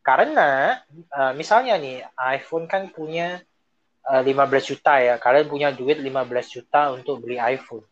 Karena 0.00 0.80
uh, 1.12 1.32
misalnya 1.34 1.76
nih 1.76 2.04
iPhone 2.38 2.70
kan 2.70 2.88
punya 2.94 3.42
uh, 4.06 4.22
eh, 4.22 4.34
15 4.34 4.70
juta 4.70 5.02
ya. 5.02 5.14
Kalian 5.18 5.46
punya 5.50 5.68
duit 5.74 5.98
15 5.98 6.54
juta 6.54 6.94
untuk 6.94 7.26
beli 7.26 7.42
iPhone. 7.42 7.82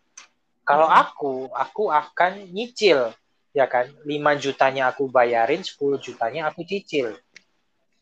Kalau 0.64 0.88
mm. 0.88 0.94
aku, 0.94 1.34
aku 1.50 1.90
akan 1.90 2.48
nyicil 2.54 3.12
ya 3.50 3.66
kan. 3.66 3.90
5 4.06 4.08
jutanya 4.42 4.94
aku 4.94 5.10
bayarin, 5.10 5.60
10 5.60 5.74
jutanya 5.98 6.48
aku 6.48 6.62
cicil. 6.62 7.18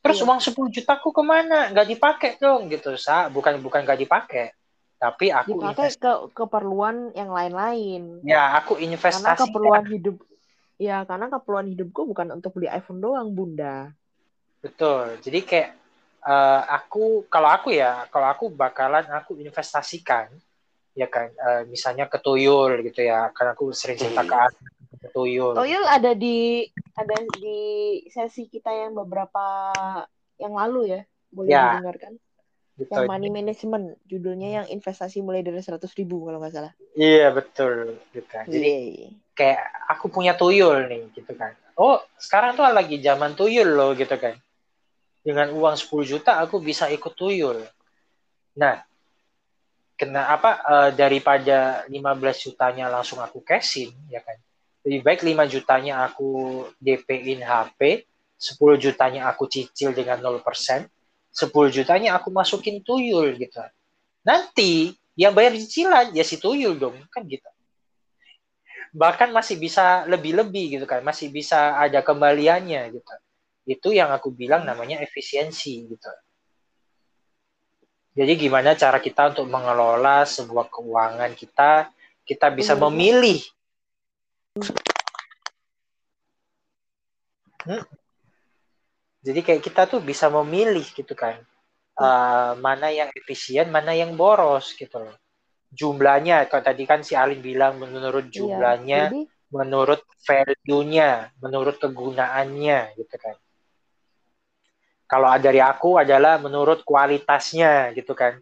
Terus 0.02 0.18
iya. 0.18 0.26
uang 0.28 0.40
10 0.42 0.76
juta 0.76 0.92
aku 0.98 1.10
ke 1.10 1.22
mana? 1.24 1.72
Gak 1.72 1.88
dipakai 1.88 2.30
dong 2.36 2.68
gitu, 2.68 2.94
sa. 3.00 3.32
Bukan 3.32 3.58
bukan 3.64 3.82
gak 3.82 3.98
dipakai 3.98 4.54
tapi 5.02 5.34
aku 5.34 5.58
dipakai 5.58 5.90
ke 5.98 6.12
keperluan 6.30 7.10
yang 7.18 7.34
lain-lain. 7.34 8.22
Ya, 8.22 8.54
aku 8.54 8.78
investasi. 8.78 9.26
Karena 9.26 9.34
keperluan 9.34 9.84
hidup 9.90 10.16
Ya, 10.82 11.06
karena 11.06 11.30
keperluan 11.30 11.70
hidupku 11.70 12.10
bukan 12.10 12.34
untuk 12.34 12.58
beli 12.58 12.66
iPhone 12.66 12.98
doang, 12.98 13.30
Bunda. 13.30 13.94
Betul. 14.58 15.14
Jadi 15.22 15.38
kayak 15.46 15.70
uh, 16.26 16.66
aku 16.74 17.30
kalau 17.30 17.46
aku 17.54 17.70
ya, 17.70 18.10
kalau 18.10 18.26
aku 18.26 18.50
bakalan 18.50 19.06
aku 19.14 19.38
investasikan 19.38 20.26
ya 20.92 21.08
kan 21.08 21.30
uh, 21.38 21.62
misalnya 21.70 22.10
ke 22.10 22.18
tuyul 22.18 22.82
gitu 22.82 23.06
ya. 23.06 23.30
Karena 23.30 23.54
aku 23.54 23.70
sering 23.70 23.94
cerita 23.94 24.26
ke 24.26 24.34
ke 25.06 25.08
tuyul. 25.14 25.54
Tuyul 25.54 25.86
ada 25.86 26.18
di 26.18 26.66
ada 26.98 27.16
di 27.38 28.02
sesi 28.10 28.50
kita 28.50 28.74
yang 28.74 28.98
beberapa 28.98 29.70
yang 30.42 30.58
lalu 30.58 30.98
ya. 30.98 31.00
Boleh 31.30 31.50
ya. 31.54 31.78
didengarkan? 31.78 32.18
Gitu. 32.74 32.90
Yang 32.90 33.06
money 33.06 33.30
management, 33.30 33.86
judulnya 34.10 34.48
yang 34.50 34.66
investasi 34.66 35.22
mulai 35.22 35.46
dari 35.46 35.62
seratus 35.62 35.94
ribu 35.94 36.26
kalau 36.26 36.42
nggak 36.42 36.54
salah. 36.58 36.72
Iya 36.98 37.30
betul, 37.30 38.02
gitu. 38.10 38.34
Jadi 38.50 38.72
yeah 39.06 39.21
kayak 39.32 39.60
aku 39.88 40.12
punya 40.12 40.36
tuyul 40.36 40.88
nih 40.88 41.08
gitu 41.16 41.32
kan. 41.36 41.56
Oh 41.76 42.00
sekarang 42.20 42.56
tuh 42.56 42.68
lagi 42.68 43.00
zaman 43.00 43.32
tuyul 43.32 43.72
loh 43.72 43.92
gitu 43.96 44.12
kan. 44.16 44.36
Dengan 45.22 45.54
uang 45.54 45.76
10 45.78 45.88
juta 46.04 46.42
aku 46.42 46.60
bisa 46.60 46.88
ikut 46.92 47.14
tuyul. 47.16 47.64
Nah 48.58 48.84
kena 49.96 50.34
apa 50.34 50.50
uh, 50.66 50.90
daripada 50.90 51.86
15 51.86 52.44
jutanya 52.48 52.90
langsung 52.92 53.20
aku 53.20 53.40
cashin 53.40 53.92
ya 54.12 54.20
kan. 54.20 54.36
Lebih 54.82 55.00
baik 55.06 55.20
5 55.22 55.52
jutanya 55.52 56.04
aku 56.04 56.66
DP-in 56.82 57.40
HP 57.40 58.04
10 58.36 58.58
jutanya 58.82 59.30
aku 59.30 59.46
cicil 59.46 59.94
dengan 59.94 60.18
0% 60.18 60.42
10 60.42 61.76
jutanya 61.76 62.18
aku 62.18 62.28
masukin 62.28 62.84
tuyul 62.84 63.32
gitu. 63.38 63.62
Nanti 64.26 64.92
yang 65.16 65.32
bayar 65.36 65.56
cicilan 65.56 66.12
ya 66.16 66.24
si 66.24 66.40
tuyul 66.40 66.76
dong 66.80 66.96
kan 67.12 67.24
gitu 67.28 67.51
bahkan 68.92 69.32
masih 69.32 69.56
bisa 69.56 70.04
lebih-lebih 70.04 70.78
gitu 70.78 70.86
kan. 70.86 71.00
Masih 71.00 71.32
bisa 71.32 71.80
ada 71.80 72.04
kembaliannya 72.04 72.92
gitu. 72.92 73.12
Itu 73.64 73.88
yang 73.96 74.12
aku 74.12 74.30
bilang 74.30 74.68
namanya 74.68 75.00
efisiensi 75.00 75.88
gitu. 75.88 76.12
Jadi 78.12 78.32
gimana 78.36 78.76
cara 78.76 79.00
kita 79.00 79.32
untuk 79.32 79.48
mengelola 79.48 80.28
sebuah 80.28 80.68
keuangan 80.68 81.32
kita 81.32 81.88
kita 82.28 82.52
bisa 82.52 82.76
memilih. 82.76 83.40
Hmm? 87.62 87.80
jadi 89.22 89.38
kayak 89.38 89.62
kita 89.62 89.86
tuh 89.86 90.02
bisa 90.02 90.26
memilih 90.26 90.82
gitu 90.82 91.14
kan. 91.14 91.40
Uh, 91.94 92.58
mana 92.58 92.90
yang 92.90 93.08
efisien 93.14 93.68
mana 93.68 93.92
yang 93.92 94.16
boros 94.16 94.72
gitu 94.74 94.96
loh 94.96 95.21
jumlahnya. 95.72 96.46
Kalau 96.46 96.62
tadi 96.62 96.84
kan 96.84 97.00
si 97.00 97.16
Alin 97.16 97.40
bilang 97.40 97.80
menurut 97.80 98.28
iya, 98.28 98.34
jumlahnya 98.36 99.00
iya, 99.08 99.10
jadi... 99.10 99.22
menurut 99.52 100.00
value-nya 100.22 101.10
menurut 101.40 101.76
kegunaannya 101.80 102.78
gitu 102.96 103.16
kan. 103.16 103.36
Kalau 105.08 105.28
dari 105.36 105.60
aku 105.60 106.00
adalah 106.00 106.40
menurut 106.40 106.84
kualitasnya 106.84 107.92
gitu 107.92 108.16
kan. 108.16 108.40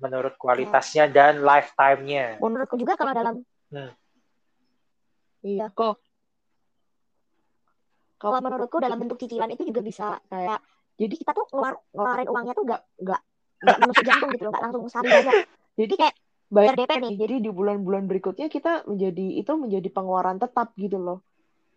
Menurut 0.00 0.34
kualitasnya 0.40 1.08
dan 1.08 1.44
lifetime-nya. 1.44 2.40
Menurutku 2.40 2.76
juga 2.80 2.96
kalau 2.96 3.12
dalam 3.12 3.44
Hmm. 3.72 3.88
iya 5.40 5.72
kok. 5.72 5.96
Kalau 8.20 8.38
menurutku 8.44 8.84
dalam 8.84 9.00
bentuk 9.00 9.16
cicilan 9.16 9.48
itu 9.48 9.64
juga 9.64 9.80
bisa 9.80 10.20
kayak 10.28 10.60
jadi 11.00 11.14
kita 11.16 11.32
tuh 11.32 11.48
ngeluar, 11.50 11.80
ngeluarin 11.96 12.28
uangnya 12.28 12.52
tuh 12.52 12.64
nggak 12.68 12.82
nggak 13.00 13.20
nggak 13.62 13.76
menusuk 13.80 14.04
jantung 14.04 14.30
gitu 14.34 14.42
loh 14.44 14.52
nggak 14.52 14.64
langsung 14.68 14.82
sehari 14.90 15.08
jadi 15.78 15.94
kayak 15.96 16.14
bayar 16.56 16.74
DP 16.78 16.92
nih 17.04 17.14
Jadi 17.20 17.34
di 17.44 17.50
bulan-bulan 17.58 18.04
berikutnya 18.10 18.46
kita 18.56 18.68
menjadi 18.90 19.22
itu 19.40 19.52
menjadi 19.62 19.88
pengeluaran 19.94 20.38
tetap 20.42 20.66
gitu 20.84 20.96
loh. 21.06 21.16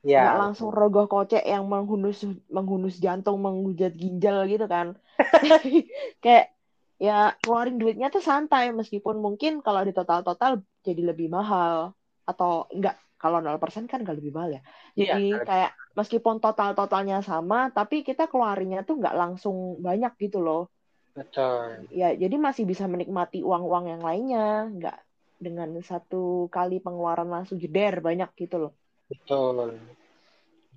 ya 0.03 0.19
Nggak 0.19 0.36
langsung 0.41 0.69
rogoh 0.78 1.05
kocek 1.13 1.43
yang 1.53 1.63
menghunus 1.71 2.17
menghunus 2.55 2.95
jantung, 3.05 3.38
menghujat 3.45 3.91
ginjal 4.01 4.38
gitu 4.51 4.65
kan. 4.73 4.88
kayak 6.23 6.45
ya 7.05 7.11
keluarin 7.43 7.76
duitnya 7.82 8.07
tuh 8.15 8.23
santai 8.30 8.63
meskipun 8.80 9.15
mungkin 9.26 9.51
kalau 9.65 9.82
di 9.88 9.91
total-total 9.97 10.51
jadi 10.88 11.01
lebih 11.11 11.28
mahal 11.38 11.91
atau 12.30 12.49
enggak 12.76 12.95
kalau 13.21 13.38
0% 13.43 13.84
kan 13.91 13.99
nggak 14.03 14.17
lebih 14.19 14.32
mahal 14.36 14.49
ya. 14.57 14.61
Iya, 14.99 15.13
Jadi 15.13 15.15
nggak 15.28 15.45
kayak 15.47 15.71
meskipun 15.99 16.36
total-totalnya 16.43 17.17
sama 17.30 17.57
tapi 17.76 17.95
kita 18.07 18.23
keluarinnya 18.32 18.80
tuh 18.88 18.95
nggak 19.01 19.15
langsung 19.21 19.55
banyak 19.88 20.11
gitu 20.23 20.38
loh. 20.45 20.59
Betul. 21.16 21.88
Ya 21.95 22.11
jadi 22.13 22.36
masih 22.36 22.68
bisa 22.68 22.86
menikmati 22.86 23.41
uang-uang 23.41 23.89
yang 23.89 24.03
lainnya 24.03 24.68
nggak 24.70 24.97
dengan 25.39 25.72
satu 25.80 26.51
kali 26.51 26.84
pengeluaran 26.84 27.32
langsung 27.32 27.57
jeder 27.57 28.03
banyak 28.03 28.30
gitu 28.36 28.70
loh. 28.70 28.74
Betul. 29.07 29.80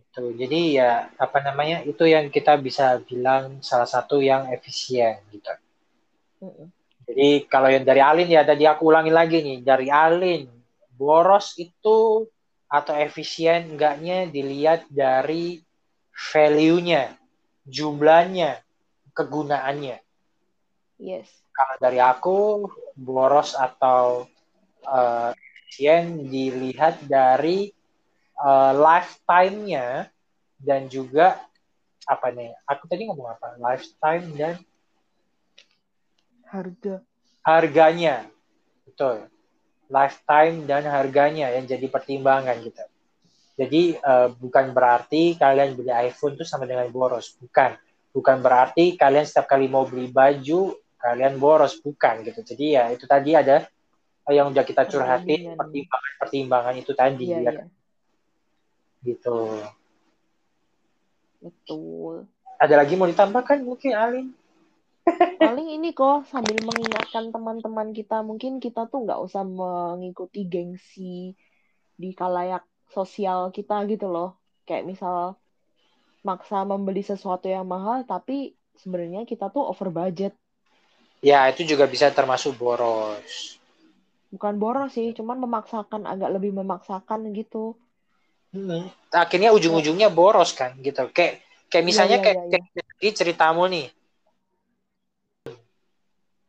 Betul. 0.09 0.35
Jadi 0.39 0.81
ya 0.81 1.11
apa 1.15 1.39
namanya 1.45 1.85
itu 1.85 2.09
yang 2.09 2.33
kita 2.33 2.57
bisa 2.59 2.99
bilang 3.05 3.61
salah 3.61 3.87
satu 3.87 4.23
yang 4.23 4.49
efisien 4.55 5.21
gitu. 5.35 5.53
Mm-mm. 6.43 6.69
Jadi 7.09 7.49
kalau 7.49 7.73
yang 7.73 7.89
dari 7.89 8.05
Alin 8.05 8.29
ya 8.29 8.45
tadi 8.45 8.69
aku 8.69 8.89
ulangi 8.89 9.13
lagi 9.13 9.41
nih. 9.41 9.59
Dari 9.65 9.89
Alin 9.89 10.49
boros 10.99 11.55
itu 11.57 12.27
atau 12.69 12.95
efisien 12.99 13.79
enggaknya 13.79 14.29
dilihat 14.29 14.91
dari 14.93 15.63
value-nya, 16.13 17.17
jumlahnya, 17.65 18.61
kegunaannya. 19.15 19.97
Yes 20.99 21.31
Kalau 21.55 21.75
dari 21.83 21.99
aku 21.99 22.71
boros 22.95 23.55
atau 23.59 24.27
efisien 25.69 26.25
dilihat 26.27 27.05
dari 27.05 27.69
eh, 28.39 28.73
lifetime-nya 28.73 30.09
dan 30.59 30.89
juga 30.89 31.39
apa 32.09 32.33
nih? 32.33 32.57
Aku 32.65 32.89
tadi 32.89 33.05
ngomong 33.07 33.29
apa? 33.37 33.55
Lifetime 33.61 34.27
dan 34.35 34.55
harga 36.49 37.05
harganya. 37.45 38.25
Betul. 38.89 39.29
Lifetime 39.89 40.65
dan 40.69 40.85
harganya 40.89 41.53
yang 41.53 41.65
jadi 41.69 41.87
pertimbangan 41.89 42.57
gitu. 42.65 42.85
Jadi 43.59 43.83
eh, 43.99 44.29
bukan 44.33 44.73
berarti 44.73 45.37
kalian 45.37 45.77
beli 45.77 45.93
iPhone 45.93 46.35
itu 46.39 46.49
sama 46.49 46.65
dengan 46.65 46.89
boros, 46.89 47.37
bukan. 47.37 47.77
Bukan 48.09 48.41
berarti 48.41 48.97
kalian 48.97 49.29
setiap 49.29 49.47
kali 49.53 49.69
mau 49.69 49.85
beli 49.85 50.09
baju 50.09 50.75
kalian 50.99 51.39
boros, 51.39 51.79
bukan 51.79 52.27
gitu. 52.27 52.43
Jadi 52.43 52.75
ya 52.75 52.91
itu 52.91 53.07
tadi 53.07 53.35
ada 53.39 53.67
yang 54.29 54.53
udah 54.53 54.65
kita 54.65 54.85
curhatin 54.85 55.57
Perbandingan. 55.57 55.57
pertimbangan-pertimbangan 55.57 56.75
itu 56.77 56.93
tadi 56.93 57.27
iya 57.33 57.39
ya 57.41 57.53
iya 57.53 57.65
gitu. 59.05 59.63
betul 61.39 62.27
Ada 62.59 62.83
lagi 62.83 62.99
mau 62.99 63.07
ditambahkan 63.07 63.63
mungkin 63.63 63.95
Alin? 63.95 64.27
paling 65.41 65.69
ini 65.73 65.97
kok 65.97 66.29
sambil 66.29 66.59
mengingatkan 66.61 67.33
teman-teman 67.33 67.97
kita 67.97 68.21
mungkin 68.21 68.61
kita 68.61 68.91
tuh 68.91 69.09
nggak 69.09 69.21
usah 69.25 69.47
mengikuti 69.47 70.45
gengsi 70.45 71.33
di 71.97 72.11
kalayak 72.13 72.67
sosial 72.93 73.49
kita 73.49 73.89
gitu 73.89 74.11
loh 74.11 74.37
kayak 74.69 74.85
misal 74.85 75.41
maksa 76.27 76.67
membeli 76.67 77.01
sesuatu 77.01 77.49
yang 77.49 77.65
mahal 77.65 78.05
tapi 78.05 78.53
sebenarnya 78.77 79.25
kita 79.25 79.49
tuh 79.49 79.65
over 79.65 79.89
budget 79.89 80.37
Ya 81.19 81.51
itu 81.51 81.67
juga 81.67 81.85
bisa 81.91 82.11
termasuk 82.15 82.55
boros. 82.59 83.59
bukan 84.29 84.61
boros 84.61 84.93
sih 84.93 85.17
cuman 85.17 85.41
memaksakan 85.41 86.05
agak 86.05 86.29
lebih 86.37 86.53
memaksakan 86.53 87.33
gitu 87.33 87.75
Hmm. 88.49 88.89
Akhirnya 89.13 89.53
ujung-ujungnya 89.53 90.09
boros 90.09 90.57
kan 90.57 90.73
gitu. 90.81 91.05
Kayak 91.13 91.45
kayak 91.69 91.85
misalnya 91.85 92.17
Iya, 92.17 92.25
iya, 92.25 92.33
kayak, 92.33 92.39
iya, 92.49 92.61
iya. 92.81 92.85
kayak 92.97 93.15
ceritamu 93.21 93.63
nih. 93.69 93.87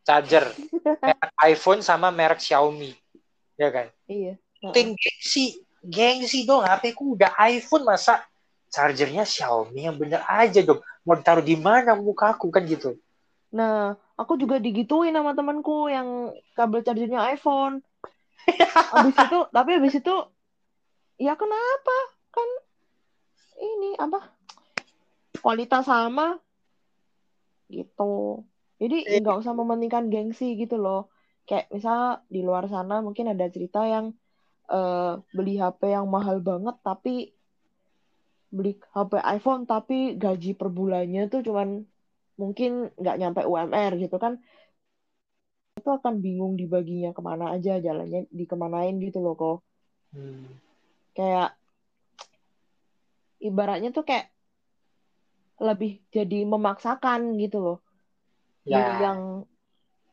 Charger 0.07 0.45
merek 1.03 1.31
iPhone 1.43 1.81
sama 1.83 2.07
merek 2.09 2.39
Xiaomi. 2.39 2.95
Ya 3.59 3.67
kan? 3.67 3.87
iya 4.07 4.39
Ting 4.71 4.95
gengsi, 4.95 5.59
gengsi 5.83 6.47
dong. 6.47 6.63
HP 6.63 6.95
ku 6.95 7.19
udah 7.19 7.35
iPhone 7.51 7.83
masa 7.83 8.23
chargernya 8.71 9.27
Xiaomi 9.27 9.83
yang 9.91 9.99
bener 9.99 10.23
aja 10.23 10.63
dong. 10.63 10.79
Mau 11.03 11.19
ditaruh 11.19 11.43
di 11.43 11.59
mana 11.59 11.99
mukaku 11.99 12.47
kan 12.47 12.63
gitu. 12.63 12.95
Nah, 13.49 13.97
aku 14.13 14.37
juga 14.37 14.61
digituin 14.61 15.15
sama 15.15 15.33
temanku 15.33 15.89
yang 15.89 16.33
kabel 16.53 16.85
chargernya 16.85 17.25
iPhone. 17.33 17.81
Habis 18.93 19.15
itu, 19.17 19.39
tapi 19.55 19.69
habis 19.77 19.93
itu, 19.97 20.15
ya 21.17 21.33
kenapa? 21.33 21.97
Kan 22.29 22.49
ini 23.57 23.97
apa? 23.97 24.29
Kualitas 25.41 25.89
sama, 25.89 26.37
gitu. 27.69 28.45
Jadi 28.79 28.97
Eh. 29.05 29.19
nggak 29.21 29.39
usah 29.41 29.53
mementingkan 29.57 30.09
gengsi 30.09 30.57
gitu 30.57 30.77
loh. 30.77 31.09
Kayak 31.49 31.69
misal 31.73 32.21
di 32.29 32.45
luar 32.45 32.69
sana 32.69 33.01
mungkin 33.01 33.33
ada 33.33 33.49
cerita 33.49 33.85
yang 33.85 34.13
eh, 34.69 35.13
beli 35.33 35.57
HP 35.57 35.89
yang 35.89 36.05
mahal 36.05 36.45
banget, 36.45 36.77
tapi 36.85 37.33
beli 38.53 38.77
HP 38.93 39.17
iPhone 39.17 39.65
tapi 39.69 40.17
gaji 40.17 40.57
per 40.57 40.69
bulannya 40.73 41.29
tuh 41.29 41.41
cuman 41.45 41.85
mungkin 42.39 42.87
nggak 42.95 43.17
nyampe 43.19 43.41
UMR 43.43 43.99
gitu 43.99 44.15
kan 44.15 44.39
itu 45.79 45.89
akan 45.91 46.23
bingung 46.23 46.55
dibaginya 46.55 47.11
ke 47.11 47.21
mana 47.23 47.55
aja 47.55 47.79
jalannya 47.79 48.27
dikemanain 48.31 48.95
gitu 48.99 49.19
loh 49.19 49.35
kok. 49.35 49.57
Hmm. 50.09 50.57
kayak 51.13 51.53
ibaratnya 53.43 53.93
tuh 53.93 54.01
kayak 54.07 54.33
lebih 55.59 55.99
jadi 56.09 56.47
memaksakan 56.47 57.35
gitu 57.37 57.59
loh. 57.59 57.77
Ya, 58.63 59.03
yang 59.03 59.43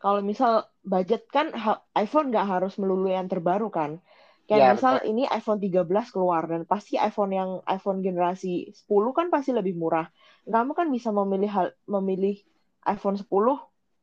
kalau 0.03 0.21
misal 0.21 0.67
budget 0.83 1.31
kan 1.31 1.55
iPhone 1.95 2.35
nggak 2.35 2.47
harus 2.47 2.75
melulu 2.77 3.07
yang 3.11 3.31
terbaru 3.31 3.71
kan. 3.71 4.03
Kayak 4.47 4.63
Ya, 4.63 4.75
misal 4.79 4.97
ini 5.07 5.27
iPhone 5.27 5.59
13 5.59 6.11
keluar 6.15 6.47
dan 6.47 6.67
pasti 6.67 6.95
iPhone 6.99 7.35
yang 7.35 7.51
iPhone 7.67 8.03
generasi 8.03 8.71
10 8.75 9.11
kan 9.15 9.27
pasti 9.31 9.51
lebih 9.51 9.75
murah 9.75 10.07
kamu 10.47 10.73
kan 10.73 10.87
bisa 10.89 11.11
memilih 11.11 11.51
hal 11.51 11.67
memilih 11.85 12.39
iPhone 12.87 13.19
10 13.19 13.27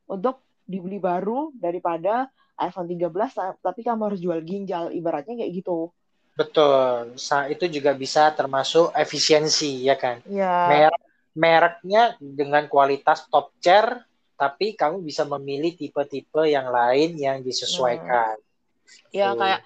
untuk 0.06 0.44
dibeli 0.64 1.00
baru 1.00 1.52
daripada 1.56 2.28
iPhone 2.60 2.88
13 2.88 3.32
ta- 3.32 3.58
tapi 3.60 3.82
kamu 3.82 4.12
harus 4.12 4.20
jual 4.20 4.40
ginjal 4.44 4.92
ibaratnya 4.92 5.40
kayak 5.40 5.54
gitu 5.56 5.90
betul. 6.34 7.14
Sa- 7.16 7.46
Itu 7.48 7.70
juga 7.70 7.94
bisa 7.94 8.34
termasuk 8.34 8.90
efisiensi 8.94 9.86
ya 9.86 9.96
kan. 9.96 10.20
ya 10.26 10.68
merek 10.68 10.98
mereknya 11.34 12.04
dengan 12.20 12.70
kualitas 12.70 13.26
top 13.30 13.50
tier 13.58 14.02
tapi 14.34 14.74
kamu 14.74 15.02
bisa 15.02 15.24
memilih 15.26 15.74
tipe-tipe 15.74 16.46
yang 16.46 16.70
lain 16.70 17.16
yang 17.18 17.38
disesuaikan. 17.42 18.38
ya 19.14 19.32
Tuh. 19.34 19.40
kayak 19.40 19.62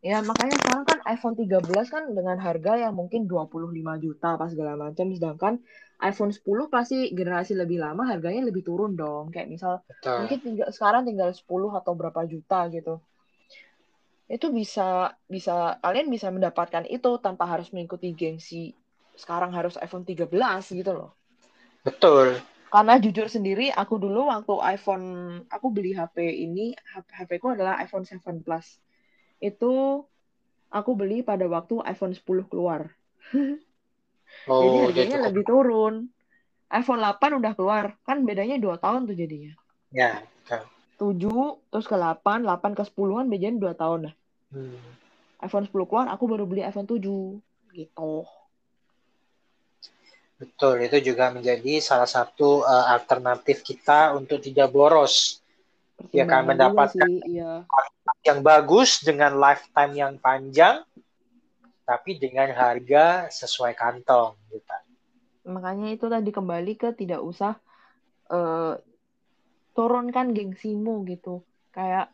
ya 0.00 0.24
makanya 0.24 0.56
sekarang 0.56 0.84
kan 0.88 0.98
iPhone 1.12 1.36
13 1.36 1.60
kan 1.92 2.08
dengan 2.16 2.40
harga 2.40 2.72
yang 2.80 2.96
mungkin 2.96 3.28
25 3.28 3.68
juta 4.00 4.40
pas 4.40 4.48
segala 4.48 4.72
macam 4.88 5.12
sedangkan 5.12 5.60
iPhone 6.00 6.32
10 6.32 6.40
pasti 6.72 7.12
generasi 7.12 7.52
lebih 7.52 7.84
lama 7.84 8.08
harganya 8.08 8.48
lebih 8.48 8.64
turun 8.64 8.96
dong 8.96 9.28
kayak 9.28 9.52
misal 9.52 9.84
betul. 9.84 10.24
mungkin 10.24 10.38
tinggal 10.40 10.68
sekarang 10.72 11.04
tinggal 11.04 11.28
10 11.28 11.44
atau 11.44 11.92
berapa 11.92 12.20
juta 12.24 12.72
gitu 12.72 12.96
itu 14.30 14.46
bisa 14.48 15.12
bisa 15.28 15.76
kalian 15.84 16.08
bisa 16.08 16.32
mendapatkan 16.32 16.88
itu 16.88 17.20
tanpa 17.20 17.44
harus 17.44 17.68
mengikuti 17.68 18.16
gengsi 18.16 18.72
sekarang 19.20 19.52
harus 19.52 19.76
iPhone 19.76 20.08
13 20.08 20.32
gitu 20.80 20.92
loh 20.96 21.12
Betul. 21.84 22.40
karena 22.72 22.96
jujur 22.96 23.28
sendiri 23.28 23.68
aku 23.68 24.00
dulu 24.00 24.32
waktu 24.32 24.80
iPhone 24.80 25.06
aku 25.52 25.68
beli 25.68 25.92
HP 25.92 26.24
ini 26.24 26.72
HP 26.88 27.36
ku 27.36 27.52
adalah 27.52 27.76
iPhone 27.84 28.08
7 28.08 28.16
Plus 28.40 28.80
itu 29.40 30.04
aku 30.70 30.90
beli 30.94 31.24
pada 31.26 31.44
waktu 31.50 31.82
iPhone 31.84 32.14
10 32.14 32.46
keluar 32.46 32.92
Oh, 34.48 34.62
jadi 34.62 34.78
harganya 34.88 35.16
cukup. 35.20 35.26
lebih 35.30 35.44
turun 35.44 35.94
iPhone 36.70 37.02
8 37.02 37.40
udah 37.42 37.52
keluar 37.58 37.84
kan 38.06 38.22
bedanya 38.24 38.56
2 38.56 38.76
tahun 38.78 39.04
tuh 39.10 39.16
jadinya 39.18 39.52
Ya, 39.90 40.22
betul. 40.46 40.62
7 40.96 41.66
terus 41.72 41.86
ke 41.90 41.96
8 41.98 42.46
8 42.46 42.72
ke 42.78 42.84
10 42.86 43.18
kan 43.18 43.26
bedanya 43.26 43.58
2 43.58 43.74
tahun 43.74 44.00
nah 44.08 44.14
Hmm. 44.50 44.74
iPhone 45.40 45.64
10 45.66 45.86
keluar 45.86 46.06
aku 46.10 46.24
baru 46.26 46.44
beli 46.44 46.62
iPhone 46.66 46.86
7 46.90 47.00
gitu 47.70 48.12
Betul, 50.40 50.88
itu 50.88 51.12
juga 51.12 51.28
menjadi 51.28 51.84
salah 51.84 52.08
satu 52.08 52.64
uh, 52.64 52.86
alternatif 52.96 53.60
kita 53.60 54.16
untuk 54.16 54.40
tidak 54.40 54.72
boros. 54.72 55.39
Ya 56.10 56.24
kan 56.24 56.48
mendapatkan 56.48 57.06
sih, 57.06 57.36
iya. 57.36 57.68
yang 58.24 58.40
bagus 58.40 59.04
dengan 59.04 59.36
lifetime 59.36 59.92
yang 59.92 60.12
panjang, 60.16 60.80
tapi 61.84 62.16
dengan 62.16 62.48
harga 62.56 63.28
sesuai 63.28 63.76
kantong 63.76 64.38
gitu. 64.48 64.76
Makanya 65.50 65.92
itu 65.92 66.06
tadi 66.08 66.30
kembali 66.32 66.72
ke 66.80 66.96
tidak 66.96 67.20
usah 67.20 67.58
uh, 68.32 68.80
turunkan 69.76 70.32
gengsimu 70.32 71.04
gitu. 71.04 71.44
Kayak 71.70 72.10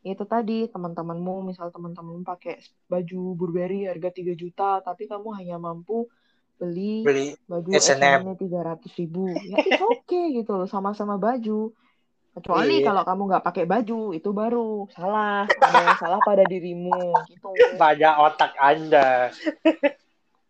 itu 0.00 0.24
tadi 0.24 0.64
teman-temanmu 0.72 1.44
misal 1.44 1.68
teman-temanmu 1.68 2.24
pakai 2.24 2.56
baju 2.88 3.36
Burberry 3.36 3.84
harga 3.84 4.08
3 4.08 4.32
juta 4.32 4.80
tapi 4.80 5.04
kamu 5.04 5.28
hanya 5.36 5.60
mampu 5.60 6.08
beli, 6.56 7.04
beli 7.04 7.36
baju 7.44 7.68
S&M 7.76 8.24
tiga 8.40 8.64
ratus 8.64 8.96
ribu 8.96 9.28
ya 9.28 9.60
itu 9.60 9.84
oke 9.84 10.08
okay, 10.08 10.24
gitu 10.40 10.56
loh 10.56 10.64
sama-sama 10.64 11.20
baju 11.20 11.76
kecuali 12.30 12.80
iya. 12.80 12.86
kalau 12.86 13.02
kamu 13.02 13.22
nggak 13.26 13.44
pakai 13.44 13.64
baju 13.66 14.00
itu 14.14 14.30
baru 14.30 14.86
salah 14.94 15.50
ada 15.50 15.78
yang 15.82 15.98
salah 15.98 16.20
pada 16.22 16.46
dirimu 16.46 17.10
gitu 17.26 17.50
banyak 17.74 18.14
otak 18.22 18.54
anda 18.56 19.34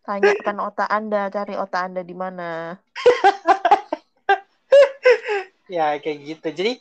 tanyakan 0.05 0.57
otak 0.61 0.89
anda 0.93 1.33
cari 1.33 1.55
otak 1.57 1.81
anda 1.89 2.01
di 2.05 2.13
mana 2.13 2.77
ya 5.73 5.97
kayak 5.97 6.17
gitu 6.21 6.47
jadi 6.53 6.71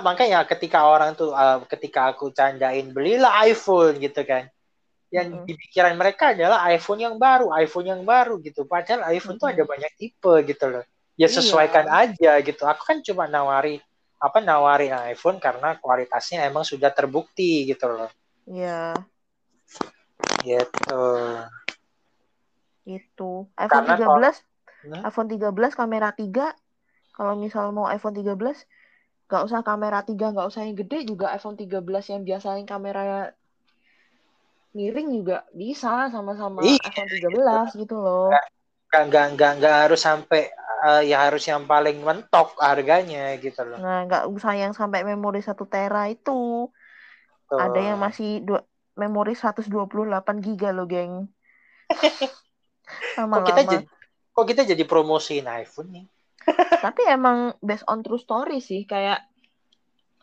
makanya 0.00 0.48
ketika 0.48 0.88
orang 0.88 1.12
tuh 1.12 1.36
uh, 1.36 1.60
ketika 1.68 2.16
aku 2.16 2.32
candain 2.32 2.88
belilah 2.88 3.44
iPhone 3.44 4.00
gitu 4.00 4.24
kan 4.24 4.48
yang 5.12 5.28
mm 5.28 5.36
-hmm. 5.44 5.46
di 5.46 5.54
pikiran 5.60 5.92
mereka 5.92 6.32
adalah 6.32 6.64
iPhone 6.72 7.04
yang 7.04 7.20
baru, 7.20 7.52
iPhone 7.52 7.84
yang 7.84 8.00
baru 8.00 8.40
gitu. 8.40 8.64
Padahal 8.64 9.12
iPhone 9.12 9.36
mm 9.36 9.44
-hmm. 9.44 9.52
tuh 9.52 9.52
ada 9.52 9.62
banyak 9.68 9.92
tipe 10.00 10.34
gitu 10.48 10.66
loh. 10.72 10.84
Ya 11.20 11.28
iya. 11.28 11.36
sesuaikan 11.36 11.84
iya. 11.84 12.08
aja 12.08 12.32
gitu. 12.40 12.64
Aku 12.64 12.82
kan 12.88 13.04
cuma 13.04 13.28
nawari 13.28 13.84
apa 14.22 14.38
nawarin 14.38 14.94
iPhone 15.10 15.42
karena 15.42 15.74
kualitasnya 15.82 16.46
emang 16.46 16.62
sudah 16.62 16.94
terbukti 16.94 17.66
gitu 17.66 17.90
loh. 17.90 18.10
Iya. 18.46 18.94
Gitu. 20.46 21.04
Itu. 22.86 23.50
iPhone 23.58 23.86
karena 23.86 23.94
13 23.98 24.38
kalau, 24.86 25.02
iPhone 25.10 25.28
13 25.30 25.74
kamera 25.74 26.08
3 26.14 26.54
kalau 27.18 27.34
misal 27.34 27.74
mau 27.74 27.90
iPhone 27.90 28.14
13 28.14 28.38
gak 29.26 29.42
usah 29.42 29.66
kamera 29.66 30.06
3, 30.06 30.14
gak 30.14 30.48
usah 30.48 30.62
yang 30.62 30.78
gede 30.78 31.02
juga 31.02 31.34
iPhone 31.34 31.58
13 31.58 31.82
yang 32.14 32.22
biasanya 32.22 32.62
kamera 32.62 33.34
miring 34.72 35.08
juga 35.18 35.44
bisa 35.52 36.08
sama-sama 36.14 36.62
iya, 36.62 36.78
iPhone 36.78 37.10
13 37.74 37.82
gitu 37.82 37.96
loh. 37.98 38.30
Gak, 38.92 39.10
gak, 39.10 39.26
gak, 39.34 39.52
gak 39.58 39.76
harus 39.88 39.98
sampai 39.98 40.52
uh, 40.82 41.02
ya 41.06 41.30
harus 41.30 41.46
yang 41.46 41.64
paling 41.64 42.02
mentok 42.02 42.58
harganya 42.58 43.38
gitu 43.38 43.62
loh. 43.62 43.78
Nah, 43.78 44.04
gak 44.10 44.26
usah 44.26 44.58
yang 44.58 44.74
sampai 44.74 45.06
memori 45.06 45.38
1 45.38 45.54
tera 45.70 46.10
itu. 46.10 46.68
Tuh. 47.46 47.58
Ada 47.58 47.94
yang 47.94 47.98
masih 48.02 48.42
dua, 48.42 48.66
memori 48.98 49.38
128 49.38 49.70
giga 50.42 50.74
loh, 50.74 50.90
geng. 50.90 51.30
Lama-lama. 53.16 53.38
Kok 53.46 53.48
kita 53.48 53.62
jadi 53.64 53.86
kok 54.32 54.48
kita 54.48 54.62
jadi 54.64 54.84
promosiin 54.88 55.44
iPhone 55.44 55.92
nih? 55.92 56.06
Tapi 56.84 57.04
emang 57.04 57.52
based 57.60 57.84
on 57.84 58.00
true 58.00 58.16
story 58.16 58.64
sih 58.64 58.88
kayak 58.88 59.20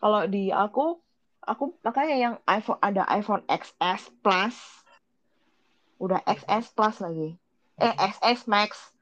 kalau 0.02 0.26
di 0.26 0.50
aku 0.50 0.98
aku 1.46 1.78
makanya 1.86 2.16
yang 2.18 2.34
iPhone 2.50 2.82
ada 2.82 3.06
iPhone 3.14 3.46
XS 3.46 4.10
Plus 4.18 4.56
udah 6.02 6.20
XS 6.26 6.74
Plus 6.74 6.96
lagi 7.00 7.30
eh 7.80 7.94
XS 7.96 8.48
Max 8.48 8.92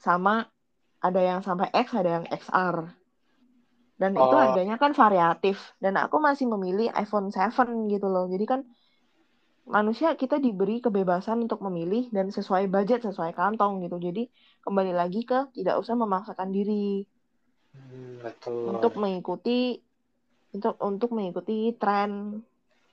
sama 0.00 0.48
ada 1.04 1.20
yang 1.20 1.44
sampai 1.44 1.68
X 1.76 1.92
ada 1.92 2.10
yang 2.20 2.26
XR 2.32 2.96
dan 3.94 4.10
oh. 4.18 4.26
itu 4.26 4.34
harganya 4.34 4.76
kan 4.76 4.90
variatif. 4.92 5.56
Dan 5.78 5.94
aku 5.94 6.18
masih 6.18 6.50
memilih 6.50 6.90
iPhone 6.98 7.30
7 7.30 7.90
gitu 7.90 8.06
loh. 8.10 8.26
Jadi 8.26 8.44
kan 8.46 8.60
manusia 9.64 10.12
kita 10.18 10.36
diberi 10.36 10.82
kebebasan 10.82 11.46
untuk 11.48 11.64
memilih 11.64 12.12
dan 12.12 12.28
sesuai 12.28 12.68
budget 12.68 13.06
sesuai 13.06 13.32
kantong 13.32 13.86
gitu. 13.86 13.96
Jadi 14.02 14.26
kembali 14.66 14.92
lagi 14.92 15.22
ke 15.22 15.54
tidak 15.54 15.78
usah 15.78 15.94
memaksakan 15.94 16.50
diri. 16.50 17.06
Hmm, 17.74 18.22
betul. 18.22 18.70
untuk 18.70 18.94
mengikuti 19.02 19.82
untuk 20.54 20.78
untuk 20.78 21.10
mengikuti 21.10 21.74
tren 21.74 22.38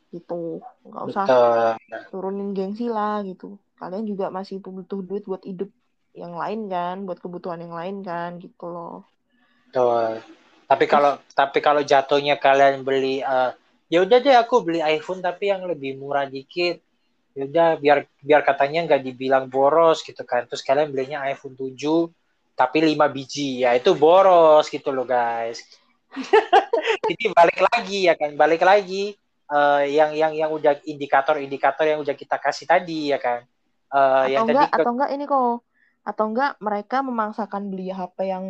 gitu. 0.10 0.62
Nggak 0.86 1.04
usah 1.06 1.26
Betul. 1.30 2.02
turunin 2.10 2.50
gengsi 2.58 2.90
lah 2.90 3.22
gitu. 3.22 3.62
Kalian 3.78 4.06
juga 4.10 4.34
masih 4.34 4.58
butuh 4.62 5.06
duit 5.06 5.26
buat 5.26 5.42
hidup 5.46 5.70
yang 6.16 6.36
lain 6.36 6.68
kan 6.68 6.96
buat 7.08 7.20
kebutuhan 7.24 7.64
yang 7.64 7.76
lain 7.76 8.04
kan 8.04 8.40
gitu 8.40 8.68
loh. 8.68 9.08
Betul. 9.72 10.20
tapi 10.72 10.88
kalau 10.88 11.20
tapi 11.36 11.60
kalau 11.60 11.84
jatuhnya 11.84 12.40
kalian 12.40 12.88
beli 12.88 13.20
uh, 13.20 13.52
ya 13.92 14.08
udah 14.08 14.24
deh 14.24 14.36
aku 14.40 14.64
beli 14.64 14.80
iPhone 14.80 15.20
tapi 15.20 15.52
yang 15.52 15.68
lebih 15.68 16.00
murah 16.00 16.28
dikit. 16.28 16.80
Ya 17.32 17.48
udah 17.48 17.70
biar 17.80 18.08
biar 18.20 18.44
katanya 18.44 18.88
nggak 18.88 19.04
dibilang 19.04 19.48
boros 19.52 20.04
gitu 20.04 20.24
kan. 20.24 20.48
Terus 20.48 20.64
kalian 20.64 20.92
belinya 20.92 21.24
iPhone 21.28 21.56
7 21.56 21.76
tapi 22.56 22.78
5 22.84 22.96
biji. 23.12 23.64
Ya 23.68 23.76
itu 23.76 23.96
boros 23.96 24.68
gitu 24.68 24.92
loh 24.96 25.08
guys. 25.08 25.64
Jadi 27.08 27.26
balik 27.32 27.60
lagi 27.64 28.00
ya 28.12 28.20
kan, 28.20 28.36
balik 28.36 28.64
lagi 28.68 29.16
uh, 29.48 29.84
yang 29.84 30.12
yang 30.12 30.36
yang 30.36 30.52
udah 30.52 30.80
indikator-indikator 30.84 31.88
yang 31.88 32.00
udah 32.04 32.16
kita 32.16 32.36
kasih 32.40 32.68
tadi 32.68 33.16
ya 33.16 33.20
kan. 33.20 33.44
Uh, 33.92 34.24
atau 34.24 34.32
yang 34.32 34.44
enggak 34.48 34.72
tadi 34.72 34.76
atau 34.80 34.92
enggak 34.92 35.10
ini 35.16 35.24
kok 35.28 35.71
atau 36.02 36.26
enggak 36.34 36.58
mereka 36.58 37.06
memaksakan 37.06 37.70
beli 37.70 37.94
HP 37.94 38.18
yang 38.28 38.46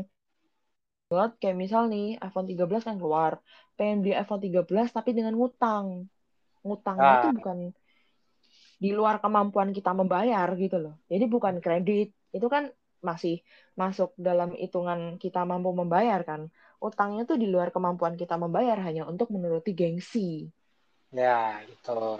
buat 1.11 1.35
kayak 1.43 1.59
misal 1.59 1.91
nih 1.91 2.15
iPhone 2.23 2.47
13 2.47 2.87
kan 2.87 2.95
keluar 2.95 3.43
pengen 3.75 3.99
beli 3.99 4.15
iPhone 4.15 4.39
13 4.39 4.95
tapi 4.95 5.11
dengan 5.11 5.35
ngutang 5.35 6.07
ngutangnya 6.63 7.11
ah. 7.11 7.19
itu 7.19 7.27
bukan 7.35 7.57
di 8.81 8.89
luar 8.95 9.19
kemampuan 9.19 9.75
kita 9.75 9.91
membayar 9.91 10.47
gitu 10.55 10.79
loh 10.79 10.95
jadi 11.11 11.27
bukan 11.27 11.59
kredit 11.59 12.15
itu 12.31 12.47
kan 12.47 12.71
masih 13.03 13.43
masuk 13.75 14.15
dalam 14.15 14.55
hitungan 14.55 15.19
kita 15.19 15.43
mampu 15.43 15.75
membayar 15.75 16.23
kan 16.23 16.47
utangnya 16.81 17.29
tuh 17.29 17.37
di 17.37 17.45
luar 17.45 17.69
kemampuan 17.69 18.17
kita 18.17 18.35
membayar 18.41 18.81
hanya 18.81 19.05
untuk 19.05 19.29
menuruti 19.29 19.71
gengsi. 19.77 20.49
Ya, 21.13 21.61
gitu. 21.69 22.17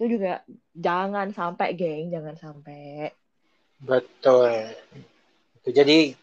Itu 0.00 0.04
juga 0.16 0.40
jangan 0.72 1.28
sampai, 1.36 1.76
geng, 1.76 2.08
jangan 2.08 2.34
sampai. 2.40 3.12
Betul. 3.80 4.76
Jadi 5.64 6.14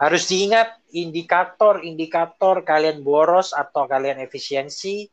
harus 0.00 0.22
diingat 0.26 0.80
indikator-indikator 0.90 2.64
kalian 2.64 3.04
boros 3.04 3.52
atau 3.52 3.84
kalian 3.84 4.22
efisiensi 4.22 5.06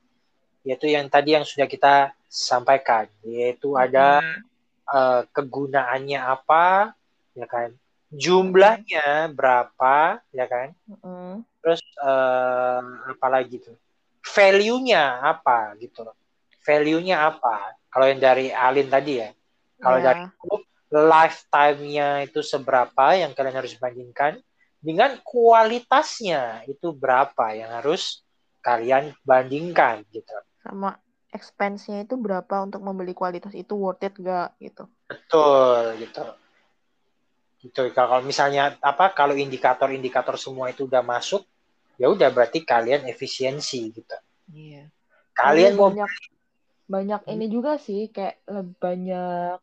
yaitu 0.63 0.91
yang 0.91 1.07
tadi 1.07 1.35
yang 1.35 1.47
sudah 1.47 1.67
kita 1.67 2.11
sampaikan 2.27 3.07
yaitu 3.23 3.75
ada 3.75 4.19
uh, 4.87 5.21
kegunaannya 5.33 6.19
apa 6.21 6.95
ya 7.35 7.45
kan? 7.49 7.75
Jumlahnya 8.07 9.33
berapa 9.35 10.21
ya 10.31 10.45
kan? 10.47 10.71
Mm 10.87 11.43
terus 11.57 11.83
uh, 11.99 12.79
apa 13.11 13.27
lagi 13.27 13.59
tuh? 13.59 13.75
Value-nya 14.23 15.19
apa 15.19 15.75
gitu 15.83 16.07
value-nya 16.67 17.31
apa? 17.31 17.79
Kalau 17.87 18.05
yang 18.11 18.19
dari 18.19 18.51
Alin 18.51 18.91
tadi 18.91 19.23
ya. 19.23 19.31
Kalau 19.79 20.03
yeah. 20.03 20.05
dari 20.11 20.23
lifetime-nya 20.87 22.23
itu 22.27 22.39
seberapa 22.39 23.15
yang 23.15 23.35
kalian 23.35 23.59
harus 23.59 23.75
bandingkan 23.75 24.39
dengan 24.79 25.19
kualitasnya 25.25 26.63
itu 26.69 26.95
berapa 26.95 27.45
yang 27.55 27.71
harus 27.81 28.23
kalian 28.63 29.11
bandingkan 29.25 30.05
gitu 30.11 30.31
sama 30.63 30.95
expense-nya 31.31 32.07
itu 32.07 32.15
berapa 32.15 32.63
untuk 32.63 32.79
membeli 32.83 33.11
kualitas 33.11 33.51
itu 33.51 33.75
worth 33.75 34.03
it 34.03 34.15
gak 34.19 34.55
gitu 34.63 34.87
betul 35.07 35.95
gitu 35.99 36.23
gitu 37.57 37.81
kalau 37.91 38.21
misalnya 38.21 38.77
apa 38.79 39.11
kalau 39.11 39.33
indikator-indikator 39.33 40.37
semua 40.39 40.71
itu 40.71 40.85
udah 40.87 41.03
masuk 41.03 41.43
ya 41.97 42.07
udah 42.07 42.29
berarti 42.29 42.61
kalian 42.61 43.09
efisiensi 43.09 43.89
gitu. 43.89 44.17
Iya. 44.53 44.93
Kalian 45.33 45.73
mau 45.75 45.89
banyak 45.89 46.11
banyak 46.87 47.21
ini 47.35 47.45
juga 47.51 47.75
sih 47.81 48.07
kayak 48.13 48.45
banyak 48.79 49.59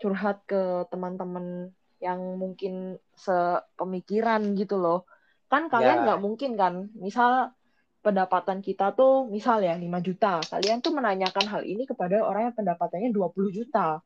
curhat 0.00 0.42
ke 0.44 0.88
teman-teman 0.90 1.70
yang 2.02 2.20
mungkin 2.36 3.00
sepemikiran 3.16 4.54
gitu 4.58 4.76
loh. 4.76 5.08
Kan 5.48 5.72
kalian 5.72 6.02
ya. 6.02 6.04
nggak 6.04 6.20
ya. 6.20 6.24
mungkin 6.24 6.50
kan, 6.58 6.74
misal 6.98 7.54
pendapatan 8.04 8.60
kita 8.60 8.92
tuh 8.92 9.24
misal 9.32 9.64
ya 9.64 9.72
5 9.72 9.80
juta. 10.04 10.44
Kalian 10.44 10.84
tuh 10.84 10.92
menanyakan 10.92 11.46
hal 11.48 11.62
ini 11.64 11.88
kepada 11.88 12.20
orang 12.20 12.52
yang 12.52 12.56
pendapatannya 12.56 13.10
20 13.10 13.56
juta. 13.56 14.04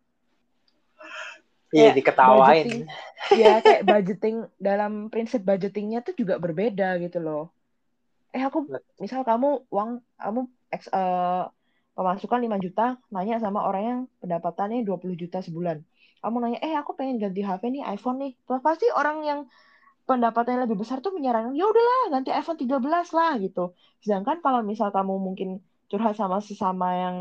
Iya 1.69 1.93
diketawain. 1.93 2.89
ya 3.35 3.61
kayak 3.61 3.85
budgeting 3.85 4.49
dalam 4.57 5.13
prinsip 5.13 5.45
budgetingnya 5.45 6.01
tuh 6.01 6.17
juga 6.17 6.41
berbeda 6.41 6.97
gitu 7.03 7.21
loh. 7.21 7.53
Eh 8.33 8.41
aku 8.41 8.65
misal 9.03 9.27
kamu 9.27 9.69
uang 9.69 10.01
kamu 10.17 10.41
uh, 10.95 11.45
pemasukan 11.99 12.39
5 12.39 12.63
juta 12.63 12.95
nanya 13.11 13.43
sama 13.43 13.67
orang 13.67 13.83
yang 13.83 14.01
pendapatannya 14.23 14.87
20 14.87 15.19
juta 15.19 15.43
sebulan. 15.43 15.83
kamu 16.19 16.37
nanya 16.43 16.59
eh 16.63 16.75
aku 16.75 16.99
pengen 16.99 17.19
ganti 17.19 17.43
HP 17.47 17.75
nih 17.75 17.83
iPhone 17.95 18.19
nih. 18.23 18.33
Pasti 18.47 18.87
orang 18.91 19.23
yang 19.27 19.41
pendapatannya 20.07 20.67
lebih 20.67 20.79
besar 20.83 20.99
tuh 21.03 21.15
menyarankan 21.15 21.55
ya 21.59 21.67
udahlah 21.67 22.15
ganti 22.15 22.31
iPhone 22.31 22.59
13 22.59 22.79
lah 23.19 23.33
gitu. 23.43 23.75
Sedangkan 24.03 24.39
kalau 24.39 24.63
misal 24.63 24.95
kamu 24.95 25.15
mungkin 25.19 25.59
curhat 25.91 26.15
sama 26.15 26.39
sesama 26.39 26.95
yang 26.95 27.17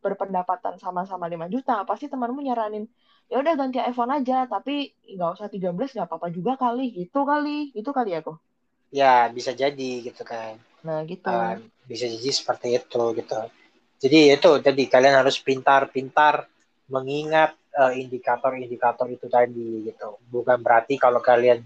berpendapatan 0.00 0.80
sama-sama 0.80 1.28
5 1.28 1.52
juta 1.52 1.84
pasti 1.88 2.08
temanmu 2.08 2.42
nyaranin 2.42 2.88
ya 3.30 3.38
udah 3.38 3.54
ganti 3.54 3.78
iPhone 3.78 4.10
aja 4.10 4.50
tapi 4.50 4.92
nggak 5.06 5.38
usah 5.38 5.48
13 5.48 5.72
nggak 5.72 6.08
apa-apa 6.08 6.28
juga 6.32 6.56
kali. 6.56 6.92
Gitu 6.92 7.20
kali 7.24 7.72
itu 7.72 7.90
kali 7.92 8.16
ya 8.16 8.20
kok 8.24 8.36
ya 8.92 9.28
bisa 9.32 9.56
jadi 9.56 9.92
gitu 10.04 10.24
kan. 10.24 10.60
Nah 10.84 11.04
gitu. 11.08 11.28
Uh, 11.28 11.56
bisa 11.88 12.04
jadi 12.04 12.30
seperti 12.32 12.76
itu 12.76 13.02
gitu 13.16 13.40
jadi 14.02 14.34
itu 14.34 14.50
tadi 14.58 14.90
kalian 14.90 15.22
harus 15.22 15.38
pintar-pintar 15.38 16.50
mengingat 16.90 17.54
uh, 17.78 17.94
indikator-indikator 17.94 19.06
itu 19.06 19.30
tadi 19.30 19.86
gitu. 19.86 20.18
Bukan 20.26 20.58
berarti 20.58 20.98
kalau 20.98 21.22
kalian 21.22 21.62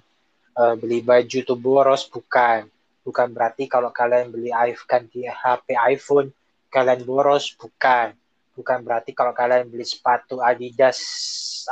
uh, 0.53 0.77
beli 0.77 1.01
baju 1.01 1.39
tuh 1.41 1.57
boros 1.57 2.05
bukan. 2.05 2.69
Bukan 3.01 3.33
berarti 3.33 3.65
kalau 3.65 3.89
kalian 3.89 4.29
beli 4.29 4.53
iPhone 4.53 5.09
di 5.09 5.25
HP 5.25 5.81
iPhone 5.97 6.29
kalian 6.69 7.09
boros 7.09 7.57
bukan. 7.57 8.13
Bukan 8.53 8.85
berarti 8.85 9.17
kalau 9.17 9.33
kalian 9.33 9.73
beli 9.73 9.89
sepatu 9.89 10.45
Adidas 10.45 11.01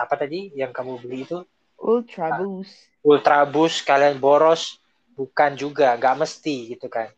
apa 0.01 0.17
tadi 0.17 0.49
yang 0.57 0.73
kamu 0.73 0.97
beli 0.97 1.29
itu? 1.29 1.45
Ultra 1.77 2.41
Boost. 2.41 2.75
Ultra 3.05 3.45
Boost 3.45 3.85
kalian 3.85 4.17
boros 4.17 4.81
bukan 5.13 5.53
juga, 5.61 5.93
nggak 6.01 6.25
mesti 6.25 6.73
gitu 6.73 6.89
kan. 6.89 7.13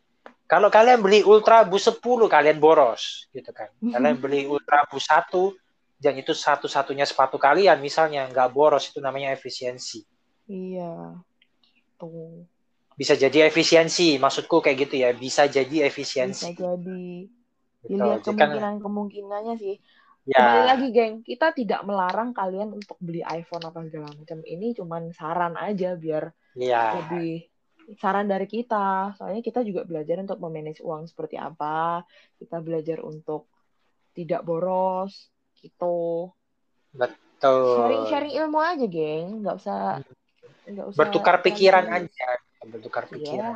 Kalau 0.47 0.71
kalian 0.71 1.03
beli 1.03 1.27
Ultra 1.27 1.67
Boost 1.67 1.91
10 1.99 2.31
kalian 2.31 2.57
boros 2.57 3.27
gitu 3.35 3.51
kan. 3.51 3.67
Kalian 3.83 4.15
beli 4.15 4.47
Ultra 4.47 4.87
Boost 4.87 5.11
1 5.11 5.51
yang 5.99 6.15
itu 6.15 6.31
satu-satunya 6.31 7.03
sepatu 7.03 7.35
kalian 7.35 7.83
misalnya 7.83 8.31
nggak 8.31 8.55
boros 8.55 8.87
itu 8.87 9.03
namanya 9.03 9.35
efisiensi. 9.35 10.07
Iya. 10.47 11.19
Tuh. 11.99 12.47
Bisa 12.97 13.13
jadi 13.13 13.45
efisiensi, 13.45 14.17
maksudku 14.17 14.57
kayak 14.63 14.89
gitu 14.89 14.95
ya, 15.03 15.13
bisa 15.13 15.45
jadi 15.45 15.85
efisiensi. 15.85 16.49
Bisa 16.49 16.55
jadi. 16.55 17.29
Gitu. 17.85 17.93
Dilihat 17.93 18.25
kan- 18.25 18.33
kemungkinan-kemungkinannya 18.33 19.55
sih. 19.61 19.75
ya, 20.25 20.39
Kembali 20.41 20.63
lagi, 20.65 20.87
geng. 20.95 21.13
Kita 21.21 21.53
tidak 21.53 21.85
melarang 21.85 22.33
kalian 22.33 22.73
untuk 22.73 22.97
beli 22.97 23.21
iPhone 23.21 23.69
apa 23.69 23.85
segala 23.85 24.09
macam. 24.17 24.41
Ini 24.41 24.73
cuman 24.73 25.13
saran 25.13 25.53
aja 25.61 25.93
biar 25.93 26.33
ya, 26.57 26.97
lebih 26.99 27.45
saran 27.95 28.27
dari 28.27 28.43
kita. 28.43 29.15
Soalnya 29.15 29.39
kita 29.39 29.63
juga 29.63 29.87
belajar 29.87 30.19
untuk 30.19 30.37
memanage 30.37 30.83
uang 30.83 31.07
seperti 31.07 31.39
apa. 31.39 32.03
Kita 32.35 32.59
belajar 32.59 32.99
untuk 32.99 33.47
tidak 34.11 34.43
boros 34.43 35.31
gitu. 35.55 36.27
betul. 36.91 37.77
Sharing-sharing 37.79 38.33
ilmu 38.35 38.57
aja, 38.57 38.85
geng. 38.85 39.39
Nggak 39.39 39.55
usah 39.61 39.79
nggak 40.67 40.87
usah 40.91 40.99
Bertukar 40.99 41.39
pikiran 41.39 41.85
terlalu- 41.85 42.09
aja, 42.11 42.27
bertukar 42.65 43.03
Iya. 43.05 43.11
pikiran. 43.13 43.55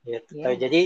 Gitu. 0.00 0.32
Iya. 0.38 0.50
Jadi 0.56 0.82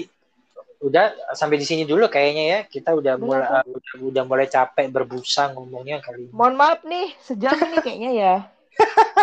udah 0.81 1.05
sampai 1.33 1.57
di 1.57 1.67
sini 1.67 1.83
dulu 1.83 2.07
kayaknya 2.09 2.45
ya. 2.45 2.59
Kita 2.65 2.93
udah 2.93 3.15
Udah, 3.15 3.25
mulai 3.27 3.47
uh, 3.47 3.65
udah, 3.67 3.93
udah 4.11 4.23
mulai 4.25 4.47
capek 4.47 4.87
berbusa 4.89 5.53
ngomongnya 5.53 5.99
kali 6.01 6.27
ini. 6.27 6.33
Mohon 6.33 6.55
maaf 6.55 6.81
nih, 6.83 7.13
sejam 7.21 7.55
ini 7.61 7.79
kayaknya 7.83 8.11
ya. 8.15 8.35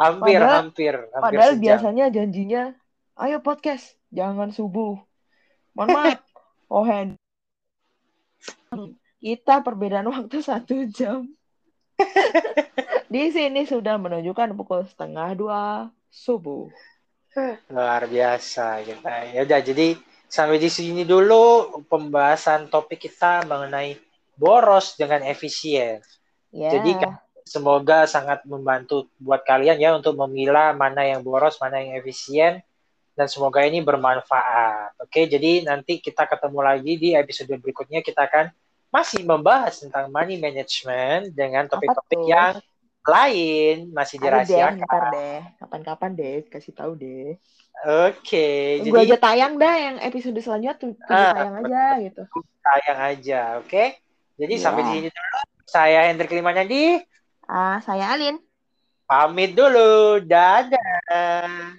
Hampir, 0.00 0.40
Padahal- 0.40 0.56
hampir, 0.64 0.94
hampir 1.12 1.20
Padahal 1.20 1.52
sejam. 1.52 1.60
biasanya 1.60 2.06
janjinya, 2.08 2.62
ayo 3.20 3.36
podcast, 3.38 3.84
jangan 4.08 4.48
subuh. 4.48 4.96
Mohon 5.76 5.88
maaf, 5.96 6.20
Ohen. 6.66 7.08
Kita 9.20 9.60
perbedaan 9.60 10.08
waktu 10.08 10.40
satu 10.50 10.88
jam. 10.88 11.28
Di 13.12 13.28
sini 13.28 13.68
sudah 13.68 14.00
menunjukkan 14.00 14.56
pukul 14.56 14.88
setengah 14.88 15.36
dua 15.36 15.62
subuh. 16.08 16.70
Luar 17.68 18.06
biasa 18.06 18.80
kita. 18.80 19.36
Ya 19.36 19.44
udah 19.44 19.60
jadi 19.60 19.98
sampai 20.26 20.56
di 20.56 20.66
sini 20.66 21.02
dulu 21.02 21.66
pembahasan 21.86 22.66
topik 22.66 23.02
kita 23.02 23.42
mengenai 23.44 23.98
boros 24.34 24.94
dengan 24.94 25.20
efisien. 25.22 26.00
Ya, 26.50 26.70
Jadi 26.72 26.96
kan- 26.96 27.18
Semoga 27.50 28.06
sangat 28.06 28.46
membantu 28.46 29.10
buat 29.18 29.42
kalian 29.42 29.82
ya 29.82 29.90
untuk 29.98 30.14
memilah 30.14 30.70
mana 30.70 31.02
yang 31.02 31.18
boros, 31.26 31.58
mana 31.58 31.82
yang 31.82 31.98
efisien 31.98 32.62
dan 33.18 33.26
semoga 33.26 33.66
ini 33.66 33.82
bermanfaat. 33.82 34.94
Oke, 35.02 35.26
jadi 35.26 35.66
nanti 35.66 35.98
kita 35.98 36.30
ketemu 36.30 36.62
lagi 36.62 36.94
di 36.94 37.10
episode 37.18 37.50
berikutnya 37.58 38.06
kita 38.06 38.30
akan 38.30 38.54
masih 38.94 39.26
membahas 39.26 39.82
tentang 39.82 40.14
money 40.14 40.38
management 40.38 41.34
dengan 41.34 41.66
topik-topik 41.66 42.22
yang 42.22 42.54
lain 43.02 43.90
masih 43.90 44.22
ada 44.22 44.22
deh, 44.22 44.30
dirahasiakan. 44.46 44.86
ntar 44.86 45.04
deh. 45.10 45.38
Kapan-kapan 45.58 46.10
deh, 46.14 46.36
kasih 46.46 46.70
tahu 46.70 46.92
deh. 46.94 47.34
Oke, 48.06 48.78
Tunggu 48.78 48.94
jadi 48.94 49.10
aja 49.10 49.16
tayang 49.26 49.58
dah 49.58 49.74
yang 49.74 49.96
episode 49.98 50.38
selanjutnya 50.38 50.78
tuh 50.78 50.94
Ah, 51.10 51.34
tayang 51.34 51.56
aja 51.66 51.82
gitu. 51.98 52.22
sayang 52.62 53.00
aja, 53.10 53.40
oke? 53.58 53.84
Jadi 54.38 54.54
Iya. 54.54 54.62
sampai 54.62 54.82
di 54.86 54.90
sini 54.94 55.08
dulu. 55.10 55.38
Saya 55.66 56.00
Hendrik 56.06 56.30
Limanyandi, 56.30 57.02
Ah, 57.50 57.82
saya 57.82 58.14
Alin. 58.14 58.38
pamit 59.10 59.58
dulu. 59.58 60.22
Dadah. 60.22 61.74